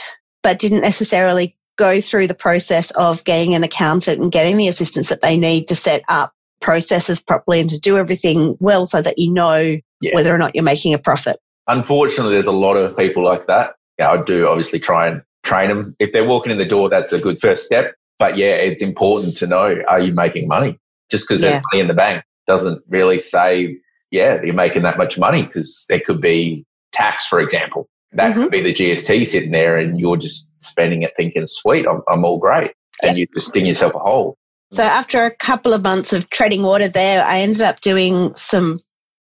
but 0.43 0.59
didn't 0.59 0.81
necessarily 0.81 1.55
go 1.77 2.01
through 2.01 2.27
the 2.27 2.35
process 2.35 2.91
of 2.91 3.23
getting 3.23 3.55
an 3.55 3.63
accountant 3.63 4.19
and 4.19 4.31
getting 4.31 4.57
the 4.57 4.67
assistance 4.67 5.09
that 5.09 5.21
they 5.21 5.37
need 5.37 5.67
to 5.69 5.75
set 5.75 6.03
up 6.09 6.33
processes 6.61 7.21
properly 7.21 7.61
and 7.61 7.69
to 7.69 7.79
do 7.79 7.97
everything 7.97 8.57
well 8.59 8.85
so 8.85 9.01
that 9.01 9.17
you 9.17 9.31
know 9.33 9.77
yeah. 10.01 10.11
whether 10.13 10.35
or 10.35 10.37
not 10.37 10.53
you're 10.55 10.63
making 10.63 10.93
a 10.93 10.97
profit. 10.97 11.39
Unfortunately, 11.67 12.33
there's 12.33 12.47
a 12.47 12.51
lot 12.51 12.75
of 12.75 12.97
people 12.97 13.23
like 13.23 13.47
that. 13.47 13.75
Yeah, 13.99 14.11
I 14.11 14.23
do 14.23 14.47
obviously 14.47 14.79
try 14.79 15.07
and 15.07 15.21
train 15.43 15.69
them. 15.69 15.95
If 15.99 16.13
they're 16.13 16.25
walking 16.25 16.51
in 16.51 16.57
the 16.57 16.65
door, 16.65 16.89
that's 16.89 17.13
a 17.13 17.19
good 17.19 17.39
first 17.39 17.65
step. 17.65 17.93
But 18.17 18.37
yeah, 18.37 18.55
it's 18.55 18.81
important 18.81 19.37
to 19.37 19.47
know 19.47 19.81
are 19.87 19.99
you 19.99 20.13
making 20.13 20.47
money? 20.47 20.77
Just 21.11 21.27
because 21.27 21.41
yeah. 21.41 21.51
there's 21.51 21.63
money 21.71 21.81
in 21.81 21.87
the 21.87 21.93
bank 21.93 22.23
doesn't 22.47 22.81
really 22.89 23.19
say, 23.19 23.77
yeah, 24.11 24.41
you're 24.41 24.53
making 24.53 24.81
that 24.83 24.97
much 24.97 25.17
money 25.17 25.43
because 25.43 25.85
there 25.89 25.99
could 25.99 26.21
be 26.21 26.65
tax, 26.91 27.27
for 27.27 27.39
example. 27.39 27.87
That 28.13 28.31
mm-hmm. 28.31 28.43
could 28.43 28.51
be 28.51 28.63
the 28.63 28.73
GST 28.73 29.27
sitting 29.27 29.51
there 29.51 29.77
and 29.77 29.99
you're 29.99 30.17
just 30.17 30.47
spending 30.57 31.03
it 31.03 31.13
thinking, 31.15 31.45
sweet, 31.45 31.85
I'm, 31.87 32.01
I'm 32.07 32.25
all 32.25 32.39
great. 32.39 32.71
And 33.03 33.17
you 33.17 33.27
just 33.35 33.49
sting 33.49 33.65
yourself 33.65 33.95
a 33.95 33.99
hole. 33.99 34.37
So 34.71 34.83
after 34.83 35.23
a 35.23 35.35
couple 35.35 35.73
of 35.73 35.83
months 35.83 36.13
of 36.13 36.29
treading 36.29 36.63
water 36.63 36.87
there, 36.87 37.23
I 37.23 37.39
ended 37.39 37.61
up 37.61 37.79
doing 37.81 38.33
some 38.33 38.79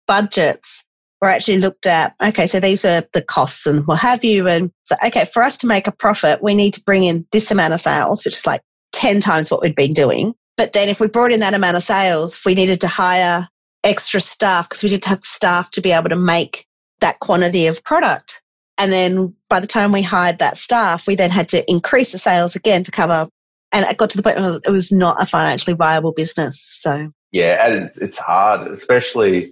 budgets 0.08 0.84
where 1.20 1.32
I 1.32 1.36
actually 1.36 1.58
looked 1.58 1.88
at, 1.88 2.14
okay, 2.24 2.46
so 2.46 2.60
these 2.60 2.84
were 2.84 3.04
the 3.14 3.24
costs 3.24 3.66
and 3.66 3.86
what 3.88 4.00
have 4.00 4.24
you. 4.24 4.48
And 4.48 4.72
so, 4.84 4.96
okay, 5.06 5.26
for 5.26 5.44
us 5.44 5.58
to 5.60 5.68
make 5.68 5.88
a 5.88 5.92
profit, 5.92 6.44
we 6.44 6.54
need 6.54 6.74
to 6.76 6.84
bring 6.84 7.04
in 7.04 7.26
this 7.32 7.52
amount 7.52 7.74
of 7.74 7.82
sales, 7.82 8.24
which 8.24 8.38
is 8.38 8.46
like 8.46 8.62
10 8.94 9.20
times 9.20 9.50
what 9.50 9.62
we'd 9.62 9.76
been 9.76 9.94
doing. 9.94 10.34
But 10.58 10.74
then 10.74 10.90
if 10.90 11.00
we 11.00 11.08
brought 11.08 11.32
in 11.32 11.40
that 11.42 11.54
amount 11.54 11.78
of 11.78 11.84
sales, 11.84 12.40
we 12.46 12.56
needed 12.56 12.82
to 12.82 12.88
hire 12.88 13.48
extra 13.84 14.22
staff 14.22 14.70
because 14.70 14.84
we 14.84 14.90
didn't 14.90 15.06
have 15.06 15.24
staff 15.24 15.72
to 15.72 15.82
be 15.82 15.92
able 15.92 16.10
to 16.10 16.16
make 16.16 16.66
that 17.00 17.20
quantity 17.20 17.68
of 17.68 17.84
product. 17.84 18.42
And 18.78 18.92
then 18.92 19.36
by 19.50 19.60
the 19.60 19.68
time 19.68 19.92
we 19.92 20.02
hired 20.02 20.40
that 20.40 20.58
staff, 20.58 21.08
we 21.08 21.16
then 21.16 21.30
had 21.30 21.50
to 21.50 21.70
increase 21.70 22.12
the 22.12 22.20
sales 22.20 22.56
again 22.56 22.84
to 22.84 22.92
cover. 22.92 23.28
And 23.72 23.86
it 23.86 23.98
got 23.98 24.12
to 24.12 24.18
the 24.18 24.24
point 24.24 24.38
where 24.38 24.60
it 24.66 24.72
was 24.72 24.92
not 24.92 25.22
a 25.22 25.26
financially 25.26 25.76
viable 25.76 26.12
business. 26.12 26.60
So, 26.60 27.12
yeah, 27.32 27.68
and 27.68 27.90
it's 28.00 28.18
hard, 28.18 28.68
especially 28.72 29.48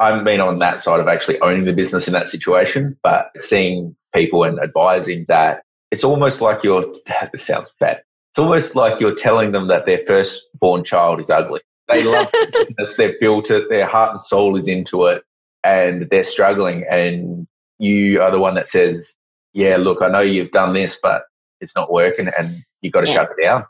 I've 0.00 0.24
been 0.24 0.40
on 0.40 0.58
that 0.60 0.80
side 0.80 0.98
of 0.98 1.08
actually 1.08 1.38
owning 1.40 1.64
the 1.64 1.74
business 1.74 2.08
in 2.08 2.14
that 2.14 2.26
situation, 2.26 2.98
but 3.02 3.30
seeing 3.38 3.94
people 4.14 4.44
and 4.44 4.58
advising 4.58 5.26
that 5.28 5.62
it's 5.90 6.04
almost 6.04 6.40
like 6.40 6.64
you're, 6.64 6.86
this 7.32 7.46
sounds 7.46 7.72
bad. 7.78 8.02
It's 8.32 8.38
almost 8.38 8.74
like 8.74 8.98
you're 8.98 9.14
telling 9.14 9.52
them 9.52 9.68
that 9.68 9.84
their 9.84 9.98
firstborn 9.98 10.84
child 10.84 11.20
is 11.20 11.28
ugly. 11.28 11.60
They 11.88 12.02
love 12.02 12.30
the 12.32 12.64
business, 12.66 12.96
they've 12.96 13.20
built 13.20 13.50
it, 13.50 13.68
their 13.68 13.86
heart 13.86 14.12
and 14.12 14.20
soul 14.20 14.56
is 14.56 14.68
into 14.68 15.04
it, 15.06 15.22
and 15.62 16.08
they're 16.10 16.24
struggling. 16.24 16.86
And 16.90 17.46
you 17.78 18.22
are 18.22 18.30
the 18.30 18.38
one 18.38 18.54
that 18.54 18.68
says, 18.68 19.18
Yeah, 19.52 19.76
look, 19.76 20.00
I 20.00 20.08
know 20.08 20.20
you've 20.20 20.52
done 20.52 20.72
this, 20.72 20.98
but 21.02 21.24
it's 21.60 21.76
not 21.76 21.92
working 21.92 22.30
and 22.38 22.64
you've 22.80 22.94
got 22.94 23.04
to 23.04 23.10
yeah. 23.10 23.16
shut 23.16 23.30
it 23.36 23.42
down. 23.42 23.64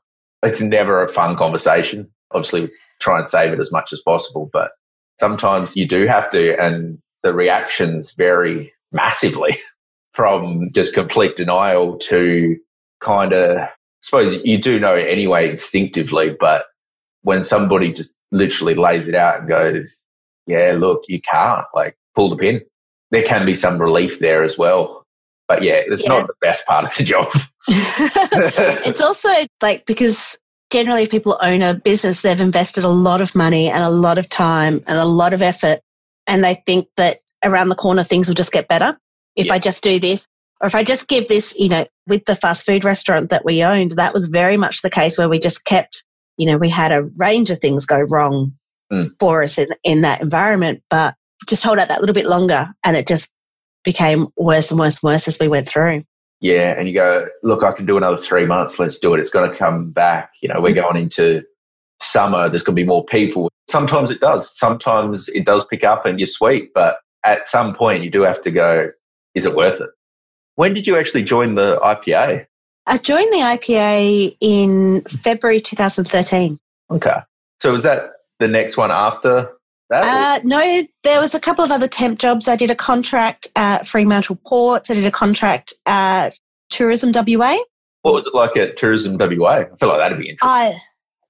It's 0.45 0.63
never 0.63 1.03
a 1.03 1.09
fun 1.09 1.37
conversation. 1.37 2.09
Obviously, 2.31 2.71
try 3.01 3.19
and 3.19 3.27
save 3.27 3.53
it 3.53 3.59
as 3.59 3.73
much 3.73 3.93
as 3.93 4.01
possible, 4.03 4.49
but 4.53 4.71
sometimes 5.21 5.77
you 5.77 5.87
do 5.87 6.07
have 6.07 6.31
to, 6.33 6.61
and 6.61 6.99
the 7.23 7.33
reactions 7.35 8.13
vary 8.13 8.73
massively 8.91 9.57
from 10.15 10.73
just 10.73 10.95
complete 10.95 11.37
denial 11.37 11.99
to 11.99 12.57
kind 13.01 13.33
of, 13.33 13.59
I 13.59 13.71
suppose 14.01 14.43
you 14.45 14.59
do 14.59 14.81
know 14.81 14.95
anyway 14.95 15.51
instinctively, 15.51 16.35
but 16.41 16.65
when 17.23 17.43
somebody 17.43 17.93
just 17.93 18.15
literally 18.33 18.75
lays 18.75 19.09
it 19.09 19.15
out 19.15 19.41
and 19.41 19.49
goes, 19.49 20.07
yeah, 20.47 20.75
look, 20.77 21.05
you 21.07 21.21
can't, 21.21 21.67
like, 21.75 21.97
pull 22.15 22.31
the 22.31 22.37
pin, 22.37 22.63
there 23.11 23.23
can 23.23 23.45
be 23.45 23.55
some 23.55 23.81
relief 23.81 24.19
there 24.21 24.43
as 24.43 24.57
well. 24.57 25.05
But 25.49 25.63
yeah, 25.63 25.83
it's 25.85 26.05
yeah. 26.05 26.11
not 26.11 26.27
the 26.29 26.35
best 26.41 26.67
part 26.67 26.85
of 26.85 26.97
the 26.97 27.05
job. 27.05 27.29
it's 27.69 29.03
also 29.03 29.29
like 29.61 29.85
because 29.85 30.39
generally 30.71 31.03
if 31.03 31.11
people 31.11 31.37
own 31.41 31.63
a 31.63 31.75
business, 31.75 32.23
they've 32.23 32.41
invested 32.41 32.85
a 32.85 32.89
lot 32.89 33.21
of 33.21 33.35
money 33.35 33.69
and 33.69 33.83
a 33.83 33.91
lot 33.91 34.19
of 34.19 34.29
time 34.29 34.81
and 34.87 34.99
a 34.99 35.05
lot 35.05 35.35
of 35.35 35.43
effort. 35.43 35.81
And 36.27 36.43
they 36.43 36.55
think 36.55 36.89
that 36.97 37.17
around 37.45 37.69
the 37.69 37.75
corner 37.75 38.05
things 38.05 38.29
will 38.29 38.35
just 38.35 38.53
get 38.53 38.69
better 38.69 38.97
if 39.37 39.47
yeah. 39.47 39.55
I 39.55 39.59
just 39.59 39.83
do 39.83 39.99
this. 39.99 40.29
Or 40.61 40.67
if 40.67 40.75
I 40.75 40.85
just 40.85 41.09
give 41.09 41.27
this, 41.27 41.59
you 41.59 41.71
know, 41.71 41.85
with 42.07 42.25
the 42.27 42.37
fast 42.37 42.67
food 42.67 42.85
restaurant 42.85 43.31
that 43.31 43.45
we 43.45 43.63
owned, 43.63 43.93
that 43.93 44.13
was 44.13 44.27
very 44.27 44.57
much 44.57 44.83
the 44.83 44.91
case 44.91 45.17
where 45.17 45.29
we 45.29 45.39
just 45.39 45.65
kept, 45.65 46.05
you 46.37 46.47
know, 46.47 46.59
we 46.59 46.69
had 46.69 46.93
a 46.93 47.09
range 47.19 47.51
of 47.51 47.59
things 47.59 47.87
go 47.87 48.01
wrong 48.01 48.53
mm. 48.93 49.11
for 49.19 49.43
us 49.43 49.59
in, 49.59 49.69
in 49.85 50.03
that 50.03 50.21
environment, 50.21 50.83
but 50.91 51.15
just 51.49 51.65
hold 51.65 51.79
out 51.79 51.89
that 51.89 52.01
little 52.01 52.15
bit 52.15 52.27
longer 52.27 52.69
and 52.85 52.97
it 52.97 53.09
just 53.09 53.33
became 53.85 54.29
worse 54.37 54.71
and 54.71 54.79
worse 54.79 55.03
and 55.03 55.11
worse 55.11 55.27
as 55.27 55.39
we 55.41 55.49
went 55.49 55.67
through 55.67 56.05
yeah, 56.41 56.75
and 56.79 56.89
you 56.89 56.95
go, 56.95 57.29
look, 57.43 57.63
I 57.63 57.73
can 57.73 57.87
do 57.87 57.97
another 57.97 58.17
three 58.17 58.47
months. 58.47 58.79
Let's 58.79 58.99
do 58.99 59.15
it. 59.15 59.21
It's 59.21 59.31
going 59.31 59.51
to 59.51 59.57
come 59.57 59.91
back. 59.91 60.33
You 60.43 60.49
know, 60.49 60.61
we're 60.61 60.75
mm-hmm. 60.75 60.93
going 60.93 61.03
into 61.03 61.45
summer. 62.01 62.49
There's 62.49 62.65
going 62.65 62.77
to 62.77 62.83
be 62.83 62.87
more 62.87 63.05
people. 63.05 63.51
Sometimes 63.69 64.11
it 64.11 64.21
does. 64.21 64.51
Sometimes 64.59 65.29
it 65.29 65.45
does 65.45 65.67
pick 65.67 65.85
up 65.85 66.07
and 66.07 66.19
you're 66.19 66.27
sweet. 66.27 66.71
But 66.75 66.99
at 67.25 67.47
some 67.47 67.75
point, 67.75 68.03
you 68.03 68.11
do 68.11 68.23
have 68.23 68.43
to 68.43 68.51
go, 68.51 68.91
is 69.35 69.45
it 69.45 69.55
worth 69.55 69.81
it? 69.81 69.91
When 70.57 70.73
did 70.73 70.87
you 70.87 70.99
actually 70.99 71.25
join 71.25 71.55
the 71.55 71.79
IPA? 71.83 72.47
I 72.87 72.99
joined 72.99 73.33
the 73.33 73.39
IPA 73.39 74.37
in 74.41 75.03
February 75.03 75.61
2013. 75.61 76.59
Okay. 76.91 77.17
So 77.61 77.73
was 77.73 77.83
that 77.83 78.13
the 78.39 78.49
next 78.49 78.79
one 78.79 78.91
after? 78.91 79.51
Uh, 79.91 80.39
no, 80.45 80.83
there 81.03 81.21
was 81.21 81.35
a 81.35 81.41
couple 81.41 81.65
of 81.65 81.73
other 81.73 81.89
temp 81.89 82.19
jobs. 82.19 82.49
I 82.49 82.57
did 82.57 82.71
a 82.71 82.77
contract 82.77 83.49
at 83.57 83.87
Fremantle 83.87 84.39
Ports. 84.47 84.91
I 84.91 84.95
did 84.95 85.05
a 85.05 85.11
contract 85.11 85.75
at 85.87 86.39
Tourism 86.71 87.13
WA. 87.13 87.57
What 88.03 88.15
was 88.15 88.27
it 88.27 88.35
like 88.35 88.57
at 88.57 88.77
Tourism 88.77 89.19
WA? 89.19 89.65
I 89.73 89.77
feel 89.79 89.89
like 89.89 89.99
that'd 89.99 90.19
be 90.19 90.31
interesting. 90.31 90.39
I, 90.43 90.75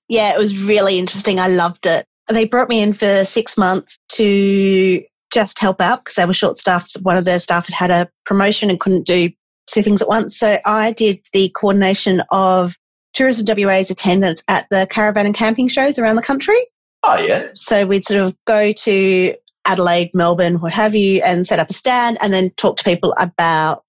yeah, 0.09 0.33
it 0.33 0.39
was 0.39 0.65
really 0.65 0.99
interesting. 0.99 1.41
I 1.41 1.49
loved 1.49 1.87
it. 1.87 2.05
They 2.29 2.45
brought 2.45 2.69
me 2.69 2.81
in 2.81 2.93
for 2.93 3.25
six 3.25 3.57
months 3.57 3.99
to 4.11 5.03
just 5.33 5.59
help 5.59 5.81
out 5.81 6.05
because 6.05 6.17
they 6.17 6.25
were 6.25 6.35
short 6.35 6.59
staffed. 6.59 6.97
One 7.03 7.17
of 7.17 7.25
their 7.25 7.41
staff 7.41 7.67
had 7.67 7.75
had 7.75 7.91
a 7.91 8.11
promotion 8.25 8.71
and 8.71 8.79
couldn't 8.79 9.07
do 9.07 9.31
two 9.67 9.83
things 9.83 10.03
at 10.03 10.09
once. 10.09 10.37
So 10.37 10.59
I 10.65 10.93
did 10.93 11.21
the 11.33 11.49
coordination 11.51 12.23
of 12.31 12.77
Tourism 13.15 13.47
WA's 13.49 13.91
attendance 13.91 14.43
at 14.49 14.67
the 14.71 14.87
caravan 14.91 15.27
and 15.27 15.35
camping 15.35 15.69
shows 15.69 15.99
around 15.99 16.17
the 16.17 16.23
country. 16.23 16.59
Oh, 17.03 17.19
yeah. 17.19 17.49
So 17.55 17.87
we'd 17.87 18.05
sort 18.05 18.21
of 18.21 18.37
go 18.47 18.73
to 18.73 19.35
Adelaide, 19.65 20.11
Melbourne, 20.15 20.61
what 20.61 20.73
have 20.73 20.95
you, 20.95 21.23
and 21.23 21.47
set 21.47 21.59
up 21.59 21.71
a 21.71 21.73
stand 21.73 22.19
and 22.21 22.33
then 22.33 22.51
talk 22.57 22.77
to 22.79 22.85
people 22.85 23.15
about 23.19 23.85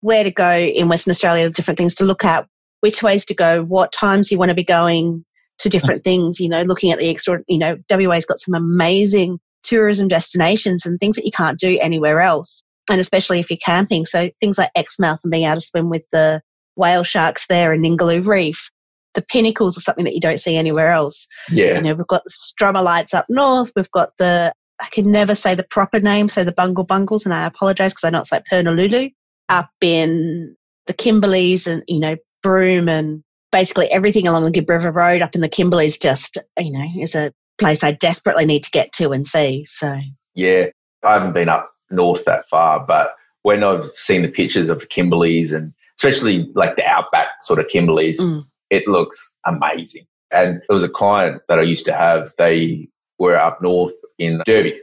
where 0.00 0.24
to 0.24 0.30
go 0.30 0.52
in 0.52 0.88
Western 0.88 1.10
Australia, 1.10 1.50
different 1.50 1.78
things 1.78 1.94
to 1.96 2.04
look 2.04 2.24
at, 2.24 2.46
which 2.80 3.02
ways 3.02 3.24
to 3.26 3.34
go, 3.34 3.64
what 3.64 3.92
times 3.92 4.30
you 4.30 4.38
want 4.38 4.50
to 4.50 4.54
be 4.54 4.64
going 4.64 5.24
to 5.58 5.68
different 5.68 6.02
things, 6.02 6.38
you 6.40 6.48
know, 6.48 6.62
looking 6.62 6.92
at 6.92 6.98
the 6.98 7.10
extra, 7.10 7.42
you 7.48 7.58
know, 7.58 7.76
WA's 7.90 8.24
got 8.24 8.38
some 8.38 8.54
amazing 8.54 9.38
tourism 9.64 10.06
destinations 10.06 10.86
and 10.86 10.98
things 11.00 11.16
that 11.16 11.24
you 11.24 11.32
can't 11.32 11.58
do 11.58 11.78
anywhere 11.80 12.20
else. 12.20 12.62
And 12.90 13.00
especially 13.00 13.40
if 13.40 13.50
you're 13.50 13.58
camping. 13.58 14.06
So 14.06 14.30
things 14.40 14.56
like 14.56 14.70
Exmouth 14.76 15.20
and 15.24 15.30
being 15.30 15.44
able 15.44 15.56
to 15.56 15.60
swim 15.60 15.90
with 15.90 16.04
the 16.12 16.40
whale 16.76 17.02
sharks 17.02 17.46
there 17.48 17.72
in 17.72 17.82
Ningaloo 17.82 18.24
Reef 18.24 18.70
the 19.18 19.24
pinnacles 19.24 19.76
are 19.76 19.80
something 19.80 20.04
that 20.04 20.14
you 20.14 20.20
don't 20.20 20.38
see 20.38 20.56
anywhere 20.56 20.92
else. 20.92 21.26
Yeah. 21.50 21.74
You 21.74 21.82
know, 21.82 21.94
we've 21.94 22.06
got 22.06 22.22
the 22.22 22.30
Stromolites 22.30 23.14
up 23.14 23.24
north. 23.28 23.72
We've 23.74 23.90
got 23.90 24.10
the, 24.18 24.52
I 24.80 24.86
can 24.90 25.10
never 25.10 25.34
say 25.34 25.56
the 25.56 25.66
proper 25.68 25.98
name, 25.98 26.28
so 26.28 26.44
the 26.44 26.52
Bungle 26.52 26.84
Bungles, 26.84 27.24
and 27.24 27.34
I 27.34 27.46
apologize 27.46 27.92
because 27.92 28.04
I 28.04 28.10
know 28.10 28.20
it's 28.20 28.30
like 28.30 28.44
Purnululu 28.44 29.12
up 29.48 29.70
in 29.80 30.54
the 30.86 30.94
Kimberleys 30.94 31.66
and, 31.66 31.82
you 31.88 31.98
know, 31.98 32.14
Broome 32.44 32.88
and 32.88 33.24
basically 33.50 33.90
everything 33.90 34.28
along 34.28 34.44
the 34.44 34.52
Gibb 34.52 34.70
River 34.70 34.92
Road 34.92 35.20
up 35.20 35.34
in 35.34 35.40
the 35.40 35.48
Kimberleys 35.48 36.00
just, 36.00 36.38
you 36.56 36.70
know, 36.70 36.86
is 37.02 37.16
a 37.16 37.32
place 37.58 37.82
I 37.82 37.90
desperately 37.90 38.46
need 38.46 38.62
to 38.62 38.70
get 38.70 38.92
to 38.92 39.10
and 39.10 39.26
see. 39.26 39.64
So, 39.64 39.98
yeah, 40.36 40.66
I 41.02 41.14
haven't 41.14 41.32
been 41.32 41.48
up 41.48 41.72
north 41.90 42.24
that 42.26 42.48
far, 42.48 42.78
but 42.86 43.16
when 43.42 43.64
I've 43.64 43.90
seen 43.96 44.22
the 44.22 44.28
pictures 44.28 44.68
of 44.68 44.78
the 44.78 44.86
Kimberleys 44.86 45.52
and 45.52 45.74
especially 45.96 46.48
like 46.54 46.76
the 46.76 46.86
outback 46.86 47.30
sort 47.42 47.58
of 47.58 47.66
Kimberleys, 47.66 48.20
mm 48.20 48.42
it 48.70 48.86
looks 48.86 49.34
amazing. 49.46 50.06
And 50.30 50.60
it 50.68 50.72
was 50.72 50.84
a 50.84 50.88
client 50.88 51.42
that 51.48 51.58
I 51.58 51.62
used 51.62 51.86
to 51.86 51.92
have. 51.92 52.32
They 52.38 52.88
were 53.18 53.36
up 53.36 53.62
north 53.62 53.94
in 54.18 54.42
Derby 54.44 54.80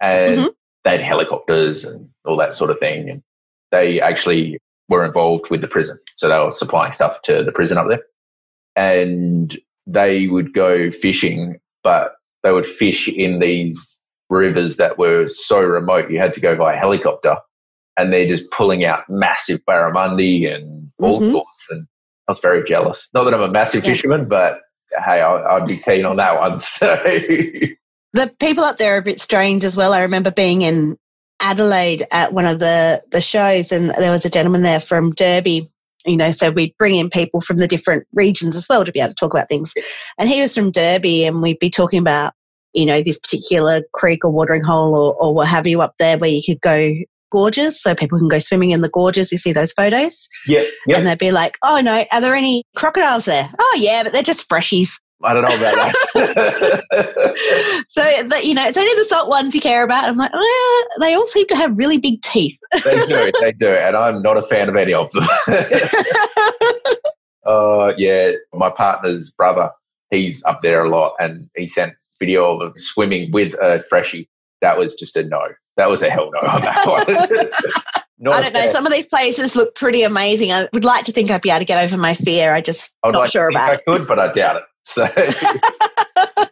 and 0.00 0.38
mm-hmm. 0.38 0.48
they 0.84 0.90
had 0.92 1.00
helicopters 1.00 1.84
and 1.84 2.08
all 2.24 2.36
that 2.36 2.54
sort 2.54 2.70
of 2.70 2.78
thing. 2.78 3.10
And 3.10 3.22
they 3.70 4.00
actually 4.00 4.58
were 4.88 5.04
involved 5.04 5.50
with 5.50 5.60
the 5.60 5.68
prison. 5.68 5.98
So 6.16 6.28
they 6.28 6.38
were 6.38 6.52
supplying 6.52 6.92
stuff 6.92 7.22
to 7.22 7.42
the 7.42 7.52
prison 7.52 7.78
up 7.78 7.88
there. 7.88 8.02
And 8.76 9.56
they 9.86 10.28
would 10.28 10.52
go 10.52 10.90
fishing, 10.90 11.58
but 11.82 12.14
they 12.42 12.52
would 12.52 12.66
fish 12.66 13.08
in 13.08 13.40
these 13.40 14.00
rivers 14.30 14.76
that 14.76 14.98
were 14.98 15.28
so 15.28 15.60
remote 15.60 16.10
you 16.10 16.18
had 16.18 16.34
to 16.34 16.40
go 16.40 16.56
by 16.56 16.74
helicopter 16.74 17.36
and 17.96 18.12
they're 18.12 18.26
just 18.26 18.50
pulling 18.50 18.84
out 18.84 19.04
massive 19.08 19.60
barramundi 19.66 20.52
and 20.52 20.90
all 20.98 21.20
Mhm. 21.20 21.32
I 22.28 22.32
was 22.32 22.40
very 22.40 22.64
jealous. 22.66 23.08
Not 23.14 23.24
that 23.24 23.34
I'm 23.34 23.42
a 23.42 23.48
massive 23.48 23.84
Yeah. 23.84 23.90
fisherman, 23.92 24.28
but 24.28 24.60
hey, 25.04 25.20
I, 25.20 25.56
I'd 25.56 25.66
be 25.66 25.76
keen 25.76 26.06
on 26.06 26.16
that 26.16 26.38
one. 26.40 26.58
So 26.60 26.96
The 28.14 28.32
people 28.38 28.62
up 28.64 28.76
there 28.76 28.94
are 28.94 28.98
a 28.98 29.02
bit 29.02 29.20
strange 29.20 29.64
as 29.64 29.76
well. 29.76 29.92
I 29.92 30.02
remember 30.02 30.30
being 30.30 30.62
in 30.62 30.96
Adelaide 31.40 32.06
at 32.12 32.32
one 32.32 32.46
of 32.46 32.60
the, 32.60 33.02
the 33.10 33.20
shows, 33.20 33.72
and 33.72 33.90
there 33.90 34.12
was 34.12 34.24
a 34.24 34.30
gentleman 34.30 34.62
there 34.62 34.80
from 34.80 35.12
Derby. 35.12 35.68
You 36.06 36.16
know, 36.18 36.30
so 36.32 36.50
we'd 36.50 36.76
bring 36.78 36.96
in 36.96 37.08
people 37.10 37.40
from 37.40 37.56
the 37.56 37.66
different 37.66 38.06
regions 38.12 38.56
as 38.56 38.68
well 38.68 38.84
to 38.84 38.92
be 38.92 39.00
able 39.00 39.08
to 39.08 39.14
talk 39.14 39.32
about 39.32 39.48
things. 39.48 39.72
And 40.18 40.28
he 40.28 40.40
was 40.40 40.54
from 40.54 40.70
Derby, 40.70 41.24
and 41.24 41.42
we'd 41.42 41.58
be 41.58 41.70
talking 41.70 41.98
about, 41.98 42.34
you 42.72 42.84
know, 42.86 43.00
this 43.02 43.18
particular 43.18 43.80
creek 43.94 44.24
or 44.24 44.30
watering 44.30 44.62
hole 44.62 44.94
or, 44.94 45.14
or 45.20 45.34
what 45.34 45.48
have 45.48 45.66
you 45.66 45.80
up 45.80 45.94
there 45.98 46.18
where 46.18 46.30
you 46.30 46.42
could 46.46 46.60
go 46.60 46.92
gorges, 47.34 47.82
so 47.82 47.96
people 47.96 48.16
can 48.16 48.28
go 48.28 48.38
swimming 48.38 48.70
in 48.70 48.80
the 48.80 48.88
gorges. 48.88 49.32
You 49.32 49.38
see 49.38 49.52
those 49.52 49.72
photos, 49.72 50.28
yeah, 50.46 50.62
yeah. 50.86 50.98
and 50.98 51.06
they'd 51.06 51.18
be 51.18 51.32
like, 51.32 51.58
"Oh 51.64 51.80
no, 51.82 52.04
are 52.12 52.20
there 52.20 52.36
any 52.36 52.62
crocodiles 52.76 53.24
there? 53.24 53.50
Oh 53.58 53.76
yeah, 53.76 54.04
but 54.04 54.12
they're 54.12 54.22
just 54.22 54.48
freshies." 54.48 55.00
I 55.22 55.32
don't 55.32 55.42
know 55.42 55.48
about 55.48 55.94
that. 56.14 57.84
so 57.88 58.28
but, 58.28 58.44
you 58.44 58.54
know, 58.54 58.66
it's 58.66 58.76
only 58.76 58.94
the 58.94 59.04
salt 59.04 59.28
ones 59.28 59.54
you 59.54 59.60
care 59.60 59.82
about. 59.82 60.04
I'm 60.04 60.16
like, 60.16 60.32
well, 60.32 60.82
they 61.00 61.14
all 61.14 61.26
seem 61.26 61.46
to 61.46 61.56
have 61.56 61.78
really 61.78 61.96
big 61.96 62.20
teeth. 62.20 62.58
they 62.84 63.06
do, 63.06 63.32
they 63.40 63.52
do, 63.52 63.68
and 63.68 63.96
I'm 63.96 64.20
not 64.20 64.36
a 64.36 64.42
fan 64.42 64.68
of 64.68 64.76
any 64.76 64.92
of 64.92 65.10
them. 65.12 65.26
uh, 67.46 67.94
yeah, 67.96 68.32
my 68.52 68.68
partner's 68.68 69.30
brother, 69.30 69.70
he's 70.10 70.44
up 70.44 70.60
there 70.62 70.84
a 70.84 70.90
lot, 70.90 71.14
and 71.18 71.48
he 71.56 71.66
sent 71.66 71.94
video 72.20 72.58
of 72.58 72.72
him 72.72 72.78
swimming 72.78 73.32
with 73.32 73.54
a 73.54 73.82
freshie. 73.88 74.28
That 74.60 74.76
was 74.78 74.94
just 74.94 75.16
a 75.16 75.24
no. 75.24 75.40
That 75.76 75.90
was 75.90 76.02
a 76.02 76.10
hell 76.10 76.30
no 76.32 76.48
on 76.48 76.62
that 76.62 76.86
one. 76.86 78.32
I 78.32 78.40
don't 78.40 78.52
know. 78.52 78.66
Some 78.66 78.86
of 78.86 78.92
these 78.92 79.06
places 79.06 79.56
look 79.56 79.74
pretty 79.74 80.02
amazing. 80.02 80.52
I 80.52 80.68
would 80.72 80.84
like 80.84 81.04
to 81.06 81.12
think 81.12 81.30
I'd 81.30 81.42
be 81.42 81.50
able 81.50 81.60
to 81.60 81.64
get 81.64 81.82
over 81.82 82.00
my 82.00 82.14
fear. 82.14 82.54
I 82.54 82.60
just 82.60 82.96
I 83.02 83.08
would 83.08 83.14
not 83.14 83.20
like 83.20 83.30
sure 83.30 83.48
about 83.48 83.70
I 83.70 83.74
it. 83.74 83.84
could, 83.86 84.06
but 84.06 84.18
I 84.18 84.32
doubt 84.32 84.56
it. 84.56 84.62
So 84.84 85.02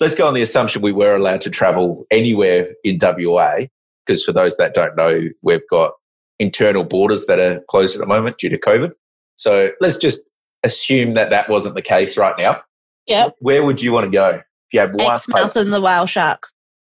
let's 0.00 0.14
go 0.14 0.26
on 0.26 0.34
the 0.34 0.42
assumption 0.42 0.82
we 0.82 0.92
were 0.92 1.14
allowed 1.14 1.40
to 1.42 1.50
travel 1.50 2.04
anywhere 2.10 2.74
in 2.84 2.98
WA, 3.00 3.66
because 4.04 4.22
for 4.24 4.32
those 4.32 4.56
that 4.58 4.74
don't 4.74 4.96
know, 4.96 5.28
we've 5.42 5.66
got 5.70 5.92
internal 6.38 6.84
borders 6.84 7.26
that 7.26 7.38
are 7.38 7.60
closed 7.68 7.94
at 7.96 8.00
the 8.00 8.06
moment 8.06 8.38
due 8.38 8.48
to 8.48 8.58
COVID. 8.58 8.92
So 9.36 9.70
let's 9.80 9.96
just 9.96 10.20
assume 10.62 11.14
that 11.14 11.30
that 11.30 11.48
wasn't 11.48 11.74
the 11.74 11.82
case 11.82 12.16
right 12.16 12.34
now. 12.36 12.60
Yeah. 13.06 13.30
Where 13.38 13.64
would 13.64 13.80
you 13.82 13.92
want 13.92 14.04
to 14.04 14.10
go? 14.10 14.28
If 14.28 14.74
you 14.74 14.80
had 14.80 14.94
one 14.94 15.12
Exmouth 15.12 15.52
place, 15.52 15.56
and 15.56 15.72
the 15.72 15.80
whale 15.80 16.06
shark. 16.06 16.46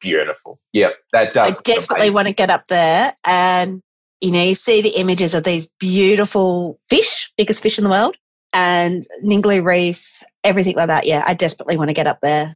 beautiful. 0.01 0.59
Yep, 0.75 0.95
that 1.13 1.33
does. 1.33 1.59
I 1.59 1.63
desperately 1.65 2.11
want 2.11 2.29
to 2.29 2.35
get 2.35 2.51
up 2.51 2.67
there 2.67 3.15
and 3.27 3.81
you 4.25 4.31
know, 4.31 4.43
you 4.43 4.55
see 4.55 4.81
the 4.81 4.99
images 5.01 5.35
of 5.35 5.45
these 5.45 5.69
beautiful 5.79 6.81
fish, 6.89 7.31
biggest 7.37 7.63
fish 7.63 7.77
in 7.77 7.85
the 7.85 7.91
world, 7.91 8.17
and 8.55 9.07
Ningaloo 9.23 9.63
Reef, 9.63 10.23
everything 10.43 10.77
like 10.77 10.87
that. 10.87 11.07
Yeah, 11.07 11.23
I 11.27 11.35
desperately 11.35 11.77
want 11.77 11.91
to 11.91 11.95
get 11.95 12.07
up 12.07 12.21
there. 12.23 12.55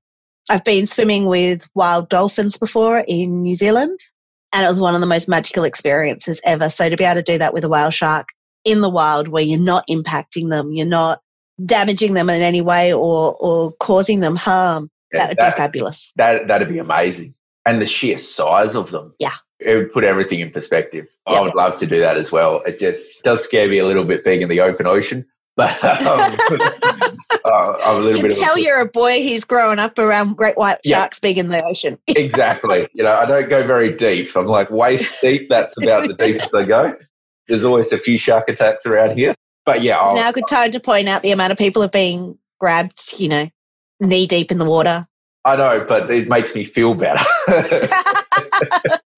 I've 0.48 0.64
been 0.64 0.86
swimming 0.86 1.26
with 1.26 1.68
wild 1.74 2.08
dolphins 2.08 2.56
before 2.56 3.04
in 3.06 3.42
New 3.42 3.54
Zealand, 3.54 3.98
and 4.54 4.64
it 4.64 4.68
was 4.68 4.80
one 4.80 4.94
of 4.94 5.02
the 5.02 5.06
most 5.06 5.28
magical 5.28 5.64
experiences 5.64 6.40
ever. 6.42 6.70
So 6.70 6.88
to 6.88 6.96
be 6.96 7.04
able 7.04 7.16
to 7.16 7.32
do 7.32 7.36
that 7.36 7.52
with 7.52 7.64
a 7.64 7.68
whale 7.68 7.90
shark 7.90 8.28
in 8.64 8.80
the 8.80 8.88
wild 8.88 9.28
where 9.28 9.42
you're 9.42 9.60
not 9.60 9.86
impacting 9.88 10.48
them, 10.48 10.70
you're 10.72 10.86
not 10.86 11.20
damaging 11.62 12.14
them 12.14 12.30
in 12.30 12.40
any 12.40 12.62
way 12.62 12.94
or, 12.94 13.36
or 13.38 13.72
causing 13.78 14.20
them 14.20 14.36
harm, 14.36 14.88
Yeah, 15.12 15.18
that 15.18 15.28
would 15.28 15.36
be 15.36 15.56
fabulous. 15.56 16.14
That 16.16 16.48
that'd 16.48 16.68
be 16.68 16.78
amazing, 16.78 17.34
and 17.68 17.82
the 17.82 17.86
sheer 17.86 18.18
size 18.18 18.74
of 18.74 18.90
them. 18.90 19.14
Yeah. 19.18 19.34
it 19.60 19.76
would 19.76 19.92
put 19.92 20.04
everything 20.04 20.40
in 20.40 20.50
perspective. 20.50 21.06
I 21.26 21.40
would 21.40 21.54
love 21.54 21.78
to 21.80 21.86
do 21.86 21.98
that 22.00 22.16
as 22.16 22.32
well. 22.32 22.62
It 22.62 22.80
just 22.80 23.22
does 23.24 23.42
scare 23.44 23.68
me 23.68 23.78
a 23.78 23.86
little 23.86 24.04
bit 24.04 24.24
being 24.24 24.40
in 24.42 24.48
the 24.48 24.60
open 24.60 24.86
ocean, 24.86 25.26
but 25.58 25.72
um, 25.84 25.90
uh, 27.44 27.74
I'm 27.84 27.96
a 27.96 28.00
little 28.00 28.20
You 28.22 28.28
bit. 28.28 28.36
tell 28.36 28.54
a, 28.54 28.60
you're 28.60 28.80
a 28.80 28.88
boy 28.88 29.22
who's 29.22 29.44
grown 29.44 29.78
up 29.78 29.98
around 29.98 30.36
great 30.36 30.56
white 30.56 30.78
Yeah. 30.84 30.98
sharks 30.98 31.18
being 31.20 31.36
in 31.38 31.48
the 31.48 31.62
ocean. 31.62 31.98
exactly. 32.08 32.86
You 32.94 33.04
know, 33.04 33.12
I 33.14 33.26
don't 33.26 33.48
go 33.50 33.66
very 33.66 33.92
deep. 33.92 34.34
I'm 34.36 34.46
like 34.46 34.70
waist 34.70 35.20
deep. 35.20 35.48
That's 35.48 35.74
about 35.82 36.06
the 36.06 36.14
deepest 36.14 36.54
I 36.54 36.62
go. 36.64 36.96
There's 37.48 37.64
always 37.64 37.92
a 37.92 37.98
few 37.98 38.18
shark 38.18 38.48
attacks 38.48 38.86
around 38.86 39.16
here, 39.18 39.34
but 39.66 39.82
yeah, 39.82 40.00
It's 40.02 40.10
I'll, 40.10 40.16
now 40.16 40.28
a 40.30 40.32
good 40.32 40.48
time 40.48 40.70
to 40.72 40.80
point 40.80 41.08
out 41.08 41.22
the 41.22 41.32
amount 41.32 41.50
of 41.52 41.58
people 41.58 41.82
have 41.82 41.92
been 41.92 42.38
grabbed, 42.60 43.14
you 43.18 43.28
know, 43.28 43.46
knee 44.00 44.26
deep 44.26 44.50
in 44.52 44.58
the 44.58 44.68
water. 44.68 45.06
I 45.44 45.56
know, 45.56 45.84
but 45.88 46.10
it 46.10 46.28
makes 46.28 46.54
me 46.54 46.64
feel 46.64 46.94
better. 46.94 47.24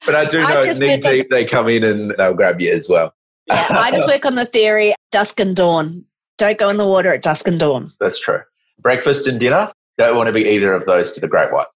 but 0.07 0.15
I 0.15 0.25
do 0.27 0.41
know 0.43 0.61
knee 0.79 0.99
deep, 1.01 1.29
they 1.31 1.45
come 1.45 1.69
in 1.69 1.83
and 1.85 2.11
they'll 2.13 2.35
grab 2.35 2.61
you 2.61 2.73
as 2.73 2.89
well. 2.89 3.15
Yeah, 3.47 3.67
I 3.71 3.91
just 3.91 4.07
work 4.07 4.25
on 4.27 4.35
the 4.37 4.45
theory 4.45 4.95
dusk 5.11 5.41
and 5.41 5.57
dawn. 5.57 6.05
Don't 6.39 6.59
go 6.59 6.69
in 6.69 6.77
the 6.77 6.87
water 6.87 7.13
at 7.13 7.23
dusk 7.23 7.49
and 7.49 7.59
dawn. 7.59 7.89
That's 7.99 8.21
true. 8.21 8.41
Breakfast 8.81 9.27
and 9.27 9.41
dinner, 9.41 9.73
don't 9.99 10.17
want 10.17 10.29
to 10.29 10.33
be 10.33 10.45
either 10.49 10.73
of 10.73 10.87
those 10.87 11.13
to 11.13 11.21
the 11.21 11.29
great 11.29 11.51
white. 11.53 11.67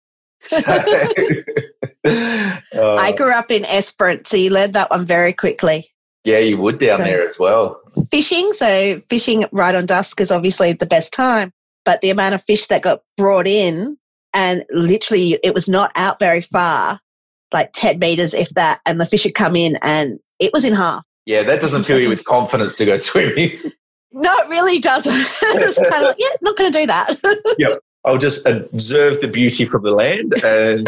I 2.07 2.63
Uh, 2.75 3.13
grew 3.17 3.33
up 3.33 3.51
in 3.51 3.65
Esperance, 3.65 4.29
so 4.29 4.37
you 4.37 4.51
learned 4.51 4.75
that 4.75 4.91
one 4.91 5.07
very 5.07 5.33
quickly. 5.33 5.87
yeah, 6.25 6.39
you 6.39 6.57
would 6.59 6.79
down 6.79 6.99
So- 6.99 7.05
there 7.05 7.27
as 7.29 7.39
well. 7.39 7.81
Fishing, 8.11 8.53
so 8.53 9.01
fishing 9.11 9.45
right 9.53 9.75
on 9.75 9.87
dusk 9.87 10.21
is 10.21 10.31
obviously 10.31 10.73
the 10.73 10.87
best 10.87 11.13
time, 11.13 11.51
but 11.85 12.01
the 12.01 12.11
amount 12.11 12.35
of 12.35 12.43
fish 12.43 12.67
that 12.67 12.83
got 12.83 13.01
brought 13.17 13.47
in, 13.47 13.97
and 14.35 14.65
literally 14.71 15.39
it 15.43 15.55
was 15.55 15.69
not 15.69 15.93
out 15.97 16.19
very 16.19 16.43
far, 16.43 17.01
like 17.53 17.71
10 17.73 17.99
meters, 17.99 18.35
if 18.35 18.51
that, 18.51 18.81
and 18.85 19.01
the 19.01 19.07
fish 19.07 19.23
had 19.23 19.35
come 19.35 19.57
in 19.57 19.79
and 19.81 20.19
it 20.41 20.53
was 20.53 20.65
in 20.65 20.75
half. 20.75 21.05
Yeah, 21.25 21.43
that 21.45 21.61
doesn't 21.61 21.85
fill 21.85 22.03
you 22.03 22.09
with 22.09 22.25
confidence 22.27 22.75
to 22.77 22.85
go 22.85 22.97
swimming. 22.97 23.53
No, 24.13 24.31
it 24.31 24.49
really 24.49 24.79
doesn't. 24.79 25.13
it's 25.63 25.79
kind 25.79 26.05
of 26.05 26.09
like, 26.09 26.17
yeah, 26.19 26.29
not 26.43 26.57
going 26.57 26.71
to 26.71 26.79
do 26.81 26.87
that. 26.87 27.81
I'll 28.05 28.19
just 28.19 28.45
observe 28.45 29.23
the 29.23 29.29
beauty 29.29 29.65
from 29.65 29.83
the 29.83 29.93
land 29.93 30.35
and 30.45 30.87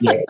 yeah. 0.00 0.20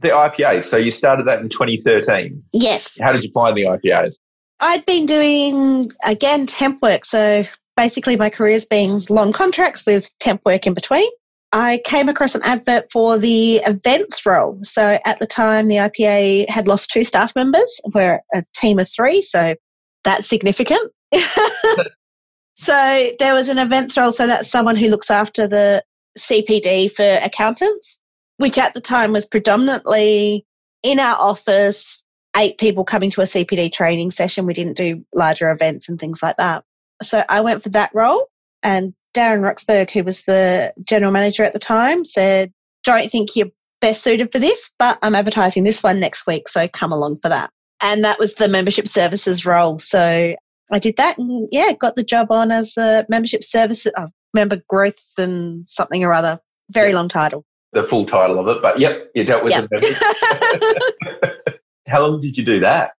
the 0.00 0.08
IPA. 0.08 0.64
So 0.64 0.76
you 0.76 0.90
started 0.90 1.26
that 1.26 1.40
in 1.40 1.48
2013. 1.48 2.42
yes. 2.52 2.98
How 3.00 3.12
did 3.12 3.22
you 3.22 3.30
find 3.30 3.56
the 3.56 3.62
IPAs? 3.62 4.16
I'd 4.58 4.84
been 4.86 5.06
doing, 5.06 5.92
again, 6.04 6.46
temp 6.46 6.82
work. 6.82 7.04
So 7.04 7.44
basically, 7.76 8.16
my 8.16 8.30
career's 8.30 8.64
been 8.64 9.00
long 9.10 9.32
contracts 9.32 9.84
with 9.86 10.10
temp 10.18 10.42
work 10.44 10.66
in 10.66 10.74
between. 10.74 11.10
I 11.52 11.80
came 11.84 12.08
across 12.08 12.34
an 12.34 12.42
advert 12.44 12.90
for 12.90 13.16
the 13.16 13.60
events 13.64 14.26
role. 14.26 14.56
So 14.62 14.98
at 15.04 15.20
the 15.20 15.26
time, 15.26 15.68
the 15.68 15.76
IPA 15.76 16.48
had 16.48 16.66
lost 16.66 16.90
two 16.90 17.04
staff 17.04 17.36
members. 17.36 17.80
We're 17.94 18.20
a 18.34 18.42
team 18.54 18.80
of 18.80 18.90
three. 18.90 19.22
So 19.22 19.54
that's 20.02 20.28
significant. 20.28 20.90
so 22.54 23.10
there 23.20 23.34
was 23.34 23.48
an 23.50 23.58
events 23.58 23.96
role. 23.96 24.10
So 24.10 24.26
that's 24.26 24.50
someone 24.50 24.74
who 24.74 24.88
looks 24.88 25.10
after 25.10 25.46
the 25.46 25.82
CPD 26.18 26.90
for 26.90 27.24
accountants, 27.24 28.00
which 28.38 28.58
at 28.58 28.74
the 28.74 28.80
time 28.80 29.12
was 29.12 29.26
predominantly 29.26 30.44
in 30.82 30.98
our 30.98 31.16
office, 31.20 32.02
eight 32.36 32.58
people 32.58 32.84
coming 32.84 33.10
to 33.12 33.20
a 33.20 33.24
CPD 33.24 33.72
training 33.72 34.10
session. 34.10 34.46
We 34.46 34.54
didn't 34.54 34.76
do 34.76 35.04
larger 35.14 35.52
events 35.52 35.88
and 35.88 36.00
things 36.00 36.20
like 36.20 36.36
that. 36.38 36.64
So 37.04 37.22
I 37.28 37.40
went 37.40 37.62
for 37.62 37.68
that 37.70 37.90
role 37.94 38.26
and 38.62 38.94
Darren 39.14 39.42
Roxburgh, 39.42 39.90
who 39.90 40.02
was 40.02 40.22
the 40.22 40.72
general 40.84 41.12
manager 41.12 41.44
at 41.44 41.52
the 41.52 41.58
time, 41.58 42.04
said, 42.04 42.52
don't 42.82 43.10
think 43.10 43.36
you're 43.36 43.50
best 43.80 44.02
suited 44.02 44.32
for 44.32 44.38
this, 44.38 44.72
but 44.78 44.98
I'm 45.02 45.14
advertising 45.14 45.64
this 45.64 45.82
one 45.82 46.00
next 46.00 46.26
week. 46.26 46.48
So 46.48 46.66
come 46.68 46.92
along 46.92 47.18
for 47.22 47.28
that. 47.28 47.50
And 47.82 48.04
that 48.04 48.18
was 48.18 48.34
the 48.34 48.48
membership 48.48 48.88
services 48.88 49.46
role. 49.46 49.78
So 49.78 50.34
I 50.70 50.78
did 50.78 50.96
that 50.96 51.18
and 51.18 51.48
yeah, 51.52 51.72
got 51.72 51.96
the 51.96 52.02
job 52.02 52.30
on 52.30 52.50
as 52.50 52.76
a 52.76 53.04
membership 53.08 53.44
services, 53.44 53.92
oh, 53.96 54.04
uh, 54.04 54.06
member 54.32 54.60
growth 54.68 55.00
and 55.18 55.64
something 55.68 56.02
or 56.02 56.12
other. 56.12 56.40
Very 56.70 56.92
long 56.92 57.08
title. 57.08 57.44
The 57.72 57.82
full 57.82 58.06
title 58.06 58.38
of 58.38 58.48
it, 58.48 58.62
but 58.62 58.78
yep, 58.78 59.10
you 59.14 59.24
dealt 59.24 59.44
with 59.44 59.52
Yep. 59.52 59.68
the 59.70 60.70
members. 61.12 61.58
How 61.86 62.06
long 62.06 62.20
did 62.20 62.36
you 62.36 62.44
do 62.44 62.60
that? 62.60 62.92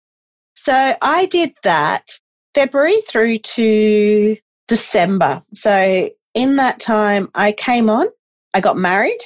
So 0.55 0.93
I 1.01 1.25
did 1.25 1.53
that 1.63 2.19
February 2.55 3.01
through 3.01 3.37
to 3.39 4.37
December. 4.67 5.41
So 5.53 6.09
in 6.33 6.55
that 6.55 6.79
time, 6.79 7.29
I 7.35 7.51
came 7.51 7.89
on, 7.89 8.07
I 8.53 8.61
got 8.61 8.77
married, 8.77 9.19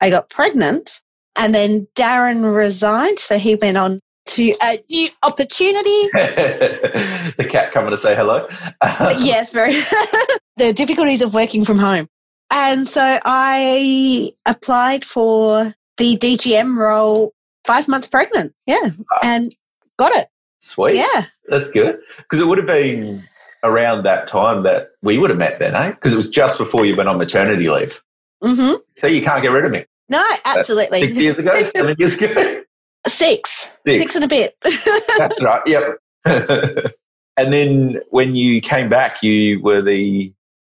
I 0.00 0.10
got 0.10 0.28
pregnant, 0.28 1.00
and 1.36 1.54
then 1.54 1.86
Darren 1.94 2.54
resigned. 2.54 3.18
So 3.18 3.38
he 3.38 3.54
went 3.54 3.78
on 3.78 4.00
to 4.26 4.54
a 4.62 4.76
new 4.90 5.08
opportunity. 5.22 5.90
the 6.12 7.46
cat 7.48 7.72
coming 7.72 7.90
to 7.90 7.98
say 7.98 8.14
hello. 8.14 8.48
yes, 9.18 9.52
very. 9.52 9.72
the 10.56 10.72
difficulties 10.74 11.22
of 11.22 11.34
working 11.34 11.64
from 11.64 11.78
home. 11.78 12.06
And 12.50 12.86
so 12.86 13.20
I 13.24 14.32
applied 14.44 15.04
for 15.04 15.72
the 15.98 16.16
DGM 16.16 16.76
role 16.76 17.32
five 17.64 17.86
months 17.88 18.08
pregnant. 18.08 18.52
Yeah. 18.66 18.90
And 19.22 19.54
got 19.98 20.12
it. 20.16 20.28
Sweet. 20.60 20.94
Yeah. 20.94 21.22
That's 21.48 21.70
good. 21.70 21.98
Because 22.18 22.40
it 22.40 22.46
would 22.46 22.58
have 22.58 22.66
been 22.66 23.24
around 23.62 24.04
that 24.04 24.28
time 24.28 24.62
that 24.62 24.90
we 25.02 25.18
would 25.18 25.30
have 25.30 25.38
met 25.38 25.58
then, 25.58 25.74
eh? 25.74 25.90
Because 25.90 26.12
it 26.12 26.16
was 26.16 26.28
just 26.28 26.58
before 26.58 26.86
you 26.86 26.96
went 26.96 27.08
on 27.08 27.18
maternity 27.18 27.68
leave. 27.68 28.02
hmm 28.42 28.74
So 28.96 29.06
you 29.06 29.22
can't 29.22 29.42
get 29.42 29.50
rid 29.52 29.64
of 29.64 29.72
me. 29.72 29.84
No, 30.08 30.22
absolutely. 30.44 31.00
Six 31.00 31.16
years 31.16 31.38
ago, 31.38 31.54
seven 31.76 31.96
years 31.98 32.20
ago. 32.20 32.62
Six. 33.06 33.78
Six. 33.86 33.98
Six 33.98 34.16
and 34.16 34.24
a 34.24 34.28
bit. 34.28 34.54
That's 35.18 35.42
right. 35.42 35.62
Yep. 35.66 35.98
and 37.36 37.52
then 37.52 38.00
when 38.10 38.34
you 38.34 38.60
came 38.60 38.88
back, 38.88 39.22
you 39.22 39.60
were 39.62 39.80
the 39.82 40.32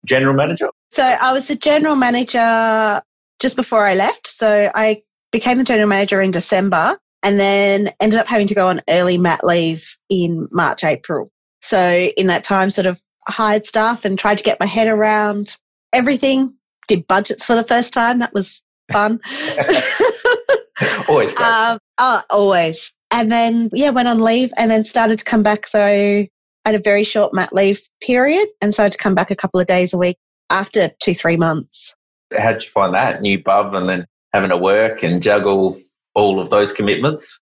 general 0.07 0.35
manager. 0.35 0.68
So 0.91 1.03
I 1.03 1.32
was 1.32 1.49
the 1.49 1.57
general 1.57 1.97
manager 1.97 3.03
just 3.41 3.57
before 3.57 3.85
I 3.85 3.95
left. 3.95 4.26
So 4.28 4.70
I 4.74 5.03
became 5.32 5.59
the 5.59 5.64
general 5.64 5.89
manager 5.89 6.20
in 6.22 6.30
December 6.30 6.97
and 7.24 7.40
then 7.40 7.88
ended 8.00 8.20
up 8.20 8.28
having 8.28 8.46
to 8.46 8.54
go 8.54 8.68
on 8.68 8.80
early 8.88 9.18
mat 9.18 9.42
leave 9.42 9.96
in 10.10 10.46
March, 10.52 10.84
April. 10.84 11.30
So 11.62 12.10
in 12.16 12.26
that 12.28 12.44
time, 12.44 12.70
sort 12.70 12.86
of 12.86 13.00
hired 13.26 13.64
staff 13.64 14.04
and 14.04 14.18
tried 14.18 14.38
to 14.38 14.44
get 14.44 14.60
my 14.60 14.66
head 14.66 14.86
around 14.86 15.56
everything, 15.94 16.54
did 16.86 17.06
budgets 17.06 17.46
for 17.46 17.56
the 17.56 17.64
first 17.64 17.94
time. 17.94 18.18
That 18.18 18.34
was 18.34 18.62
fun. 18.92 19.20
Always 21.08 21.34
great. 21.34 21.46
um, 21.46 21.78
oh, 21.98 22.20
always. 22.30 22.92
And 23.10 23.30
then, 23.30 23.70
yeah, 23.72 23.90
went 23.90 24.08
on 24.08 24.20
leave 24.20 24.52
and 24.56 24.70
then 24.70 24.84
started 24.84 25.20
to 25.20 25.24
come 25.24 25.42
back. 25.42 25.66
So 25.66 25.82
I 25.82 26.28
had 26.66 26.74
a 26.74 26.78
very 26.78 27.04
short 27.04 27.32
mat 27.32 27.54
leave 27.54 27.80
period 28.02 28.48
and 28.60 28.74
started 28.74 28.92
to 28.92 28.98
come 28.98 29.14
back 29.14 29.30
a 29.30 29.36
couple 29.36 29.60
of 29.60 29.66
days 29.66 29.94
a 29.94 29.98
week 29.98 30.18
after 30.50 30.90
two, 31.00 31.14
three 31.14 31.36
months. 31.36 31.94
How'd 32.36 32.62
you 32.62 32.68
find 32.68 32.92
that? 32.94 33.22
New 33.22 33.42
bub 33.42 33.72
and 33.74 33.88
then 33.88 34.06
having 34.32 34.50
to 34.50 34.56
work 34.56 35.04
and 35.04 35.22
juggle 35.22 35.80
all 36.14 36.40
of 36.40 36.50
those 36.50 36.72
commitments? 36.72 37.40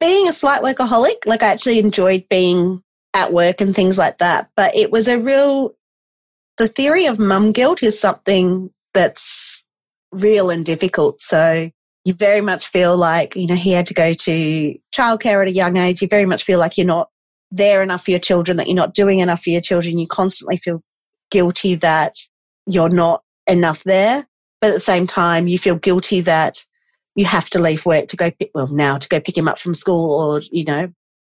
Being 0.00 0.28
a 0.28 0.32
slight 0.32 0.62
workaholic, 0.62 1.26
like 1.26 1.42
I 1.42 1.48
actually 1.48 1.78
enjoyed 1.78 2.28
being 2.28 2.82
at 3.14 3.32
work 3.32 3.60
and 3.60 3.74
things 3.74 3.96
like 3.96 4.18
that. 4.18 4.50
But 4.56 4.76
it 4.76 4.90
was 4.90 5.08
a 5.08 5.18
real, 5.18 5.74
the 6.56 6.68
theory 6.68 7.06
of 7.06 7.18
mum 7.18 7.52
guilt 7.52 7.82
is 7.82 7.98
something 7.98 8.70
that's 8.92 9.64
real 10.12 10.50
and 10.50 10.64
difficult. 10.64 11.20
So 11.20 11.70
you 12.04 12.12
very 12.12 12.40
much 12.40 12.68
feel 12.68 12.96
like, 12.96 13.34
you 13.36 13.46
know, 13.46 13.54
he 13.54 13.72
had 13.72 13.86
to 13.86 13.94
go 13.94 14.12
to 14.12 14.74
childcare 14.94 15.42
at 15.42 15.48
a 15.48 15.52
young 15.52 15.76
age. 15.76 16.02
You 16.02 16.08
very 16.08 16.26
much 16.26 16.44
feel 16.44 16.58
like 16.58 16.76
you're 16.76 16.86
not 16.86 17.08
there 17.50 17.82
enough 17.82 18.04
for 18.04 18.10
your 18.10 18.20
children, 18.20 18.58
that 18.58 18.66
you're 18.66 18.76
not 18.76 18.94
doing 18.94 19.20
enough 19.20 19.42
for 19.42 19.50
your 19.50 19.60
children. 19.60 19.98
You 19.98 20.06
constantly 20.06 20.56
feel 20.58 20.82
guilty 21.30 21.76
that 21.76 22.16
you're 22.66 22.90
not 22.90 23.22
enough 23.46 23.84
there. 23.84 24.26
But 24.60 24.68
at 24.68 24.74
the 24.74 24.80
same 24.80 25.06
time, 25.06 25.46
you 25.46 25.58
feel 25.58 25.76
guilty 25.76 26.22
that 26.22 26.64
you 27.14 27.24
have 27.24 27.48
to 27.50 27.60
leave 27.60 27.86
work 27.86 28.08
to 28.08 28.16
go 28.16 28.30
pick, 28.30 28.50
well, 28.54 28.68
now 28.68 28.98
to 28.98 29.08
go 29.08 29.20
pick 29.20 29.36
him 29.36 29.48
up 29.48 29.58
from 29.58 29.74
school 29.74 30.10
or, 30.10 30.40
you 30.50 30.64
know, 30.64 30.92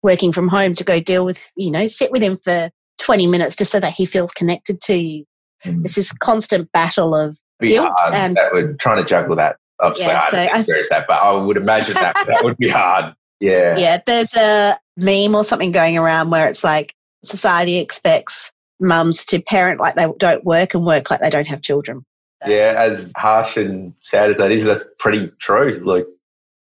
working 0.02 0.32
from 0.32 0.48
home 0.48 0.74
to 0.74 0.84
go 0.84 1.00
deal 1.00 1.24
with, 1.24 1.50
you 1.56 1.70
know, 1.70 1.86
sit 1.86 2.12
with 2.12 2.22
him 2.22 2.36
for 2.36 2.70
20 2.98 3.26
minutes 3.26 3.56
just 3.56 3.72
so 3.72 3.80
that 3.80 3.92
he 3.92 4.06
feels 4.06 4.30
connected 4.32 4.80
to 4.82 4.94
you. 4.96 5.24
Mm. 5.64 5.84
It's 5.84 5.94
this 5.96 6.12
constant 6.12 6.70
battle 6.72 7.14
of 7.14 7.36
Guilt 7.60 7.88
hard. 7.96 8.14
and- 8.14 8.36
that 8.36 8.52
would 8.52 8.78
trying 8.78 8.98
to 9.02 9.08
juggle 9.08 9.36
that. 9.36 9.56
Obviously, 9.80 10.12
Yeah, 10.12 10.20
I 10.20 10.28
so 10.28 10.36
don't 10.36 10.78
I- 10.78 10.82
that, 10.90 11.04
but 11.08 11.22
I 11.22 11.32
would 11.32 11.56
imagine 11.56 11.94
that 11.94 12.14
that 12.26 12.44
would 12.44 12.56
be 12.56 12.68
hard. 12.68 13.14
Yeah. 13.40 13.76
Yeah, 13.76 13.98
there's 14.06 14.34
a 14.34 14.78
meme 14.96 15.34
or 15.34 15.42
something 15.42 15.72
going 15.72 15.98
around 15.98 16.30
where 16.30 16.48
it's 16.48 16.62
like 16.62 16.94
society 17.24 17.78
expects 17.78 18.52
mums 18.80 19.24
to 19.26 19.40
parent 19.42 19.80
like 19.80 19.94
they 19.94 20.06
don't 20.18 20.44
work 20.44 20.74
and 20.74 20.84
work 20.84 21.10
like 21.10 21.20
they 21.20 21.30
don't 21.30 21.46
have 21.46 21.62
children. 21.62 22.04
Yeah, 22.46 22.74
as 22.76 23.12
harsh 23.16 23.56
and 23.56 23.94
sad 24.02 24.30
as 24.30 24.36
that 24.38 24.50
is, 24.50 24.64
that's 24.64 24.84
pretty 24.98 25.30
true. 25.38 25.82
Like, 25.84 26.06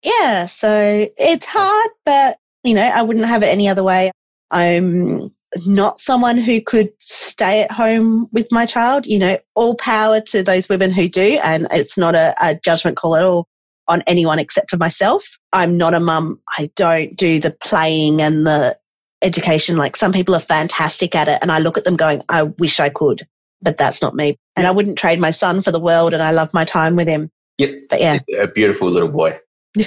Yeah, 0.04 0.46
so 0.46 1.08
it's 1.18 1.46
hard, 1.46 1.92
but 2.06 2.38
you 2.64 2.74
know, 2.74 2.82
I 2.82 3.02
wouldn't 3.02 3.26
have 3.26 3.44
it 3.44 3.48
any 3.48 3.68
other 3.68 3.84
way. 3.84 4.12
I'm 4.52 5.32
not 5.66 6.00
someone 6.00 6.38
who 6.38 6.62
could 6.62 6.92
stay 7.00 7.62
at 7.62 7.72
home 7.72 8.28
with 8.32 8.48
my 8.52 8.66
child. 8.66 9.06
You 9.06 9.20
know, 9.20 9.38
all 9.56 9.76
power 9.76 10.22
to 10.22 10.44
those 10.44 10.70
women 10.70 10.92
who 10.92 11.08
do, 11.08 11.40
and 11.44 11.68
it's 11.72 11.98
not 11.98 12.16
a, 12.16 12.34
a 12.42 12.60
judgment 12.64 12.98
call 12.98 13.16
at 13.16 13.26
all 13.26 13.48
on 13.88 14.02
anyone 14.08 14.40
except 14.40 14.70
for 14.70 14.78
myself. 14.78 15.26
I'm 15.52 15.78
not 15.78 15.94
a 15.94 16.00
mum. 16.00 16.42
I 16.58 16.70
don't 16.76 17.16
do 17.16 17.40
the 17.40 17.52
playing 17.52 18.22
and 18.22 18.46
the 18.46 18.78
education. 19.22 19.78
Like 19.78 19.96
some 19.96 20.12
people 20.12 20.36
are 20.36 20.40
fantastic 20.40 21.16
at 21.16 21.28
it, 21.28 21.40
and 21.42 21.52
I 21.52 21.60
look 21.60 21.78
at 21.78 21.84
them 21.84 21.96
going, 21.96 22.22
I 22.30 22.44
wish 22.44 22.80
I 22.80 22.90
could, 22.90 23.24
but 23.62 23.78
that's 23.78 24.02
not 24.02 24.16
me. 24.16 24.38
And 24.56 24.68
I 24.68 24.72
wouldn't 24.72 24.98
trade 24.98 25.20
my 25.20 25.32
son 25.32 25.62
for 25.62 25.72
the 25.72 25.80
world, 25.80 26.14
and 26.14 26.22
I 26.22 26.32
love 26.32 26.54
my 26.54 26.66
time 26.66 26.96
with 26.96 27.08
him. 27.08 27.30
Yep. 27.58 27.72
But 27.90 28.00
yeah, 28.00 28.20
a 28.40 28.48
beautiful 28.48 28.90
little 28.90 29.10
boy. 29.10 29.40
he 29.76 29.86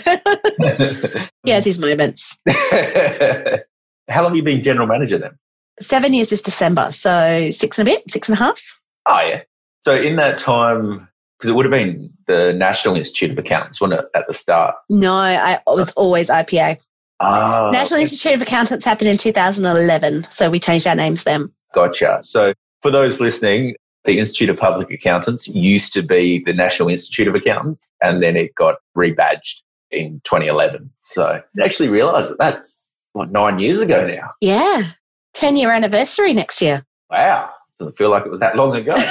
has 1.51 1.65
his 1.65 1.79
moments. 1.79 2.39
How 4.09 4.23
long 4.23 4.31
have 4.31 4.37
you 4.37 4.43
been 4.43 4.63
general 4.63 4.87
manager 4.87 5.19
then? 5.19 5.39
seven 5.81 6.15
years 6.15 6.31
this 6.31 6.43
December, 6.43 6.93
so 6.93 7.51
six 7.51 7.79
and 7.79 7.89
a 7.89 7.91
bit, 7.91 8.11
six 8.11 8.29
and 8.29 8.39
a 8.39 8.43
half. 8.43 8.63
Oh, 9.07 9.21
yeah. 9.21 9.43
So 9.81 9.95
in 9.95 10.17
that 10.17 10.39
time, 10.39 11.09
because 11.39 11.51
it 11.51 11.55
would 11.55 11.65
have 11.65 11.73
been 11.73 12.11
the 12.27 12.53
National 12.53 12.97
Institute 12.97 13.31
of 13.31 13.39
Accountants, 13.39 13.81
wasn't 13.81 14.01
it, 14.01 14.07
at 14.15 14.27
the 14.27 14.35
start? 14.35 14.75
No, 14.89 15.13
I 15.13 15.61
was 15.67 15.93
always 15.93 16.31
IPA. 16.31 16.83
Ah, 17.21 17.71
National 17.73 18.01
Institute 18.01 18.35
of 18.35 18.43
Accountants 18.43 18.85
happened 18.85 19.09
in 19.09 19.17
2011, 19.17 20.27
so 20.31 20.51
we 20.51 20.59
changed 20.59 20.87
our 20.87 20.95
names 20.95 21.25
then. 21.25 21.51
Gotcha. 21.75 22.19
So 22.23 22.53
for 22.83 22.91
those 22.91 23.21
listening, 23.21 23.77
the 24.07 24.19
Institute 24.19 24.49
of 24.49 24.57
Public 24.57 24.91
Accountants 24.91 25.49
used 25.49 25.93
to 25.95 26.03
be 26.03 26.43
the 26.45 26.53
National 26.53 26.89
Institute 26.89 27.29
of 27.29 27.35
Accountants, 27.35 27.91
and 28.03 28.23
then 28.23 28.37
it 28.37 28.55
got 28.55 28.77
rebadged 28.97 29.63
in 29.91 30.21
2011. 30.25 30.91
So 30.97 31.25
I 31.25 31.63
actually 31.63 31.89
realised 31.89 32.31
that 32.31 32.39
that's 32.39 32.93
what 33.13 33.31
nine 33.31 33.59
years 33.59 33.81
ago 33.81 34.07
now. 34.07 34.31
Yeah, 34.41 34.83
10 35.35 35.57
year 35.57 35.71
anniversary 35.71 36.33
next 36.33 36.63
year. 36.63 36.85
Wow, 37.11 37.51
doesn't 37.79 37.97
feel 37.97 38.11
like 38.11 38.25
it 38.25 38.31
was 38.31 38.41
that 38.41 38.57
long 38.57 38.75
ago. 38.75 38.95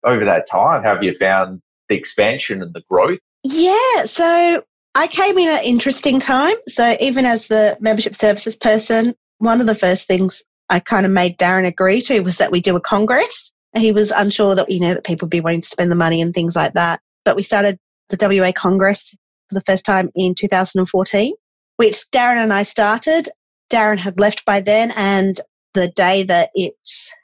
Over 0.04 0.24
that 0.26 0.46
time, 0.50 0.82
have 0.82 1.02
you 1.02 1.14
found 1.14 1.62
the 1.88 1.96
expansion 1.96 2.62
and 2.62 2.74
the 2.74 2.82
growth? 2.90 3.20
yeah, 3.44 4.04
so 4.04 4.62
I 4.94 5.06
came 5.06 5.38
in 5.38 5.48
at 5.48 5.60
an 5.60 5.66
interesting 5.66 6.18
time. 6.18 6.54
So 6.66 6.96
even 6.98 7.26
as 7.26 7.48
the 7.48 7.76
membership 7.80 8.14
services 8.14 8.56
person, 8.56 9.14
one 9.38 9.60
of 9.60 9.66
the 9.66 9.74
first 9.74 10.08
things 10.08 10.42
I 10.70 10.80
kind 10.80 11.04
of 11.06 11.12
made 11.12 11.38
Darren 11.38 11.66
agree 11.66 12.00
to 12.02 12.20
was 12.20 12.38
that 12.38 12.50
we 12.52 12.60
do 12.60 12.76
a 12.76 12.80
congress. 12.80 13.52
He 13.76 13.92
was 13.92 14.10
unsure 14.12 14.54
that, 14.54 14.70
you 14.70 14.80
know, 14.80 14.94
that 14.94 15.04
people 15.04 15.26
would 15.26 15.30
be 15.30 15.40
wanting 15.40 15.60
to 15.62 15.68
spend 15.68 15.90
the 15.90 15.96
money 15.96 16.20
and 16.22 16.32
things 16.32 16.54
like 16.56 16.72
that. 16.74 17.00
But 17.24 17.36
we 17.36 17.42
started 17.42 17.78
the 18.08 18.18
WA 18.40 18.52
Congress 18.52 19.16
for 19.48 19.54
the 19.54 19.62
first 19.62 19.84
time 19.84 20.10
in 20.14 20.34
2014, 20.34 21.34
which 21.76 21.96
Darren 22.12 22.36
and 22.42 22.52
I 22.52 22.62
started. 22.62 23.28
Darren 23.70 23.98
had 23.98 24.18
left 24.20 24.44
by 24.44 24.60
then 24.60 24.92
and 24.96 25.40
the 25.74 25.88
day 25.88 26.22
that 26.22 26.50
it 26.54 26.74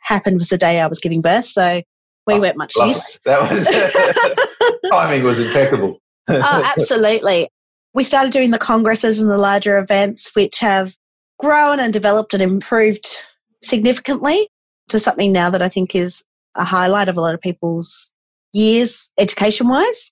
happened 0.03 0.39
was 0.39 0.49
the 0.49 0.59
day 0.59 0.81
I 0.81 0.89
was 0.89 0.99
giving 1.01 1.23
birth. 1.23 1.47
So 1.47 1.83
we 2.27 2.35
Oh, 2.35 2.41
weren't 2.41 2.57
much 2.57 2.77
Lovely. 2.77 2.95
use. 2.95 3.21
That 3.25 3.51
was 3.51 4.81
timing 4.91 5.23
was 5.23 5.39
impeccable. 5.41 5.99
oh, 6.29 6.73
absolutely. 6.77 7.49
We 7.95 8.05
started 8.05 8.33
doing 8.33 8.51
the 8.51 8.59
congresses 8.59 9.21
and 9.21 9.31
the 9.31 9.39
larger 9.39 9.79
events, 9.79 10.35
which 10.35 10.59
have 10.61 10.95
grown 11.39 11.81
and 11.81 11.93
developed 11.93 12.35
and 12.35 12.43
improved 12.43 13.07
significantly 13.63 14.49
to 14.89 14.99
something 14.99 15.33
now 15.33 15.51
that 15.51 15.63
I 15.63 15.69
think 15.69 15.95
is 15.95 16.25
a 16.57 16.65
highlight 16.65 17.09
of 17.09 17.17
a 17.17 17.21
lot 17.21 17.35
of 17.35 17.41
people's 17.41 18.13
years 18.53 19.11
education 19.19 19.69
wise. 19.69 20.11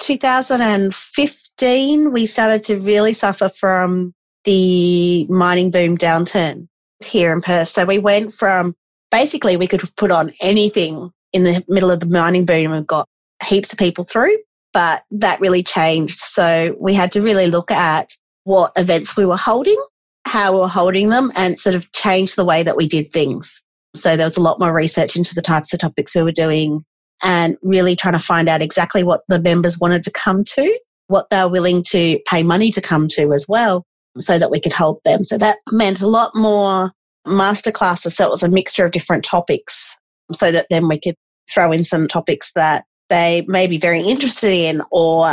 2015, 0.00 2.12
we 2.12 2.26
started 2.26 2.64
to 2.64 2.78
really 2.78 3.12
suffer 3.12 3.48
from 3.48 4.14
the 4.44 5.26
mining 5.28 5.70
boom 5.70 5.98
downturn 5.98 6.66
here 7.04 7.32
in 7.32 7.42
Perth. 7.42 7.68
So 7.68 7.84
we 7.84 7.98
went 7.98 8.32
from 8.32 8.74
basically 9.10 9.56
we 9.56 9.66
could 9.66 9.82
put 9.96 10.10
on 10.10 10.32
anything 10.40 11.12
in 11.32 11.44
the 11.44 11.62
middle 11.68 11.90
of 11.90 12.00
the 12.00 12.06
mining 12.06 12.46
boom 12.46 12.72
and 12.72 12.86
got 12.86 13.06
heaps 13.44 13.72
of 13.72 13.78
people 13.78 14.04
through 14.04 14.36
but 14.72 15.04
that 15.10 15.40
really 15.40 15.62
changed. 15.62 16.18
So 16.18 16.76
we 16.78 16.94
had 16.94 17.12
to 17.12 17.22
really 17.22 17.46
look 17.46 17.70
at 17.70 18.16
what 18.44 18.72
events 18.76 19.16
we 19.16 19.26
were 19.26 19.36
holding, 19.36 19.82
how 20.26 20.52
we 20.52 20.60
were 20.60 20.68
holding 20.68 21.08
them, 21.08 21.32
and 21.36 21.58
sort 21.58 21.74
of 21.74 21.90
change 21.92 22.34
the 22.34 22.44
way 22.44 22.62
that 22.62 22.76
we 22.76 22.86
did 22.86 23.06
things. 23.06 23.62
So 23.94 24.16
there 24.16 24.26
was 24.26 24.36
a 24.36 24.42
lot 24.42 24.60
more 24.60 24.72
research 24.72 25.16
into 25.16 25.34
the 25.34 25.42
types 25.42 25.72
of 25.72 25.80
topics 25.80 26.14
we 26.14 26.22
were 26.22 26.32
doing 26.32 26.84
and 27.22 27.56
really 27.62 27.96
trying 27.96 28.14
to 28.14 28.18
find 28.18 28.48
out 28.48 28.62
exactly 28.62 29.02
what 29.02 29.22
the 29.28 29.40
members 29.40 29.78
wanted 29.80 30.04
to 30.04 30.12
come 30.12 30.44
to, 30.44 30.78
what 31.08 31.28
they 31.30 31.42
were 31.42 31.48
willing 31.48 31.82
to 31.88 32.18
pay 32.28 32.42
money 32.42 32.70
to 32.70 32.80
come 32.80 33.08
to 33.08 33.32
as 33.32 33.46
well, 33.48 33.84
so 34.18 34.38
that 34.38 34.50
we 34.50 34.60
could 34.60 34.72
hold 34.72 35.00
them. 35.04 35.24
So 35.24 35.36
that 35.38 35.58
meant 35.70 36.00
a 36.00 36.06
lot 36.06 36.32
more 36.34 36.90
masterclasses. 37.26 38.12
So 38.12 38.26
it 38.26 38.30
was 38.30 38.42
a 38.42 38.48
mixture 38.48 38.84
of 38.84 38.92
different 38.92 39.24
topics 39.24 39.96
so 40.32 40.52
that 40.52 40.66
then 40.70 40.88
we 40.88 40.98
could 40.98 41.16
throw 41.52 41.72
in 41.72 41.84
some 41.84 42.06
topics 42.06 42.52
that 42.54 42.84
they 43.08 43.44
may 43.48 43.66
be 43.66 43.76
very 43.76 44.00
interested 44.00 44.52
in 44.52 44.82
or 44.92 45.24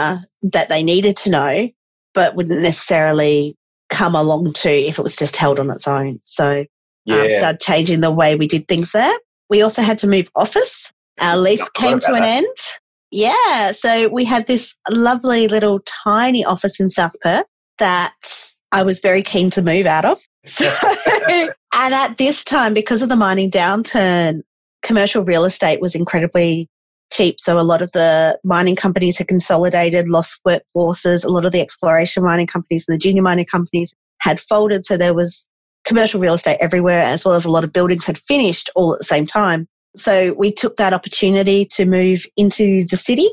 that 0.41 0.69
they 0.69 0.81
needed 0.81 1.15
to 1.17 1.29
know, 1.29 1.69
but 2.15 2.35
wouldn't 2.35 2.61
necessarily 2.61 3.55
come 3.89 4.15
along 4.15 4.53
to 4.53 4.69
if 4.69 4.99
it 4.99 5.01
was 5.01 5.15
just 5.15 5.35
held 5.37 5.59
on 5.59 5.69
its 5.69 5.87
own. 5.87 6.19
So 6.23 6.65
Yeah. 7.05 7.21
um, 7.23 7.31
started 7.31 7.61
changing 7.61 8.01
the 8.01 8.11
way 8.11 8.35
we 8.35 8.47
did 8.47 8.67
things 8.67 8.91
there. 8.91 9.17
We 9.49 9.61
also 9.61 9.81
had 9.81 9.99
to 9.99 10.07
move 10.07 10.29
office. 10.35 10.91
Our 11.19 11.37
lease 11.37 11.69
came 11.69 11.99
to 12.01 12.13
an 12.13 12.21
that. 12.21 12.43
end. 12.43 12.57
Yeah. 13.11 13.71
So 13.71 14.09
we 14.09 14.25
had 14.25 14.45
this 14.47 14.75
lovely 14.89 15.47
little 15.47 15.79
tiny 16.05 16.43
office 16.43 16.79
in 16.79 16.89
South 16.89 17.13
Perth 17.21 17.45
that 17.79 18.51
I 18.71 18.83
was 18.83 18.99
very 18.99 19.23
keen 19.23 19.49
to 19.51 19.61
move 19.61 19.85
out 19.85 20.05
of. 20.05 20.19
So 20.45 20.69
And 21.73 21.93
at 21.93 22.17
this 22.17 22.43
time, 22.43 22.73
because 22.73 23.01
of 23.01 23.09
the 23.09 23.15
mining 23.15 23.51
downturn, 23.51 24.41
commercial 24.81 25.23
real 25.23 25.45
estate 25.45 25.79
was 25.81 25.93
incredibly 25.95 26.67
cheap. 27.11 27.39
So 27.39 27.59
a 27.59 27.61
lot 27.61 27.81
of 27.81 27.91
the 27.91 28.39
mining 28.43 28.75
companies 28.75 29.17
had 29.17 29.27
consolidated, 29.27 30.09
lost 30.09 30.41
workforces. 30.45 31.25
A 31.25 31.29
lot 31.29 31.45
of 31.45 31.51
the 31.51 31.61
exploration 31.61 32.23
mining 32.23 32.47
companies 32.47 32.85
and 32.87 32.95
the 32.95 32.99
junior 32.99 33.21
mining 33.21 33.45
companies 33.45 33.95
had 34.19 34.39
folded. 34.39 34.85
So 34.85 34.97
there 34.97 35.13
was 35.13 35.49
commercial 35.85 36.19
real 36.19 36.33
estate 36.33 36.57
everywhere, 36.59 37.01
as 37.01 37.23
well 37.23 37.35
as 37.35 37.45
a 37.45 37.51
lot 37.51 37.63
of 37.63 37.71
buildings 37.71 38.05
had 38.05 38.17
finished 38.17 38.69
all 38.75 38.93
at 38.93 38.99
the 38.99 39.05
same 39.05 39.25
time. 39.25 39.67
So 39.95 40.33
we 40.33 40.51
took 40.51 40.77
that 40.77 40.93
opportunity 40.93 41.65
to 41.71 41.85
move 41.85 42.25
into 42.35 42.85
the 42.85 42.97
city, 42.97 43.27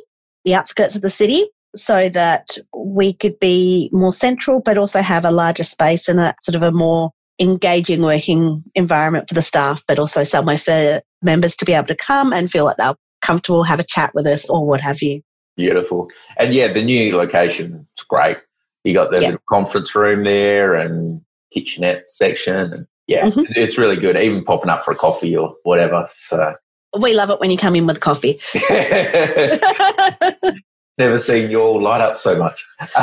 the 0.45 0.55
outskirts 0.55 0.97
of 0.97 1.03
the 1.03 1.11
city, 1.11 1.45
so 1.75 2.09
that 2.11 2.57
we 2.75 3.12
could 3.12 3.39
be 3.41 3.91
more 3.93 4.12
central, 4.12 4.61
but 4.61 4.79
also 4.79 5.03
have 5.03 5.25
a 5.25 5.31
larger 5.31 5.64
space 5.64 6.09
and 6.09 6.20
a 6.20 6.35
sort 6.41 6.55
of 6.55 6.62
a 6.62 6.72
more 6.72 7.11
engaging 7.41 8.03
working 8.03 8.62
environment 8.77 9.29
for 9.29 9.35
the 9.35 9.43
staff, 9.43 9.83
but 9.89 9.99
also 9.99 10.22
somewhere 10.22 10.59
for 10.59 11.03
members 11.22 11.57
to 11.57 11.64
be 11.64 11.72
able 11.72 11.89
to 11.89 11.97
come 11.97 12.33
and 12.33 12.51
feel 12.51 12.64
like 12.64 12.77
they're 12.77 12.95
comfortable, 13.25 13.64
have 13.64 13.81
a 13.81 13.85
chat 13.85 14.12
with 14.14 14.27
us 14.27 14.49
or 14.49 14.66
what 14.66 14.81
have 14.81 15.03
you. 15.03 15.22
Beautiful. 15.57 16.09
And 16.37 16.53
yeah, 16.53 16.72
the 16.72 16.85
new 16.85 17.16
location 17.16 17.87
is 17.99 18.05
great. 18.05 18.39
You 18.85 18.95
got 18.95 19.11
the 19.11 19.22
Yeah. 19.22 19.37
conference 19.49 19.95
room 19.95 20.25
there 20.25 20.75
and 20.75 21.22
kitchenette 21.53 22.09
section. 22.09 22.72
And 22.72 22.87
yeah, 23.07 23.25
Mhm. 23.25 23.47
it's 23.57 23.79
really 23.79 23.97
good. 23.97 24.16
Even 24.16 24.45
popping 24.45 24.70
up 24.70 24.85
for 24.85 24.93
a 24.93 24.97
coffee 24.97 25.37
or 25.37 25.55
whatever. 25.62 26.07
So 26.12 26.55
We 27.01 27.14
love 27.14 27.31
it 27.31 27.41
when 27.41 27.51
you 27.51 27.57
come 27.57 27.75
in 27.75 27.87
with 27.87 28.01
coffee. 28.01 28.39
never 30.99 31.18
seen 31.18 31.51
you 31.51 31.61
all 31.61 31.83
light 31.83 32.01
up 32.01 32.18
so 32.18 32.37
much. 32.37 32.64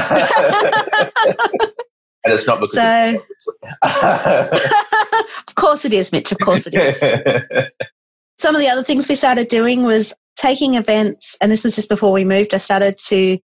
and 2.24 2.26
it's 2.26 2.48
not 2.48 2.60
because 2.60 2.74
so, 2.74 3.18
of 5.48 5.56
course 5.56 5.86
it 5.86 5.94
is, 5.94 6.12
Mitch. 6.12 6.32
Of 6.32 6.40
course 6.40 6.68
it 6.68 6.76
is. 6.76 7.02
Some 8.42 8.56
of 8.56 8.62
the 8.62 8.70
other 8.70 8.82
things 8.82 9.08
we 9.08 9.14
started 9.14 9.50
doing 9.50 9.84
was 9.84 10.16
taking 10.36 10.74
events, 10.74 11.38
and 11.42 11.52
this 11.52 11.64
was 11.64 11.76
just 11.76 11.89
before 11.89 12.12
we 12.12 12.26
moved. 12.26 12.56
I 12.56 12.58
started 12.58 12.98
to 13.10 13.38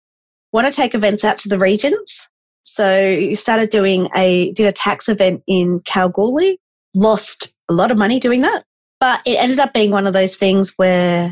want 0.53 0.66
to 0.66 0.72
take 0.72 0.94
events 0.94 1.22
out 1.22 1.36
to 1.40 1.51
the 1.51 1.59
regions. 1.59 2.28
So 2.62 3.34
started 3.34 3.68
doing 3.68 4.09
a 4.16 4.53
did 4.53 4.66
a 4.66 4.72
tax 4.72 5.11
event 5.11 5.42
in 5.47 5.80
Kalgoorlie. 5.80 6.59
Lost 6.94 7.53
a 7.68 7.74
lot 7.74 7.90
of 7.90 7.99
money 7.99 8.18
doing 8.18 8.40
that, 8.40 8.62
but 8.99 9.20
it 9.26 9.38
ended 9.38 9.61
up 9.61 9.74
being 9.74 9.90
one 9.90 10.07
of 10.07 10.14
those 10.14 10.36
things 10.36 10.72
where, 10.76 11.28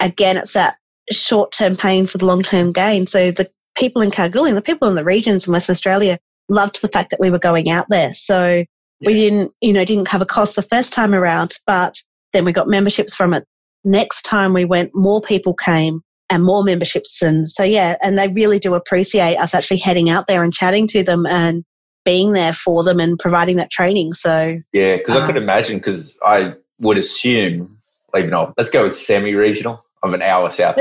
again, 0.00 0.36
it's 0.36 0.54
that 0.54 0.76
short 1.12 1.52
term 1.52 1.76
pain 1.76 2.06
for 2.06 2.18
the 2.18 2.26
long 2.26 2.42
term 2.42 2.72
gain. 2.72 3.06
So 3.06 3.30
the 3.30 3.48
people 3.78 4.02
in 4.02 4.10
Kalgoorlie, 4.10 4.50
and 4.50 4.58
the 4.58 4.62
people 4.62 4.88
in 4.88 4.96
the 4.96 5.04
regions 5.04 5.46
in 5.46 5.52
West 5.52 5.70
Australia, 5.70 6.18
loved 6.48 6.82
the 6.82 6.88
fact 6.88 7.10
that 7.10 7.20
we 7.20 7.30
were 7.30 7.38
going 7.38 7.70
out 7.70 7.86
there. 7.90 8.12
So 8.12 8.64
we 9.00 9.14
didn't, 9.14 9.52
you 9.60 9.72
know, 9.72 9.84
didn't 9.84 10.06
cover 10.06 10.24
costs 10.24 10.56
the 10.56 10.62
first 10.62 10.92
time 10.92 11.14
around, 11.14 11.58
but 11.64 12.02
then 12.34 12.44
we 12.44 12.52
got 12.52 12.68
memberships 12.68 13.16
from 13.16 13.32
it. 13.32 13.44
Next 13.84 14.22
time 14.22 14.52
we 14.52 14.66
went, 14.66 14.90
more 14.94 15.22
people 15.22 15.54
came 15.54 16.02
and 16.28 16.44
more 16.44 16.62
memberships. 16.64 17.22
And 17.22 17.48
so, 17.48 17.64
yeah, 17.64 17.96
and 18.02 18.18
they 18.18 18.28
really 18.28 18.58
do 18.58 18.74
appreciate 18.74 19.36
us 19.36 19.54
actually 19.54 19.78
heading 19.78 20.10
out 20.10 20.26
there 20.26 20.44
and 20.44 20.52
chatting 20.52 20.86
to 20.88 21.02
them 21.02 21.24
and 21.26 21.64
being 22.04 22.32
there 22.32 22.52
for 22.52 22.82
them 22.84 23.00
and 23.00 23.18
providing 23.18 23.56
that 23.56 23.70
training. 23.70 24.12
So, 24.12 24.58
yeah, 24.72 24.96
because 24.96 25.16
I 25.16 25.26
could 25.26 25.36
Um, 25.36 25.42
imagine, 25.42 25.78
because 25.78 26.18
I 26.24 26.54
would 26.80 26.98
assume, 26.98 27.78
even 28.16 28.34
off, 28.34 28.52
let's 28.58 28.70
go 28.70 28.84
with 28.84 28.98
semi 28.98 29.34
regional. 29.34 29.84
I'm 30.02 30.12
an 30.12 30.22
hour 30.22 30.50
south. 30.50 30.74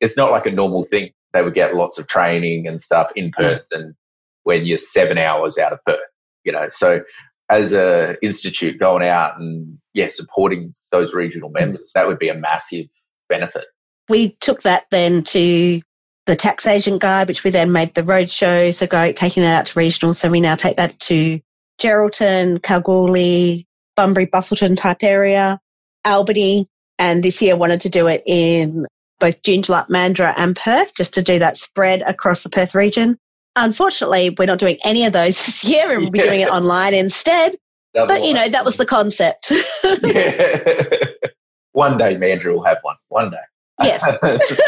it's 0.00 0.16
not 0.16 0.30
like 0.30 0.46
a 0.46 0.50
normal 0.50 0.84
thing. 0.84 1.10
They 1.32 1.42
would 1.42 1.54
get 1.54 1.74
lots 1.74 1.98
of 1.98 2.06
training 2.06 2.68
and 2.68 2.80
stuff 2.80 3.10
in 3.16 3.32
person 3.32 3.96
when 4.44 4.64
you're 4.64 4.78
seven 4.78 5.18
hours 5.18 5.58
out 5.58 5.72
of 5.72 5.80
Perth, 5.84 5.98
you 6.44 6.52
know. 6.52 6.68
So 6.68 7.00
as 7.48 7.72
a 7.72 8.16
institute 8.24 8.78
going 8.78 9.06
out 9.06 9.38
and 9.38 9.78
yeah, 9.94 10.08
supporting 10.08 10.72
those 10.90 11.14
regional 11.14 11.50
members, 11.50 11.92
that 11.94 12.06
would 12.06 12.18
be 12.18 12.28
a 12.28 12.34
massive 12.34 12.86
benefit. 13.28 13.66
we 14.08 14.32
took 14.40 14.62
that 14.62 14.86
then 14.90 15.22
to 15.24 15.80
the 16.26 16.36
tax 16.36 16.66
agent 16.66 17.00
guide, 17.00 17.28
which 17.28 17.44
we 17.44 17.50
then 17.50 17.72
made 17.72 17.94
the 17.94 18.02
roadshow. 18.02 18.74
So 18.74 18.86
go 18.86 19.12
taking 19.12 19.42
that 19.42 19.60
out 19.60 19.66
to 19.66 19.78
regional. 19.78 20.12
So 20.12 20.30
we 20.30 20.40
now 20.40 20.56
take 20.56 20.76
that 20.76 20.98
to 21.00 21.40
Geraldton, 21.80 22.62
Kalgoorlie, 22.62 23.66
Bunbury, 23.94 24.26
Busselton 24.26 24.76
type 24.76 25.02
area, 25.02 25.60
Albany. 26.04 26.68
And 26.98 27.22
this 27.22 27.40
year 27.42 27.56
wanted 27.56 27.80
to 27.82 27.90
do 27.90 28.08
it 28.08 28.22
in 28.26 28.86
both 29.20 29.42
Joondalup, 29.42 29.88
Mandurah 29.88 30.34
and 30.36 30.56
Perth 30.56 30.94
just 30.94 31.14
to 31.14 31.22
do 31.22 31.38
that 31.38 31.56
spread 31.56 32.02
across 32.02 32.42
the 32.42 32.50
Perth 32.50 32.74
region. 32.74 33.16
Unfortunately, 33.56 34.30
we're 34.38 34.46
not 34.46 34.58
doing 34.58 34.78
any 34.84 35.06
of 35.06 35.12
those 35.12 35.36
this 35.46 35.64
year 35.64 35.90
and 35.90 36.02
we'll 36.02 36.10
be 36.10 36.20
doing 36.20 36.40
it 36.40 36.50
online 36.50 36.94
instead. 36.94 37.56
But 37.94 38.24
you 38.24 38.34
know, 38.34 38.46
that 38.48 38.64
was 38.64 38.76
the 38.76 38.84
concept. 38.84 39.50
yeah. 40.02 41.08
one 41.72 41.96
day 41.96 42.16
Mandurah 42.16 42.54
will 42.54 42.64
have 42.64 42.78
one. 42.82 42.96
One 43.08 43.30
day. 43.30 43.38
yes. 43.82 44.60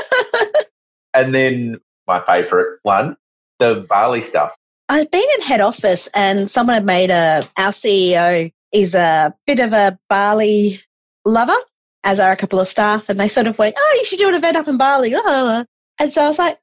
and 1.13 1.35
then 1.35 1.79
my 2.07 2.21
favourite 2.21 2.79
one, 2.83 3.17
the 3.59 3.87
Bali 3.89 4.23
stuff. 4.23 4.55
I've 4.89 5.11
been 5.11 5.25
in 5.35 5.43
head 5.43 5.61
office 5.61 6.09
and 6.15 6.51
someone 6.51 6.75
had 6.75 6.87
made 6.87 7.11
a, 7.11 7.43
our 7.59 7.71
CEO 7.71 8.51
is 8.73 8.95
a 8.95 9.35
bit 9.47 9.61
of 9.61 9.75
a 9.75 9.99
Bali 10.09 10.79
lover, 11.27 11.57
as 12.05 12.21
are 12.21 12.33
a 12.33 12.37
couple 12.37 12.61
of 12.61 12.67
staff. 12.67 13.11
And 13.11 13.21
they 13.21 13.29
sort 13.29 13.47
of 13.47 13.59
went, 13.59 13.75
Oh, 13.79 13.97
you 13.99 14.07
should 14.07 14.19
do 14.19 14.29
an 14.29 14.35
event 14.35 14.57
up 14.57 14.69
in 14.69 14.79
Bali. 14.79 15.15
And 15.15 16.11
so 16.11 16.23
I 16.23 16.27
was 16.27 16.39
like, 16.39 16.59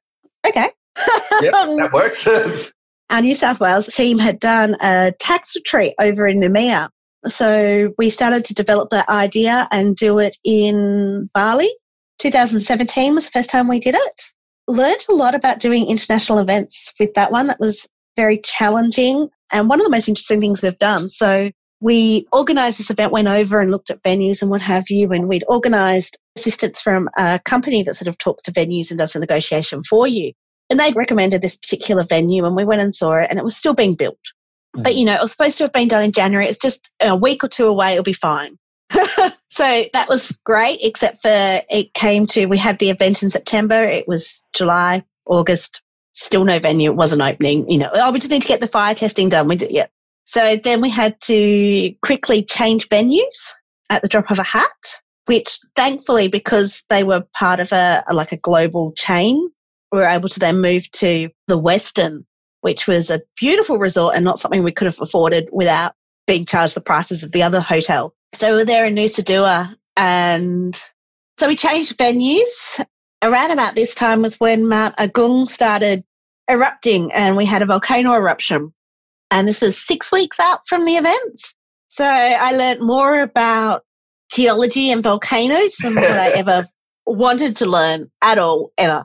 Okay. 0.48 0.68
Yep, 1.42 1.52
that 1.52 1.90
works. 1.92 2.26
our 3.10 3.22
New 3.22 3.34
South 3.34 3.60
Wales 3.60 3.86
team 3.86 4.18
had 4.18 4.40
done 4.40 4.76
a 4.82 5.12
tax 5.18 5.54
retreat 5.56 5.94
over 6.00 6.26
in 6.26 6.38
Noumea. 6.38 6.88
So 7.24 7.92
we 7.98 8.10
started 8.10 8.44
to 8.44 8.54
develop 8.54 8.90
that 8.90 9.08
idea 9.08 9.68
and 9.72 9.96
do 9.96 10.18
it 10.18 10.36
in 10.44 11.28
Bali. 11.34 11.68
2017 12.18 13.14
was 13.14 13.26
the 13.26 13.30
first 13.32 13.50
time 13.50 13.68
we 13.68 13.80
did 13.80 13.94
it. 13.94 14.22
Learned 14.68 15.04
a 15.08 15.14
lot 15.14 15.34
about 15.34 15.60
doing 15.60 15.88
international 15.88 16.38
events 16.38 16.92
with 16.98 17.14
that 17.14 17.30
one. 17.30 17.48
That 17.48 17.60
was 17.60 17.88
very 18.16 18.38
challenging 18.38 19.28
and 19.52 19.68
one 19.68 19.80
of 19.80 19.84
the 19.84 19.90
most 19.90 20.08
interesting 20.08 20.40
things 20.40 20.62
we've 20.62 20.78
done. 20.78 21.08
So 21.08 21.50
we 21.80 22.26
organized 22.32 22.78
this 22.78 22.90
event, 22.90 23.12
went 23.12 23.28
over 23.28 23.60
and 23.60 23.70
looked 23.70 23.90
at 23.90 24.02
venues 24.02 24.40
and 24.42 24.50
what 24.50 24.62
have 24.62 24.84
you, 24.88 25.10
and 25.12 25.28
we'd 25.28 25.44
organized 25.46 26.18
assistance 26.36 26.80
from 26.80 27.08
a 27.16 27.40
company 27.44 27.82
that 27.82 27.94
sort 27.94 28.08
of 28.08 28.18
talks 28.18 28.42
to 28.44 28.52
venues 28.52 28.90
and 28.90 28.98
does 28.98 29.12
the 29.12 29.20
negotiation 29.20 29.82
for 29.84 30.06
you. 30.06 30.32
And 30.68 30.78
they'd 30.80 30.96
recommended 30.96 31.42
this 31.42 31.56
particular 31.56 32.04
venue 32.04 32.44
and 32.44 32.56
we 32.56 32.64
went 32.64 32.82
and 32.82 32.94
saw 32.94 33.14
it 33.14 33.28
and 33.30 33.38
it 33.38 33.44
was 33.44 33.56
still 33.56 33.74
being 33.74 33.94
built. 33.94 34.18
Mm. 34.76 34.82
But 34.82 34.96
you 34.96 35.04
know, 35.04 35.14
it 35.14 35.20
was 35.20 35.32
supposed 35.32 35.58
to 35.58 35.64
have 35.64 35.72
been 35.72 35.88
done 35.88 36.04
in 36.04 36.12
January. 36.12 36.46
It's 36.46 36.58
just 36.58 36.90
a 37.00 37.16
week 37.16 37.44
or 37.44 37.48
two 37.48 37.66
away. 37.66 37.92
It'll 37.92 38.02
be 38.02 38.12
fine. 38.12 38.56
so 39.48 39.84
that 39.92 40.08
was 40.08 40.32
great, 40.44 40.78
except 40.82 41.22
for 41.22 41.30
it 41.30 41.92
came 41.94 42.26
to, 42.28 42.46
we 42.46 42.58
had 42.58 42.78
the 42.78 42.90
event 42.90 43.22
in 43.22 43.30
September. 43.30 43.84
It 43.84 44.06
was 44.06 44.46
July, 44.52 45.04
August, 45.26 45.82
still 46.12 46.44
no 46.44 46.58
venue. 46.58 46.90
It 46.90 46.96
wasn't 46.96 47.22
opening, 47.22 47.70
you 47.70 47.78
know, 47.78 47.90
oh, 47.92 48.12
we 48.12 48.18
just 48.18 48.30
need 48.30 48.42
to 48.42 48.48
get 48.48 48.60
the 48.60 48.68
fire 48.68 48.94
testing 48.94 49.28
done. 49.28 49.48
We 49.48 49.56
did, 49.56 49.70
yeah. 49.70 49.86
So 50.24 50.56
then 50.56 50.80
we 50.80 50.90
had 50.90 51.20
to 51.22 51.92
quickly 52.02 52.42
change 52.42 52.88
venues 52.88 53.52
at 53.90 54.02
the 54.02 54.08
drop 54.08 54.30
of 54.30 54.38
a 54.38 54.44
hat, 54.44 55.02
which 55.26 55.58
thankfully, 55.76 56.28
because 56.28 56.84
they 56.88 57.04
were 57.04 57.26
part 57.32 57.60
of 57.60 57.72
a, 57.72 58.04
like 58.12 58.32
a 58.32 58.36
global 58.36 58.92
chain, 58.92 59.50
we 59.92 59.98
were 59.98 60.06
able 60.06 60.28
to 60.28 60.40
then 60.40 60.60
move 60.60 60.90
to 60.92 61.28
the 61.46 61.60
Westin, 61.60 62.24
which 62.60 62.86
was 62.86 63.10
a 63.10 63.22
beautiful 63.38 63.78
resort 63.78 64.16
and 64.16 64.24
not 64.24 64.38
something 64.38 64.64
we 64.64 64.72
could 64.72 64.86
have 64.86 65.00
afforded 65.00 65.48
without 65.52 65.92
being 66.26 66.44
charged 66.44 66.74
the 66.74 66.80
prices 66.80 67.22
of 67.22 67.32
the 67.32 67.42
other 67.42 67.60
hotel. 67.60 68.14
So 68.34 68.50
we 68.50 68.56
were 68.58 68.64
there 68.64 68.84
in 68.84 68.94
Nusa 68.94 69.24
Dua 69.24 69.74
and 69.96 70.78
so 71.38 71.48
we 71.48 71.56
changed 71.56 71.98
venues. 71.98 72.84
Around 73.22 73.50
about 73.52 73.74
this 73.74 73.94
time 73.94 74.22
was 74.22 74.38
when 74.38 74.68
Mount 74.68 74.96
Agung 74.96 75.46
started 75.46 76.04
erupting 76.50 77.10
and 77.14 77.36
we 77.36 77.44
had 77.44 77.62
a 77.62 77.66
volcano 77.66 78.12
eruption. 78.14 78.72
And 79.30 79.48
this 79.48 79.62
was 79.62 79.80
six 79.80 80.12
weeks 80.12 80.38
out 80.38 80.60
from 80.66 80.84
the 80.84 80.92
event. 80.92 81.54
So 81.88 82.04
I 82.04 82.52
learned 82.52 82.80
more 82.80 83.20
about 83.20 83.82
geology 84.32 84.90
and 84.90 85.02
volcanoes 85.02 85.76
than 85.76 85.94
what 85.94 86.10
I 86.10 86.30
ever 86.36 86.64
wanted 87.06 87.56
to 87.56 87.66
learn 87.66 88.10
at 88.22 88.38
all, 88.38 88.70
ever. 88.78 89.04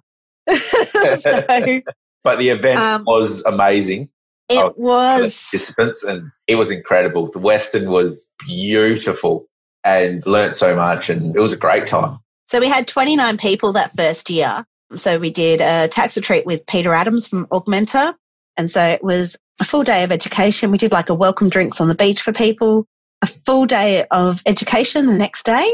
so 1.18 1.82
but 2.24 2.38
the 2.40 2.50
event 2.50 2.80
Um, 2.80 3.04
was 3.06 3.44
amazing. 3.46 4.10
it 4.50 4.58
Oh, 4.58 4.74
was, 4.78 5.20
participants 5.52 6.04
and 6.04 6.32
it 6.48 6.56
was 6.56 6.72
incredible. 6.72 7.32
The 7.32 7.40
Westin 7.40 7.88
was 7.90 8.30
beautiful 8.40 9.48
and 9.84 10.26
learnt 10.28 10.56
so 10.56 10.76
much 10.76 11.10
and 11.10 11.36
it 11.36 11.40
was 11.40 11.54
a 11.54 11.58
great 11.58 11.88
time. 11.88 12.20
so 12.48 12.60
we 12.60 12.68
had 12.70 12.88
29 12.88 13.38
people 13.38 13.74
that 13.74 13.92
first 13.96 14.30
year. 14.30 14.64
So 14.96 15.18
we 15.20 15.32
did 15.32 15.62
a 15.62 15.88
tax 15.88 16.18
retreat 16.18 16.46
with 16.46 16.66
Peter 16.68 16.94
Adams 16.94 17.28
from 17.28 17.46
Augmenta. 17.48 18.14
And 18.58 18.70
so 18.70 18.84
it 18.84 19.02
was 19.04 19.38
a 19.60 19.64
full 19.64 19.84
day 19.84 20.04
of 20.04 20.12
education. 20.12 20.70
We 20.70 20.78
did 20.78 20.92
like 20.92 21.10
a 21.10 21.16
welcome 21.16 21.50
drinks 21.50 21.80
on 21.80 21.88
the 21.88 21.96
beach 21.96 22.22
for 22.22 22.34
people, 22.34 22.86
a 23.22 23.26
full 23.26 23.66
day 23.66 24.06
of 24.12 24.42
education 24.46 25.06
the 25.06 25.18
next 25.18 25.44
day. 25.46 25.66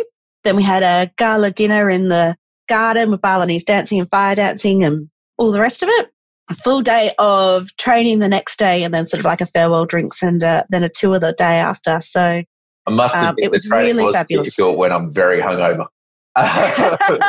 Then 0.43 0.55
we 0.55 0.61
had 0.63 0.83
a 0.83 1.11
gala 1.17 1.49
dinner 1.51 1.89
in 1.89 2.07
the 2.09 2.35
garden 2.67 3.11
with 3.11 3.21
Balinese 3.21 3.63
dancing 3.63 3.99
and 3.99 4.09
fire 4.09 4.35
dancing 4.35 4.83
and 4.83 5.09
all 5.37 5.51
the 5.51 5.61
rest 5.61 5.83
of 5.83 5.89
it. 5.91 6.09
a 6.49 6.53
full 6.53 6.81
day 6.81 7.11
of 7.19 7.67
training 7.77 8.19
the 8.19 8.29
next 8.29 8.57
day 8.57 8.83
and 8.83 8.93
then 8.93 9.05
sort 9.07 9.19
of 9.19 9.25
like 9.25 9.41
a 9.41 9.45
farewell 9.45 9.85
drinks 9.85 10.23
and 10.23 10.41
uh, 10.43 10.63
then 10.69 10.81
a 10.83 10.89
tour 10.89 11.19
the 11.19 11.33
day 11.33 11.43
after. 11.57 11.99
So 11.99 12.21
I 12.21 12.45
must 12.89 13.15
Um, 13.17 13.29
admit, 13.31 13.45
it 13.45 13.51
was 13.51 13.69
really 13.69 14.05
was 14.05 14.15
fabulous. 14.15 14.55
difficult 14.55 14.77
when 14.77 14.91
I'm 14.93 15.11
very 15.11 15.39
hungover. 15.39 15.87
the 16.37 17.27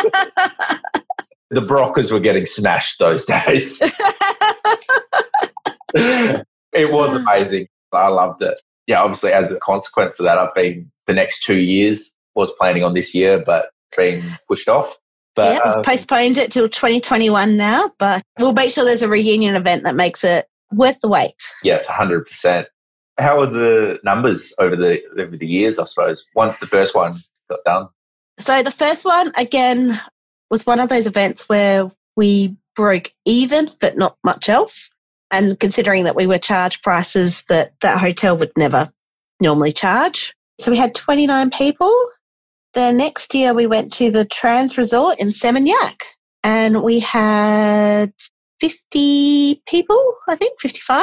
Brockers 1.63 2.13
were 2.13 2.21
getting 2.21 2.47
smashed 2.47 2.99
those 3.01 3.25
days. 3.27 3.83
it 5.95 6.93
was 6.93 7.15
amazing. 7.15 7.69
I 7.93 8.09
loved 8.09 8.43
it. 8.43 8.61
Yeah, 8.87 9.03
obviously, 9.03 9.33
as 9.33 9.51
a 9.51 9.59
consequence 9.59 10.19
of 10.21 10.25
that, 10.25 10.39
I've 10.39 10.55
been 10.55 10.91
the 11.07 11.15
next 11.15 11.43
two 11.43 11.59
years 11.59 12.15
was 12.35 12.53
planning 12.53 12.85
on 12.85 12.95
this 12.95 13.15
year, 13.15 13.43
but 13.45 13.71
being 13.97 14.23
pushed 14.47 14.69
off. 14.69 14.97
But 15.39 15.55
yeah, 15.55 15.61
we've 15.67 15.77
um, 15.77 15.83
postponed 15.83 16.37
it 16.37 16.51
till 16.51 16.69
2021 16.69 17.57
now, 17.57 17.93
but 17.99 18.23
we'll 18.41 18.53
make 18.53 18.73
sure 18.73 18.85
there's 18.85 19.05
a 19.05 19.09
reunion 19.09 19.55
event 19.55 19.85
that 19.85 19.95
makes 19.95 20.25
it 20.25 20.47
worth 20.73 21.01
the 21.01 21.09
wait. 21.09 21.53
yes, 21.63 21.87
hundred 21.87 22.27
percent. 22.27 22.67
How 23.19 23.41
are 23.41 23.47
the 23.47 24.01
numbers 24.03 24.53
over 24.59 24.75
the 24.75 25.01
over 25.17 25.37
the 25.37 25.47
years? 25.47 25.79
I 25.79 25.85
suppose 25.85 26.27
once 26.35 26.59
the 26.59 26.67
first 26.67 26.95
one 26.97 27.15
got 27.49 27.61
done. 27.65 27.89
So 28.41 28.65
the 28.65 28.73
first 28.73 29.05
one, 29.05 29.33
again, 29.37 29.97
was 30.51 30.67
one 30.67 30.81
of 30.81 30.89
those 30.89 31.07
events 31.07 31.49
where 31.49 31.89
we 32.17 32.57
broke 32.75 33.13
even, 33.25 33.69
but 33.81 33.97
not 33.97 34.17
much 34.25 34.49
else. 34.49 34.91
And 35.31 35.59
considering 35.61 36.05
that 36.05 36.17
we 36.17 36.27
were 36.27 36.39
charged 36.39 36.83
prices 36.83 37.45
that 37.45 37.79
that 37.81 38.01
hotel 38.01 38.37
would 38.39 38.53
never 38.57 38.91
normally 39.41 39.73
charge. 39.73 40.35
So 40.59 40.73
we 40.73 40.77
had 40.77 40.95
29 40.95 41.51
people. 41.51 41.93
The 42.75 42.93
next 42.93 43.35
year 43.35 43.55
we 43.55 43.67
went 43.67 43.93
to 43.95 44.11
the 44.11 44.25
Trans 44.25 44.77
Resort 44.79 45.19
in 45.19 45.29
Seminyak 45.29 46.03
and 46.45 46.83
we 46.83 47.01
had 47.01 48.13
50 48.61 49.63
people, 49.67 50.15
I 50.29 50.37
think, 50.37 50.61
55. 50.61 51.03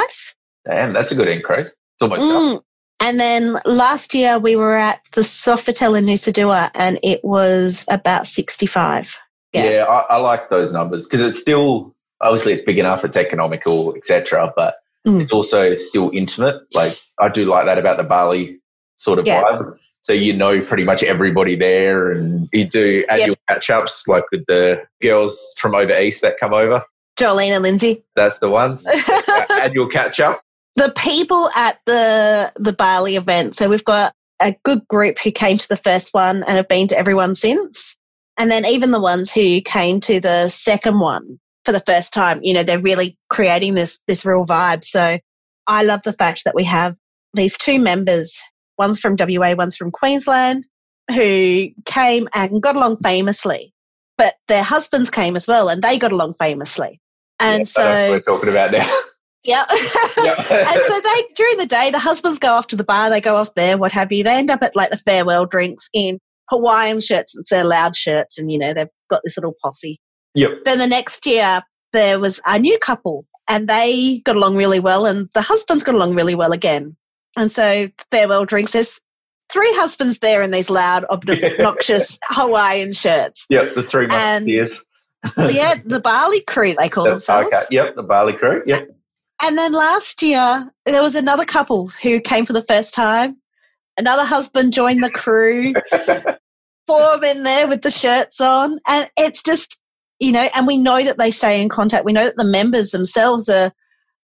Damn, 0.66 0.92
that's 0.92 1.12
a 1.12 1.14
good 1.14 1.28
increase. 1.28 1.66
It's 1.68 2.02
almost. 2.02 2.22
Mm. 2.22 2.62
And 3.00 3.20
then 3.20 3.58
last 3.66 4.14
year 4.14 4.38
we 4.38 4.56
were 4.56 4.74
at 4.76 5.00
the 5.14 5.20
Sofitel 5.20 5.98
in 5.98 6.04
Nusa 6.06 6.32
Dua 6.32 6.70
and 6.74 6.98
it 7.02 7.20
was 7.22 7.84
about 7.90 8.26
65. 8.26 9.14
Yeah, 9.52 9.64
Yeah. 9.70 9.84
I, 9.84 10.14
I 10.14 10.16
like 10.16 10.48
those 10.48 10.72
numbers 10.72 11.06
because 11.06 11.20
it's 11.20 11.40
still 11.40 11.94
obviously 12.20 12.52
it's 12.54 12.62
big 12.62 12.78
enough, 12.78 13.04
it's 13.04 13.16
economical, 13.16 13.94
etc. 13.96 14.52
But 14.56 14.76
Mm. 15.06 15.22
it's 15.22 15.32
also 15.32 15.76
still 15.76 16.10
intimate. 16.12 16.62
Like 16.74 16.90
I 17.20 17.28
do 17.28 17.44
like 17.44 17.66
that 17.66 17.78
about 17.78 17.96
the 17.96 18.02
Bali 18.02 18.60
sort 18.96 19.20
of 19.20 19.26
Yeah. 19.28 19.40
vibe. 19.44 19.78
So 20.06 20.12
you 20.12 20.32
know 20.32 20.60
pretty 20.60 20.84
much 20.84 21.02
everybody 21.02 21.56
there, 21.56 22.12
and 22.12 22.48
you 22.52 22.64
do 22.64 23.04
annual 23.10 23.34
catch 23.48 23.70
ups 23.70 24.06
like 24.06 24.22
with 24.30 24.46
the 24.46 24.84
girls 25.02 25.52
from 25.58 25.74
over 25.74 25.92
east 25.98 26.22
that 26.22 26.38
come 26.38 26.54
over. 26.54 26.84
Jolene 27.18 27.50
and 27.50 27.64
Lindsay. 27.64 28.04
That's 28.14 28.38
the 28.38 28.48
ones. 28.48 28.84
Annual 29.62 29.88
catch 29.88 30.20
up. 30.20 30.42
the 30.76 30.92
people 30.96 31.50
at 31.56 31.80
the 31.86 32.52
the 32.54 32.72
Bali 32.72 33.16
event. 33.16 33.56
So 33.56 33.68
we've 33.68 33.84
got 33.84 34.12
a 34.40 34.54
good 34.64 34.86
group 34.86 35.18
who 35.18 35.32
came 35.32 35.56
to 35.56 35.68
the 35.68 35.76
first 35.76 36.14
one 36.14 36.36
and 36.36 36.50
have 36.50 36.68
been 36.68 36.86
to 36.86 36.96
everyone 36.96 37.34
since. 37.34 37.96
And 38.38 38.48
then 38.48 38.64
even 38.64 38.92
the 38.92 39.00
ones 39.00 39.32
who 39.32 39.60
came 39.60 39.98
to 40.02 40.20
the 40.20 40.48
second 40.50 41.00
one 41.00 41.38
for 41.64 41.72
the 41.72 41.80
first 41.80 42.14
time, 42.14 42.38
you 42.44 42.54
know, 42.54 42.62
they're 42.62 42.78
really 42.78 43.18
creating 43.28 43.74
this 43.74 43.98
this 44.06 44.24
real 44.24 44.46
vibe. 44.46 44.84
So 44.84 45.18
I 45.66 45.82
love 45.82 46.04
the 46.04 46.12
fact 46.12 46.44
that 46.44 46.54
we 46.54 46.62
have 46.62 46.94
these 47.34 47.58
two 47.58 47.80
members, 47.80 48.40
one's 48.78 49.00
from 49.00 49.16
WA, 49.18 49.54
one's 49.54 49.76
from 49.76 49.90
Queensland, 49.90 50.66
who 51.10 51.68
came 51.84 52.26
and 52.34 52.62
got 52.62 52.76
along 52.76 52.98
famously. 52.98 53.72
But 54.18 54.34
their 54.48 54.62
husbands 54.62 55.10
came 55.10 55.36
as 55.36 55.46
well 55.46 55.68
and 55.68 55.82
they 55.82 55.98
got 55.98 56.12
along 56.12 56.34
famously. 56.34 57.00
And 57.38 57.60
Yeah, 57.60 57.64
so 57.64 57.82
I 57.82 57.84
know 57.84 58.10
what 58.10 58.10
we're 58.10 58.32
talking 58.32 58.48
about 58.48 58.72
now. 58.72 58.98
yeah. 59.44 59.64
Yeah. 60.24 60.34
and 60.38 60.82
so 60.86 61.00
they 61.00 61.22
during 61.36 61.58
the 61.58 61.66
day 61.68 61.90
the 61.90 61.98
husbands 61.98 62.38
go 62.38 62.52
off 62.52 62.68
to 62.68 62.76
the 62.76 62.84
bar 62.84 63.10
they 63.10 63.20
go 63.20 63.36
off 63.36 63.54
there 63.54 63.76
what 63.76 63.92
have 63.92 64.10
you 64.10 64.24
they 64.24 64.34
end 64.34 64.50
up 64.50 64.62
at 64.62 64.74
like 64.74 64.90
the 64.90 64.96
farewell 64.96 65.44
drinks 65.44 65.88
in 65.92 66.18
hawaiian 66.50 67.00
shirts 67.00 67.36
and 67.36 67.44
their 67.50 67.64
loud 67.64 67.94
shirts 67.94 68.38
and 68.38 68.50
you 68.50 68.58
know 68.58 68.72
they've 68.72 68.88
got 69.10 69.20
this 69.22 69.36
little 69.36 69.54
posse 69.62 69.98
yep. 70.34 70.64
then 70.64 70.78
the 70.78 70.86
next 70.86 71.26
year 71.26 71.60
there 71.92 72.18
was 72.18 72.40
a 72.46 72.58
new 72.58 72.76
couple 72.78 73.24
and 73.48 73.68
they 73.68 74.20
got 74.24 74.36
along 74.36 74.56
really 74.56 74.80
well 74.80 75.06
and 75.06 75.28
the 75.34 75.42
husbands 75.42 75.84
got 75.84 75.94
along 75.94 76.14
really 76.14 76.34
well 76.34 76.52
again 76.52 76.96
and 77.36 77.50
so 77.50 77.88
farewell 78.10 78.44
drinks 78.44 78.72
there's 78.72 79.00
three 79.52 79.72
husbands 79.74 80.18
there 80.18 80.42
in 80.42 80.50
these 80.50 80.70
loud 80.70 81.04
obnoxious 81.10 82.18
hawaiian 82.24 82.92
shirts 82.92 83.46
Yep. 83.50 83.74
The 83.74 83.82
three 83.82 84.06
musketeers. 84.06 84.82
yeah 85.36 85.74
the 85.84 86.00
Bali 86.00 86.40
crew 86.42 86.74
they 86.74 86.88
call 86.88 87.04
The- 87.04 87.10
themselves 87.10 87.46
okay. 87.48 87.62
Yep. 87.70 87.96
The 87.96 88.02
Bali 88.02 88.32
crew. 88.34 88.62
Yep. 88.66 88.90
And 89.42 89.58
then 89.58 89.72
last 89.72 90.22
year, 90.22 90.72
there 90.86 91.02
was 91.02 91.14
another 91.14 91.44
couple 91.44 91.88
who 91.88 92.20
came 92.22 92.46
for 92.46 92.54
the 92.54 92.62
first 92.62 92.94
time. 92.94 93.36
Another 93.98 94.24
husband 94.24 94.72
joined 94.72 95.04
the 95.04 95.10
crew, 95.10 95.74
four 96.86 97.14
of 97.14 97.20
them 97.20 97.42
there 97.42 97.68
with 97.68 97.82
the 97.82 97.90
shirts 97.90 98.40
on. 98.40 98.78
And 98.88 99.10
it's 99.16 99.42
just, 99.42 99.78
you 100.20 100.32
know, 100.32 100.48
and 100.54 100.66
we 100.66 100.78
know 100.78 101.02
that 101.02 101.18
they 101.18 101.30
stay 101.32 101.60
in 101.60 101.68
contact. 101.68 102.06
We 102.06 102.14
know 102.14 102.24
that 102.24 102.36
the 102.36 102.46
members 102.46 102.92
themselves 102.92 103.50
are 103.50 103.72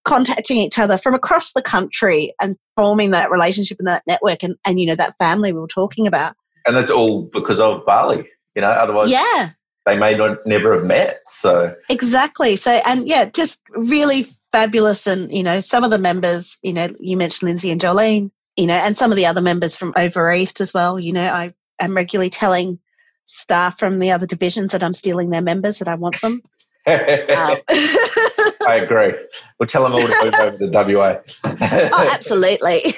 contacting 0.05 0.57
each 0.57 0.79
other 0.79 0.99
from 0.99 1.15
across 1.15 1.53
the 1.53 1.63
country 1.63 2.33
and 2.41 2.57
forming 2.77 3.13
that 3.13 3.31
relationship 3.31 3.79
and 3.79 3.89
that 3.89 4.03
network 4.07 4.43
and, 4.43 4.57
and 4.67 4.81
you 4.81 4.87
know, 4.87 4.95
that 4.95 5.17
family 5.19 5.53
we 5.53 5.61
were 5.61 5.67
talking 5.69 6.07
about. 6.07 6.35
and 6.67 6.77
that's 6.77 6.91
all 6.91 7.23
because 7.33 7.61
of 7.61 7.85
Bali. 7.87 8.29
You 8.55 8.63
know, 8.63 8.71
otherwise 8.71 9.11
Yeah. 9.11 9.51
they 9.87 9.99
may 9.99 10.15
not 10.15 10.47
never 10.47 10.75
have 10.75 10.85
met. 10.85 11.21
So 11.27 11.75
Exactly. 11.89 12.57
So, 12.57 12.71
and 12.87 13.07
yeah, 13.09 13.25
just 13.27 13.61
really 13.71 14.27
fabulous. 14.53 15.07
And, 15.07 15.33
you 15.33 15.43
know, 15.43 15.61
some 15.61 15.85
of 15.85 15.91
the 15.91 15.99
members, 15.99 16.59
you 16.63 16.73
know, 16.73 16.89
you 17.01 17.17
mentioned 17.17 17.49
Lindsay 17.49 17.71
and 17.71 17.81
Jolene, 17.81 18.31
you 18.57 18.67
know, 18.67 18.75
and 18.75 18.97
some 18.97 19.11
of 19.11 19.17
the 19.17 19.27
other 19.27 19.41
members 19.41 19.77
from 19.77 19.95
over 19.97 20.31
East 20.33 20.61
as 20.61 20.75
well. 20.75 21.01
You 21.01 21.13
know, 21.15 21.25
I 21.27 21.55
am 21.81 21.97
regularly 21.97 22.29
telling 22.31 22.79
staff 23.25 23.79
from 23.79 23.97
the 23.99 24.11
other 24.11 24.27
divisions 24.27 24.73
that 24.73 24.83
I'm 24.83 24.95
stealing 24.95 25.31
their 25.31 25.41
members, 25.43 25.79
that 25.79 25.89
I 25.89 25.95
want 25.95 26.21
them. 26.21 26.43
Um, 26.85 27.59
I 28.67 28.81
agree. 28.83 29.15
We'll 29.59 29.67
tell 29.67 29.85
them 29.85 29.93
all 29.93 29.99
to 29.99 30.25
move 30.25 30.35
over 30.35 30.59
to 30.59 30.95
WA. 30.95 31.19
oh, 31.45 32.11
absolutely. 32.13 32.81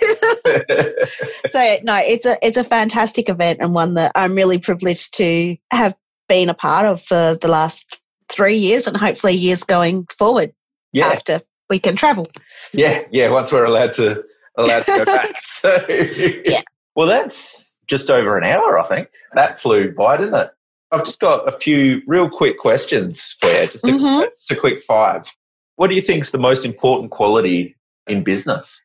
so, 1.49 1.77
no, 1.83 2.01
it's 2.03 2.27
a, 2.27 2.37
it's 2.43 2.57
a 2.57 2.65
fantastic 2.65 3.29
event 3.29 3.59
and 3.61 3.75
one 3.75 3.95
that 3.95 4.13
I'm 4.15 4.35
really 4.35 4.59
privileged 4.59 5.15
to 5.19 5.57
have 5.71 5.95
been 6.29 6.49
a 6.49 6.55
part 6.55 6.87
of 6.87 7.03
for 7.03 7.37
the 7.41 7.49
last 7.49 8.01
three 8.29 8.57
years 8.57 8.87
and 8.87 8.97
hopefully 8.97 9.35
years 9.35 9.65
going 9.65 10.07
forward 10.19 10.53
yeah, 10.93 11.07
after 11.07 11.41
we 11.69 11.79
can 11.79 11.97
travel. 11.97 12.29
yeah, 12.73 13.03
yeah. 13.11 13.29
Once 13.29 13.53
we're 13.53 13.65
allowed 13.65 13.95
to 13.95 14.25
allowed 14.57 14.83
to 14.85 14.93
go 14.99 15.05
back. 15.05 15.33
So 15.43 15.85
Yeah. 15.89 16.63
Well, 16.95 17.09
that's 17.09 17.77
just 17.87 18.11
over 18.11 18.39
an 18.39 18.45
hour. 18.45 18.79
I 18.79 18.85
think 18.85 19.09
that 19.35 19.61
flew 19.61 19.93
by, 19.93 20.17
didn't 20.17 20.35
it? 20.35 20.51
I've 20.91 21.05
just 21.05 21.21
got 21.21 21.49
a 21.49 21.59
few 21.59 22.03
real 22.07 22.29
quick 22.29 22.59
questions 22.59 23.37
for 23.41 23.49
you. 23.51 23.67
Just 23.67 23.85
a, 23.85 23.89
Mhm. 23.89 24.25
just 24.31 24.51
a 24.51 24.57
quick 24.57 24.83
five. 24.83 25.27
What 25.77 25.89
do 25.89 25.97
you 25.97 26.03
think 26.03 26.23
is 26.23 26.31
the 26.31 26.39
most 26.39 26.65
important 26.65 27.11
quality 27.11 27.77
in 28.07 28.23
business? 28.23 28.81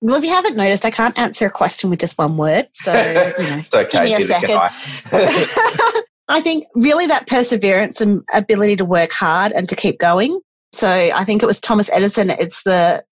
Well, 0.00 0.16
if 0.16 0.24
you 0.24 0.30
haven't 0.30 0.56
noticed, 0.56 0.84
I 0.84 0.90
can't 0.90 1.16
answer 1.18 1.46
a 1.46 1.50
question 1.50 1.90
with 1.90 2.00
just 2.00 2.18
one 2.18 2.36
word. 2.36 2.68
So, 2.72 2.92
you 3.38 3.44
know, 3.48 3.56
It's 3.58 3.74
okay. 3.74 4.08
give 4.08 4.28
me 4.28 4.34
a 4.34 4.40
can 4.40 4.58
I. 4.58 6.02
I 6.28 6.40
think 6.40 6.66
really 6.74 7.06
that 7.08 7.26
perseverance 7.26 8.00
and 8.00 8.22
ability 8.32 8.76
to 8.76 8.84
work 8.84 9.12
hard 9.12 9.52
and 9.52 9.68
to 9.68 9.76
keep 9.76 9.98
going. 9.98 10.40
So 10.72 10.88
I 10.88 11.24
think 11.24 11.42
it 11.42 11.46
was 11.46 11.60
Thomas 11.60 11.90
Edison. 11.92 12.30
It's 12.30 12.62
the, 12.62 13.04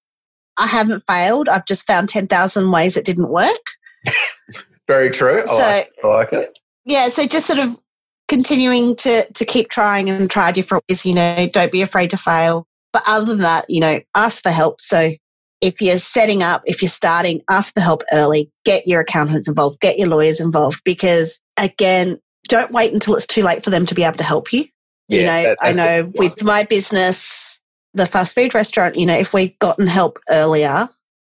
I 0.57 0.67
haven't 0.67 1.01
failed. 1.07 1.49
I've 1.49 1.67
just 1.67 1.87
found 1.87 2.09
10,000 2.09 2.71
ways 2.71 2.97
it 2.97 3.05
didn't 3.05 3.31
work. 3.31 3.61
Very 4.89 5.11
true. 5.11 5.41
I, 5.43 5.45
So- 5.45 5.55
like, 5.59 5.91
I 6.03 6.07
like 6.07 6.33
it. 6.33 6.59
Yeah. 6.87 7.09
So 7.09 7.27
just 7.27 7.47
sort 7.47 7.59
of 7.59 7.79
continuing 8.31 8.95
to, 8.95 9.27
to 9.33 9.45
keep 9.45 9.69
trying 9.69 10.09
and 10.09 10.31
try 10.31 10.53
different 10.53 10.85
ways, 10.89 11.05
you 11.05 11.15
know, 11.15 11.49
don't 11.53 11.73
be 11.73 11.83
afraid 11.83 12.11
to 12.11 12.17
fail. 12.17 12.65
But 12.93 13.03
other 13.07 13.27
than 13.27 13.41
that, 13.41 13.65
you 13.69 13.81
know, 13.81 13.99
ask 14.15 14.41
for 14.45 14.51
help. 14.51 14.81
So 14.81 15.11
if 15.61 15.83
you're 15.83 15.99
setting 15.99 16.41
up, 16.41 16.63
if 16.65 16.81
you're 16.81 16.89
starting, 16.89 17.43
ask 17.51 17.75
for 17.75 17.81
help 17.81 18.05
early, 18.13 18.49
get 18.65 18.87
your 18.87 19.01
accountants 19.01 19.49
involved, 19.49 19.81
get 19.81 19.99
your 19.99 20.07
lawyers 20.09 20.39
involved, 20.41 20.81
because 20.85 21.43
again, 21.57 22.21
don't 22.45 22.71
wait 22.71 22.93
until 22.93 23.17
it's 23.17 23.27
too 23.27 23.43
late 23.43 23.65
for 23.65 23.71
them 23.71 23.85
to 23.87 23.97
be 23.97 24.05
able 24.05 24.17
to 24.19 24.25
help 24.25 24.53
you. 24.53 24.67
you 25.09 25.25
know, 25.27 25.43
that- 25.43 25.59
I 25.61 25.73
know 25.73 26.13
with 26.15 26.45
my 26.45 26.63
business, 26.63 27.61
the 27.95 28.07
fast 28.07 28.37
food 28.37 28.55
restaurant, 28.55 28.95
you 28.95 29.07
know, 29.07 29.19
if 29.19 29.35
we'd 29.35 29.59
gotten 29.59 29.89
help 29.89 30.21
earlier, 30.31 30.89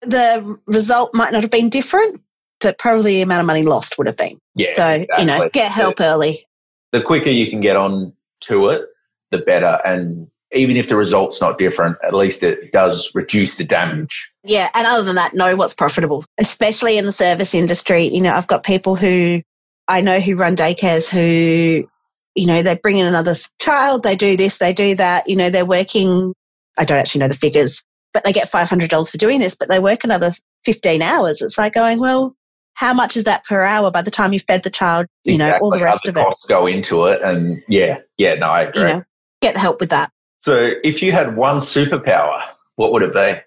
the 0.02 0.60
result 0.68 1.10
might 1.16 1.34
not 1.34 1.41
have 1.41 1.50
been 1.50 1.70
different, 1.70 2.22
but 2.62 2.78
probably 2.78 3.14
the 3.16 3.22
amount 3.24 3.39
of 3.39 3.48
money 3.48 3.64
lost 3.64 3.98
would 3.98 4.06
have 4.06 4.16
been. 4.16 4.38
Yeah, 4.54 4.68
so, 4.76 5.06
you 5.18 5.26
know, 5.26 5.50
get 5.52 5.72
help 5.72 6.00
early. 6.00 6.46
The 6.94 7.02
quicker 7.02 7.30
you 7.30 7.50
can 7.50 7.60
get 7.60 7.76
on 7.76 8.14
to 8.44 8.70
it, 8.70 8.86
the 9.32 9.39
better. 9.39 9.80
And 9.84 10.28
even 10.54 10.78
if 10.78 10.88
the 10.88 10.96
result's 10.96 11.41
not 11.41 11.58
different, 11.58 11.98
at 12.06 12.14
least 12.14 12.44
it 12.44 12.72
does 12.72 13.12
reduce 13.14 13.58
the 13.58 13.66
damage. 13.66 14.32
Yeah. 14.44 14.70
And 14.74 14.88
other 14.88 15.04
than 15.04 15.16
that, 15.16 15.34
know 15.34 15.58
what's 15.58 15.74
profitable, 15.74 16.24
especially 16.38 16.98
in 16.98 17.06
the 17.06 17.12
service 17.12 17.54
industry. 17.54 18.04
You 18.04 18.22
know, 18.22 18.34
I've 18.34 18.48
got 18.48 18.64
people 18.64 18.96
who 18.96 19.41
I 19.88 20.00
know 20.00 20.20
who 20.20 20.38
run 20.38 20.56
daycares 20.56 21.10
who, 21.10 21.89
you 22.36 22.48
know, 22.48 22.62
they 22.62 22.78
bring 22.82 22.98
in 22.98 23.08
another 23.08 23.34
child, 23.60 24.04
they 24.04 24.16
do 24.16 24.38
this, 24.38 24.60
they 24.60 24.72
do 24.72 24.96
that, 24.96 25.28
you 25.28 25.36
know, 25.36 25.50
they're 25.50 25.66
working 25.66 26.34
I 26.78 26.86
don't 26.86 26.98
actually 26.98 27.22
know 27.22 27.28
the 27.28 27.36
figures, 27.36 27.84
but 28.14 28.24
they 28.24 28.34
get 28.34 28.52
$500 28.52 29.12
for 29.12 29.18
doing 29.18 29.39
this, 29.39 29.56
but 29.56 29.70
they 29.70 29.80
work 29.80 30.04
another 30.04 30.32
15 30.66 31.02
hours. 31.02 31.41
It's 31.41 31.58
like 31.58 31.74
going, 31.74 32.00
well, 32.00 32.36
how 32.76 32.93
much 32.93 33.15
is 33.15 33.26
that 33.26 33.43
per 33.43 33.61
hour 33.61 33.91
by 33.91 34.01
the 34.01 34.11
time 34.11 34.34
you 34.34 34.39
fed 34.39 34.63
the 34.63 34.69
child, 34.69 35.07
you 35.24 35.36
exactly. 35.36 35.59
know, 35.59 35.63
all 35.63 35.71
the 35.71 35.84
rest 35.84 36.07
Other 36.07 36.19
of 36.19 36.26
costs 36.26 36.45
it? 36.45 36.49
go 36.49 36.67
into 36.67 37.05
it. 37.05 37.21
And 37.21 37.61
yeah, 37.67 37.99
yeah, 38.17 38.36
no, 38.36 38.49
I 38.49 38.63
agree. 38.63 38.82
You 38.82 38.88
know, 38.88 39.03
get 39.41 39.57
help 39.57 39.80
with 39.80 39.91
that. 39.91 40.11
So 40.39 40.71
if 40.84 41.01
you 41.01 41.11
had 41.11 41.36
one 41.36 41.57
superpower, 41.57 42.43
what 42.76 42.91
would 42.91 43.03
it 43.03 43.13
be? 43.13 43.39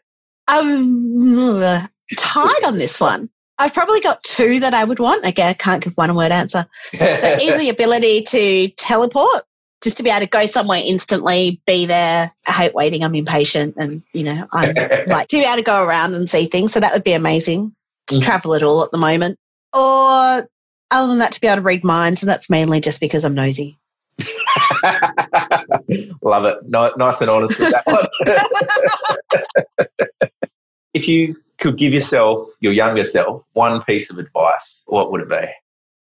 Um, 0.48 1.78
tied 2.16 2.64
on 2.64 2.78
this 2.78 3.00
one. 3.00 3.28
I've 3.58 3.74
probably 3.74 4.00
got 4.00 4.22
two 4.22 4.60
that 4.60 4.74
I 4.74 4.84
would 4.84 4.98
want. 4.98 5.24
Again, 5.24 5.48
I 5.48 5.54
can't 5.54 5.82
give 5.82 5.94
one 5.94 6.14
word 6.14 6.30
answer. 6.30 6.66
so 6.92 6.98
either 7.40 7.58
the 7.58 7.70
ability 7.70 8.22
to 8.22 8.68
teleport, 8.70 9.44
just 9.82 9.96
to 9.96 10.02
be 10.02 10.10
able 10.10 10.20
to 10.20 10.26
go 10.26 10.44
somewhere 10.44 10.80
instantly, 10.84 11.60
be 11.66 11.86
there. 11.86 12.32
I 12.46 12.52
hate 12.52 12.74
waiting. 12.74 13.02
I'm 13.02 13.14
impatient, 13.14 13.76
and 13.76 14.02
you 14.12 14.24
know, 14.24 14.46
I'm 14.52 14.74
like 15.08 15.28
to 15.28 15.36
be 15.38 15.44
able 15.44 15.56
to 15.56 15.62
go 15.62 15.82
around 15.82 16.14
and 16.14 16.28
see 16.28 16.46
things. 16.46 16.72
So 16.72 16.80
that 16.80 16.92
would 16.92 17.04
be 17.04 17.14
amazing 17.14 17.75
to 18.09 18.16
mm. 18.16 18.22
travel 18.22 18.54
at 18.54 18.62
all 18.62 18.82
at 18.82 18.90
the 18.90 18.98
moment. 18.98 19.38
Or 19.72 20.46
other 20.90 21.09
than 21.09 21.18
that, 21.18 21.32
to 21.32 21.40
be 21.40 21.46
able 21.46 21.57
to 21.57 21.62
read 21.62 21.84
minds, 21.84 22.22
and 22.22 22.30
that's 22.30 22.50
mainly 22.50 22.80
just 22.80 23.00
because 23.00 23.24
I'm 23.24 23.34
nosy. 23.34 23.78
Love 26.22 26.44
it. 26.44 26.59
nice 26.66 27.20
and 27.20 27.30
honest 27.30 27.59
with 27.59 27.72
that 27.72 27.86
one. 27.86 28.07
if 30.94 31.07
you 31.09 31.36
could 31.59 31.76
give 31.76 31.92
yourself, 31.92 32.48
your 32.61 32.72
younger 32.72 33.04
self, 33.04 33.44
one 33.52 33.82
piece 33.82 34.11
of 34.11 34.18
advice, 34.18 34.80
what 34.86 35.11
would 35.11 35.20
it 35.22 35.28
be? 35.28 35.46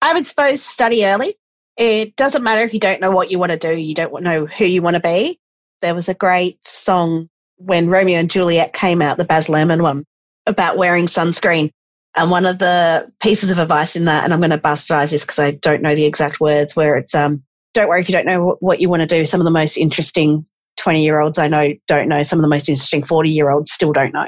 I 0.02 0.14
would 0.14 0.26
suppose 0.26 0.64
study 0.64 1.06
early. 1.06 1.36
It 1.78 2.16
doesn't 2.16 2.44
matter 2.44 2.62
if 2.62 2.74
you 2.74 2.80
don't 2.80 3.02
know 3.02 3.12
what 3.12 3.32
you 3.32 3.40
want 3.40 3.52
to 3.52 3.58
do, 3.58 3.76
you 3.76 3.94
don't 3.94 4.24
know 4.24 4.46
who 4.46 4.66
you 4.66 4.82
want 4.82 4.96
to 4.96 5.02
be. 5.02 5.40
There 5.82 5.96
was 5.96 6.10
a 6.10 6.14
great 6.14 6.66
song 6.66 7.30
when 7.58 7.90
Romeo 7.90 8.20
and 8.20 8.32
Juliet 8.32 8.74
came 8.74 9.02
out, 9.02 9.18
the 9.18 9.26
Baz 9.26 9.48
Luhrmann 9.48 9.82
one, 9.82 10.04
about 10.46 10.78
wearing 10.78 11.06
sunscreen. 11.06 11.72
And 12.20 12.30
one 12.30 12.46
of 12.46 12.60
the 12.60 13.10
pieces 13.22 13.50
of 13.50 13.60
advice 13.60 13.96
in 13.96 14.06
that, 14.06 14.26
and 14.26 14.34
I'm 14.34 14.40
going 14.40 14.50
to 14.50 14.58
bastardize 14.58 15.12
this 15.12 15.24
because 15.24 15.40
I 15.40 15.52
don't 15.52 15.82
know 15.82 15.96
the 15.96 16.06
exact 16.06 16.42
words, 16.42 16.76
where 16.76 16.98
it's 16.98 17.16
um, 17.16 17.42
don't 17.74 17.88
worry 17.88 18.02
if 18.02 18.10
you 18.10 18.14
don't 18.14 18.26
know 18.26 18.58
what 18.60 18.82
you 18.82 18.90
want 18.90 19.02
to 19.02 19.08
do. 19.08 19.24
Some 19.24 19.40
of 19.40 19.46
the 19.46 19.52
most 19.52 19.78
interesting 19.78 20.46
20 20.78 21.02
year 21.02 21.22
olds 21.22 21.38
I 21.38 21.48
know 21.48 21.74
don't 21.88 22.10
know. 22.10 22.22
Some 22.24 22.40
of 22.40 22.44
the 22.44 22.50
most 22.50 22.68
interesting 22.68 23.04
40 23.04 23.30
year 23.30 23.50
olds 23.50 23.72
still 23.72 23.94
don't 23.94 24.14
know. 24.14 24.28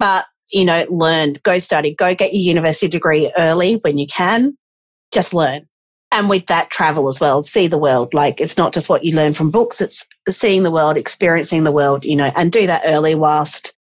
But, 0.00 0.26
you 0.50 0.64
know, 0.64 0.84
learn, 0.90 1.34
go 1.44 1.58
study, 1.58 1.94
go 1.94 2.12
get 2.12 2.32
your 2.32 2.42
university 2.42 2.88
degree 2.88 3.30
early 3.36 3.74
when 3.82 3.98
you 3.98 4.08
can. 4.08 4.56
Just 5.12 5.32
learn. 5.32 5.68
And 6.10 6.28
with 6.28 6.46
that, 6.46 6.70
travel 6.70 7.08
as 7.08 7.20
well, 7.20 7.44
see 7.44 7.68
the 7.68 7.78
world. 7.78 8.14
Like 8.14 8.40
it's 8.40 8.58
not 8.58 8.74
just 8.74 8.88
what 8.88 9.04
you 9.04 9.14
learn 9.14 9.32
from 9.32 9.52
books, 9.52 9.80
it's 9.80 10.06
seeing 10.28 10.64
the 10.64 10.72
world, 10.72 10.96
experiencing 10.96 11.62
the 11.62 11.72
world, 11.72 12.04
you 12.04 12.16
know, 12.16 12.32
and 12.34 12.50
do 12.50 12.66
that 12.66 12.82
early 12.84 13.14
whilst 13.14 13.76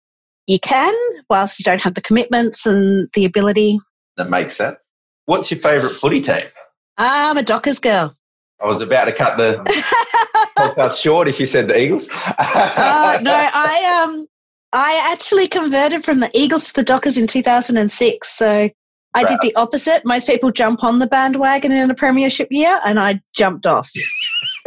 you 0.47 0.59
can, 0.61 0.95
whilst 1.29 1.59
you 1.59 1.65
don't 1.65 1.81
have 1.81 1.95
the 1.95 2.01
commitments 2.01 2.67
and 2.67 3.09
the 3.15 3.25
ability. 3.25 3.79
That 4.17 4.31
makes 4.31 4.57
sense. 4.57 4.79
What's 5.27 5.51
your 5.51 5.61
favourite 5.61 5.95
footy 5.95 6.23
team? 6.23 6.45
I'm 6.99 7.37
a 7.37 7.43
Dockers 7.43 7.79
girl. 7.79 8.15
I 8.63 8.67
was 8.67 8.81
about 8.81 9.05
to 9.05 9.13
cut 9.13 9.37
the 9.37 9.57
podcast 10.59 11.03
short 11.03 11.29
if 11.29 11.39
you 11.39 11.47
said 11.47 11.69
the 11.69 11.79
Eagles. 11.79 12.11
uh, 12.13 13.19
no, 13.23 13.33
I 13.35 14.05
um, 14.05 14.27
I 14.73 15.11
actually 15.13 15.49
converted 15.49 16.05
from 16.05 16.21
the 16.21 16.31
Eagles 16.33 16.69
to 16.69 16.75
the 16.75 16.85
Dockers 16.85 17.19
in 17.19 17.27
2006. 17.27 18.29
So 18.29 18.47
I 18.49 18.71
right. 19.23 19.27
did 19.27 19.39
the 19.43 19.55
opposite. 19.59 20.03
Most 20.05 20.27
people 20.27 20.51
jump 20.53 20.85
on 20.85 20.99
the 20.99 21.07
bandwagon 21.07 21.73
in 21.73 21.91
a 21.91 21.95
premiership 21.95 22.49
year, 22.51 22.79
and 22.87 22.99
I 22.99 23.21
jumped 23.35 23.67
off. 23.67 23.91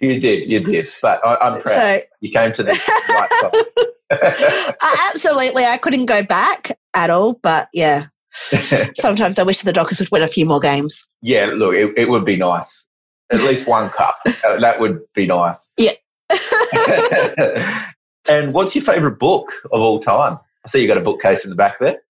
you 0.00 0.20
did, 0.20 0.48
you 0.48 0.60
did. 0.60 0.88
But 1.00 1.24
I, 1.24 1.46
am 1.46 1.60
proud. 1.60 1.62
So, 1.62 2.00
you 2.20 2.30
came 2.30 2.52
to 2.52 2.62
the 2.62 2.72
right 3.08 3.92
I, 4.10 5.10
absolutely, 5.12 5.64
I 5.64 5.76
couldn't 5.76 6.06
go 6.06 6.22
back 6.22 6.72
at 6.94 7.10
all. 7.10 7.34
But 7.42 7.68
yeah, 7.72 8.04
sometimes 8.94 9.38
I 9.38 9.42
wish 9.42 9.62
the 9.62 9.72
Dockers 9.72 10.00
would 10.00 10.10
win 10.10 10.22
a 10.22 10.28
few 10.28 10.46
more 10.46 10.60
games. 10.60 11.06
Yeah, 11.22 11.46
look, 11.46 11.74
it, 11.74 11.92
it 11.96 12.08
would 12.08 12.24
be 12.24 12.36
nice. 12.36 12.86
At 13.30 13.40
least 13.40 13.68
one 13.68 13.90
cup. 13.90 14.18
Uh, 14.44 14.60
that 14.60 14.78
would 14.78 15.00
be 15.14 15.26
nice. 15.26 15.70
Yeah. 15.76 15.92
and 18.28 18.52
what's 18.52 18.76
your 18.76 18.84
favourite 18.84 19.18
book 19.18 19.50
of 19.72 19.80
all 19.80 19.98
time? 19.98 20.38
I 20.64 20.68
see 20.68 20.82
you 20.82 20.86
got 20.86 20.98
a 20.98 21.00
bookcase 21.00 21.44
in 21.44 21.50
the 21.50 21.56
back 21.56 21.80
there. 21.80 22.00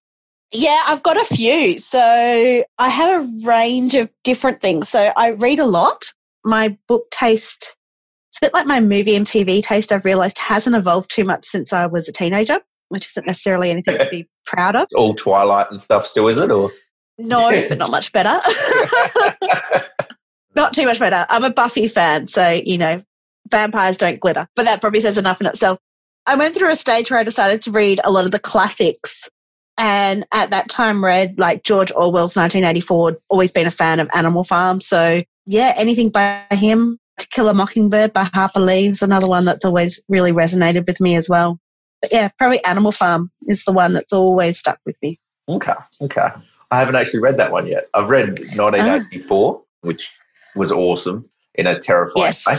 Yeah, 0.53 0.83
I've 0.87 1.03
got 1.03 1.17
a 1.17 1.25
few. 1.25 1.79
So 1.79 1.99
I 2.79 2.89
have 2.89 3.23
a 3.23 3.47
range 3.47 3.95
of 3.95 4.11
different 4.25 4.61
things. 4.61 4.89
So 4.89 5.13
I 5.17 5.31
read 5.33 5.61
a 5.61 5.67
lot. 5.67 6.13
My 6.45 6.77
book 6.89 7.11
taste, 7.11 7.76
it's 8.37 8.47
a 8.47 8.47
bit 8.47 8.55
like 8.55 8.67
my 8.67 8.81
movie 8.81 9.17
and 9.17 9.27
TV 9.27 9.63
taste, 9.63 9.93
I've 9.93 10.05
realised 10.05 10.39
hasn't 10.39 10.77
evolved 10.77 11.11
too 11.11 11.25
much 11.25 11.47
since 11.47 11.73
I 11.73 11.87
was 11.87 12.09
a 12.09 12.13
teenager 12.13 12.61
which 12.89 13.07
isn't 13.09 13.27
necessarily 13.27 13.71
anything 13.71 13.99
to 13.99 14.09
be 14.09 14.29
proud 14.47 14.77
of. 14.77 14.89
All 14.95 15.15
Twilight 15.15 15.71
and 15.71 15.81
stuff 15.81 16.07
still, 16.07 16.29
is 16.29 16.39
it? 16.39 16.51
Or 16.51 16.71
no, 17.19 17.51
but 17.69 17.79
not 17.79 17.91
much 17.91 18.13
better. 18.13 18.39
not 20.55 20.75
too 20.75 20.87
much 20.87 20.99
better. 20.99 21.27
I'm 21.29 21.45
a 21.45 21.53
Buffy 21.53 21.89
fan, 21.89 22.27
so 22.27 22.49
you 22.49 22.79
know, 22.79 23.01
vampires 23.51 23.97
don't 23.97 24.21
glitter, 24.21 24.47
but 24.55 24.67
that 24.67 24.81
probably 24.81 25.01
says 25.01 25.19
enough 25.19 25.41
in 25.41 25.47
itself. 25.47 25.79
I 26.27 26.37
went 26.37 26.55
through 26.55 26.71
a 26.71 26.75
stage 26.75 27.11
where 27.11 27.21
I 27.21 27.25
decided 27.25 27.63
to 27.63 27.71
read 27.71 28.01
a 28.05 28.11
lot 28.11 28.25
of 28.25 28.33
the 28.33 28.39
classics, 28.39 29.29
and 29.79 30.27
at 30.33 30.51
that 30.51 30.69
time 30.69 31.05
read 31.05 31.39
like 31.39 31.63
George 31.63 31.93
Orwell's 31.93 32.37
1984. 32.37 33.19
Always 33.29 33.53
been 33.53 33.67
a 33.67 33.71
fan 33.71 34.01
of 34.01 34.09
Animal 34.15 34.45
Farm, 34.45 34.81
so 34.81 35.23
yeah, 35.47 35.73
anything 35.77 36.11
by 36.11 36.45
him. 36.51 36.99
To 37.19 37.29
Kill 37.29 37.49
a 37.49 37.55
Mockingbird 37.55 38.13
by 38.13 38.25
Harper 38.35 38.61
Lee 38.61 38.89
is 38.89 39.03
another 39.03 39.29
one 39.29 39.45
that's 39.45 39.65
always 39.65 40.05
really 40.09 40.33
resonated 40.33 40.87
with 40.87 41.01
me 41.01 41.17
as 41.17 41.29
well. 41.29 41.59
But 42.03 42.13
yeah, 42.13 42.29
probably 42.39 42.63
Animal 42.65 42.93
Farm 42.93 43.31
is 43.43 43.65
the 43.65 43.73
one 43.73 43.95
that's 43.95 44.13
always 44.13 44.59
stuck 44.59 44.79
with 44.85 44.97
me. 45.03 45.19
Okay, 45.49 45.75
okay. 46.03 46.29
I 46.71 46.79
haven't 46.79 46.97
actually 46.97 47.21
read 47.21 47.39
that 47.39 47.53
one 47.53 47.67
yet. 47.67 47.89
I've 47.95 48.11
read 48.11 48.39
1984, 48.39 49.55
oh. 49.55 49.65
which 49.81 50.11
was 50.55 50.73
awesome 50.73 51.29
in 51.55 51.67
a 51.67 51.79
terrifying 51.79 52.27
yes. 52.27 52.47
way. 52.47 52.55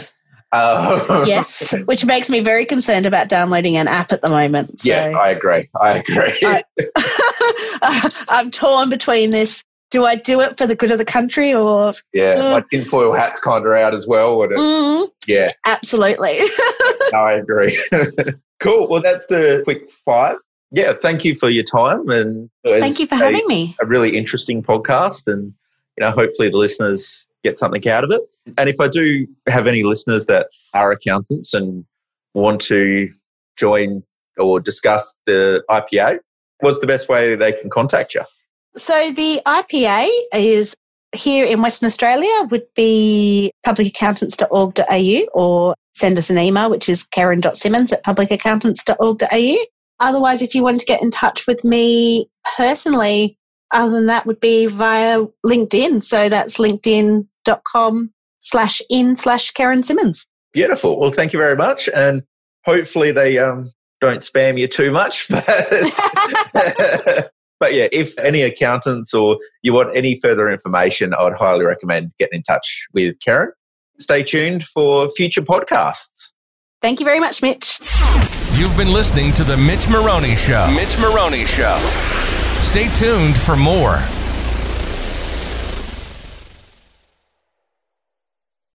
Uh, 0.53 1.23
yes, 1.27 1.75
which 1.85 2.05
makes 2.05 2.29
me 2.29 2.39
very 2.39 2.65
concerned 2.65 3.05
about 3.05 3.27
downloading 3.27 3.75
an 3.75 3.87
app 3.87 4.11
at 4.11 4.21
the 4.21 4.29
moment. 4.29 4.79
So 4.79 4.89
yeah, 4.89 5.17
I 5.19 5.29
agree. 5.29 5.69
I 5.79 5.97
agree. 5.97 6.33
I, 6.41 6.63
am 8.29 8.51
torn 8.51 8.89
between 8.89 9.29
this. 9.29 9.65
Do 9.89 10.05
I 10.05 10.15
do 10.15 10.41
it 10.41 10.57
for 10.57 10.67
the 10.67 10.75
good 10.75 10.91
of 10.91 10.97
the 10.97 11.05
country 11.05 11.53
or? 11.53 11.93
Yeah, 12.13 12.33
uh, 12.33 12.51
my 12.51 12.63
tinfoil 12.69 13.13
hat's 13.13 13.39
kind 13.39 13.65
of 13.65 13.71
out 13.71 13.95
as 13.95 14.05
well. 14.05 14.37
Mm, 14.39 15.07
yeah, 15.27 15.51
absolutely. 15.65 16.39
I 17.15 17.33
agree. 17.33 17.79
Cool. 18.59 18.87
Well, 18.87 19.01
that's 19.01 19.25
the 19.27 19.61
quick 19.63 19.89
five. 20.03 20.37
Yeah, 20.71 20.93
thank 20.93 21.23
you 21.23 21.35
for 21.35 21.49
your 21.49 21.63
time 21.63 22.09
and 22.09 22.49
thank 22.65 22.99
you 22.99 23.07
for 23.07 23.15
a, 23.15 23.19
having 23.19 23.45
me. 23.47 23.75
A 23.79 23.85
really 23.85 24.17
interesting 24.17 24.63
podcast, 24.63 25.31
and 25.31 25.53
you 25.97 26.01
know, 26.01 26.11
hopefully 26.11 26.49
the 26.49 26.57
listeners 26.57 27.25
get 27.43 27.59
something 27.59 27.87
out 27.87 28.03
of 28.03 28.11
it. 28.11 28.21
And 28.57 28.69
if 28.69 28.79
I 28.79 28.87
do 28.87 29.27
have 29.47 29.67
any 29.67 29.83
listeners 29.83 30.25
that 30.25 30.47
are 30.73 30.91
accountants 30.91 31.53
and 31.53 31.85
want 32.33 32.61
to 32.61 33.09
join 33.57 34.03
or 34.37 34.59
discuss 34.59 35.17
the 35.25 35.63
IPA, 35.69 36.19
what's 36.59 36.79
the 36.79 36.87
best 36.87 37.09
way 37.09 37.35
they 37.35 37.53
can 37.53 37.69
contact 37.69 38.15
you? 38.15 38.23
So 38.77 39.11
the 39.11 39.41
IPA 39.45 40.07
is 40.33 40.75
here 41.15 41.45
in 41.45 41.61
Western 41.61 41.87
Australia 41.87 42.29
would 42.51 42.67
be 42.75 43.51
publicaccountants.org.au 43.65 45.25
or 45.33 45.75
send 45.95 46.17
us 46.17 46.29
an 46.29 46.37
email, 46.37 46.69
which 46.69 46.87
is 46.89 47.03
karen.simmons 47.03 47.91
at 47.91 48.03
publicaccountants.org.au. 48.03 49.57
Otherwise, 49.99 50.41
if 50.43 50.53
you 50.53 50.63
wanted 50.63 50.79
to 50.79 50.85
get 50.85 51.01
in 51.01 51.09
touch 51.09 51.47
with 51.47 51.63
me 51.63 52.27
personally, 52.55 53.35
other 53.71 53.91
than 53.91 54.05
that 54.05 54.25
would 54.25 54.39
be 54.39 54.67
via 54.67 55.25
LinkedIn. 55.45 56.03
So 56.03 56.29
that's 56.29 56.57
linkedin.com 56.57 58.11
slash 58.39 58.81
in 58.89 59.15
slash 59.15 59.51
Karen 59.51 59.83
Simmons. 59.83 60.27
Beautiful. 60.53 60.99
Well, 60.99 61.11
thank 61.11 61.33
you 61.33 61.39
very 61.39 61.55
much. 61.55 61.89
And 61.93 62.23
hopefully 62.65 63.11
they 63.11 63.39
um, 63.39 63.71
don't 63.99 64.19
spam 64.19 64.57
you 64.59 64.67
too 64.67 64.91
much. 64.91 65.27
But, 66.53 67.31
but 67.59 67.73
yeah, 67.73 67.87
if 67.91 68.17
any 68.19 68.41
accountants 68.41 69.13
or 69.13 69.37
you 69.61 69.73
want 69.73 69.95
any 69.95 70.19
further 70.19 70.49
information, 70.49 71.13
I 71.13 71.23
would 71.23 71.33
highly 71.33 71.65
recommend 71.65 72.11
getting 72.19 72.37
in 72.37 72.43
touch 72.43 72.87
with 72.93 73.19
Karen 73.19 73.51
stay 73.99 74.23
tuned 74.23 74.63
for 74.65 75.09
future 75.09 75.41
podcasts. 75.41 76.31
Thank 76.81 76.99
you 76.99 77.05
very 77.05 77.19
much, 77.19 77.41
Mitch. 77.41 77.79
You've 78.53 78.77
been 78.77 78.91
listening 78.91 79.33
to 79.33 79.43
The 79.43 79.57
Mitch 79.57 79.89
Maroney 79.89 80.35
Show. 80.35 80.69
Mitch 80.71 80.97
Maroney 80.99 81.45
Show. 81.45 81.77
Stay 82.59 82.87
tuned 82.93 83.37
for 83.37 83.55
more. 83.55 84.01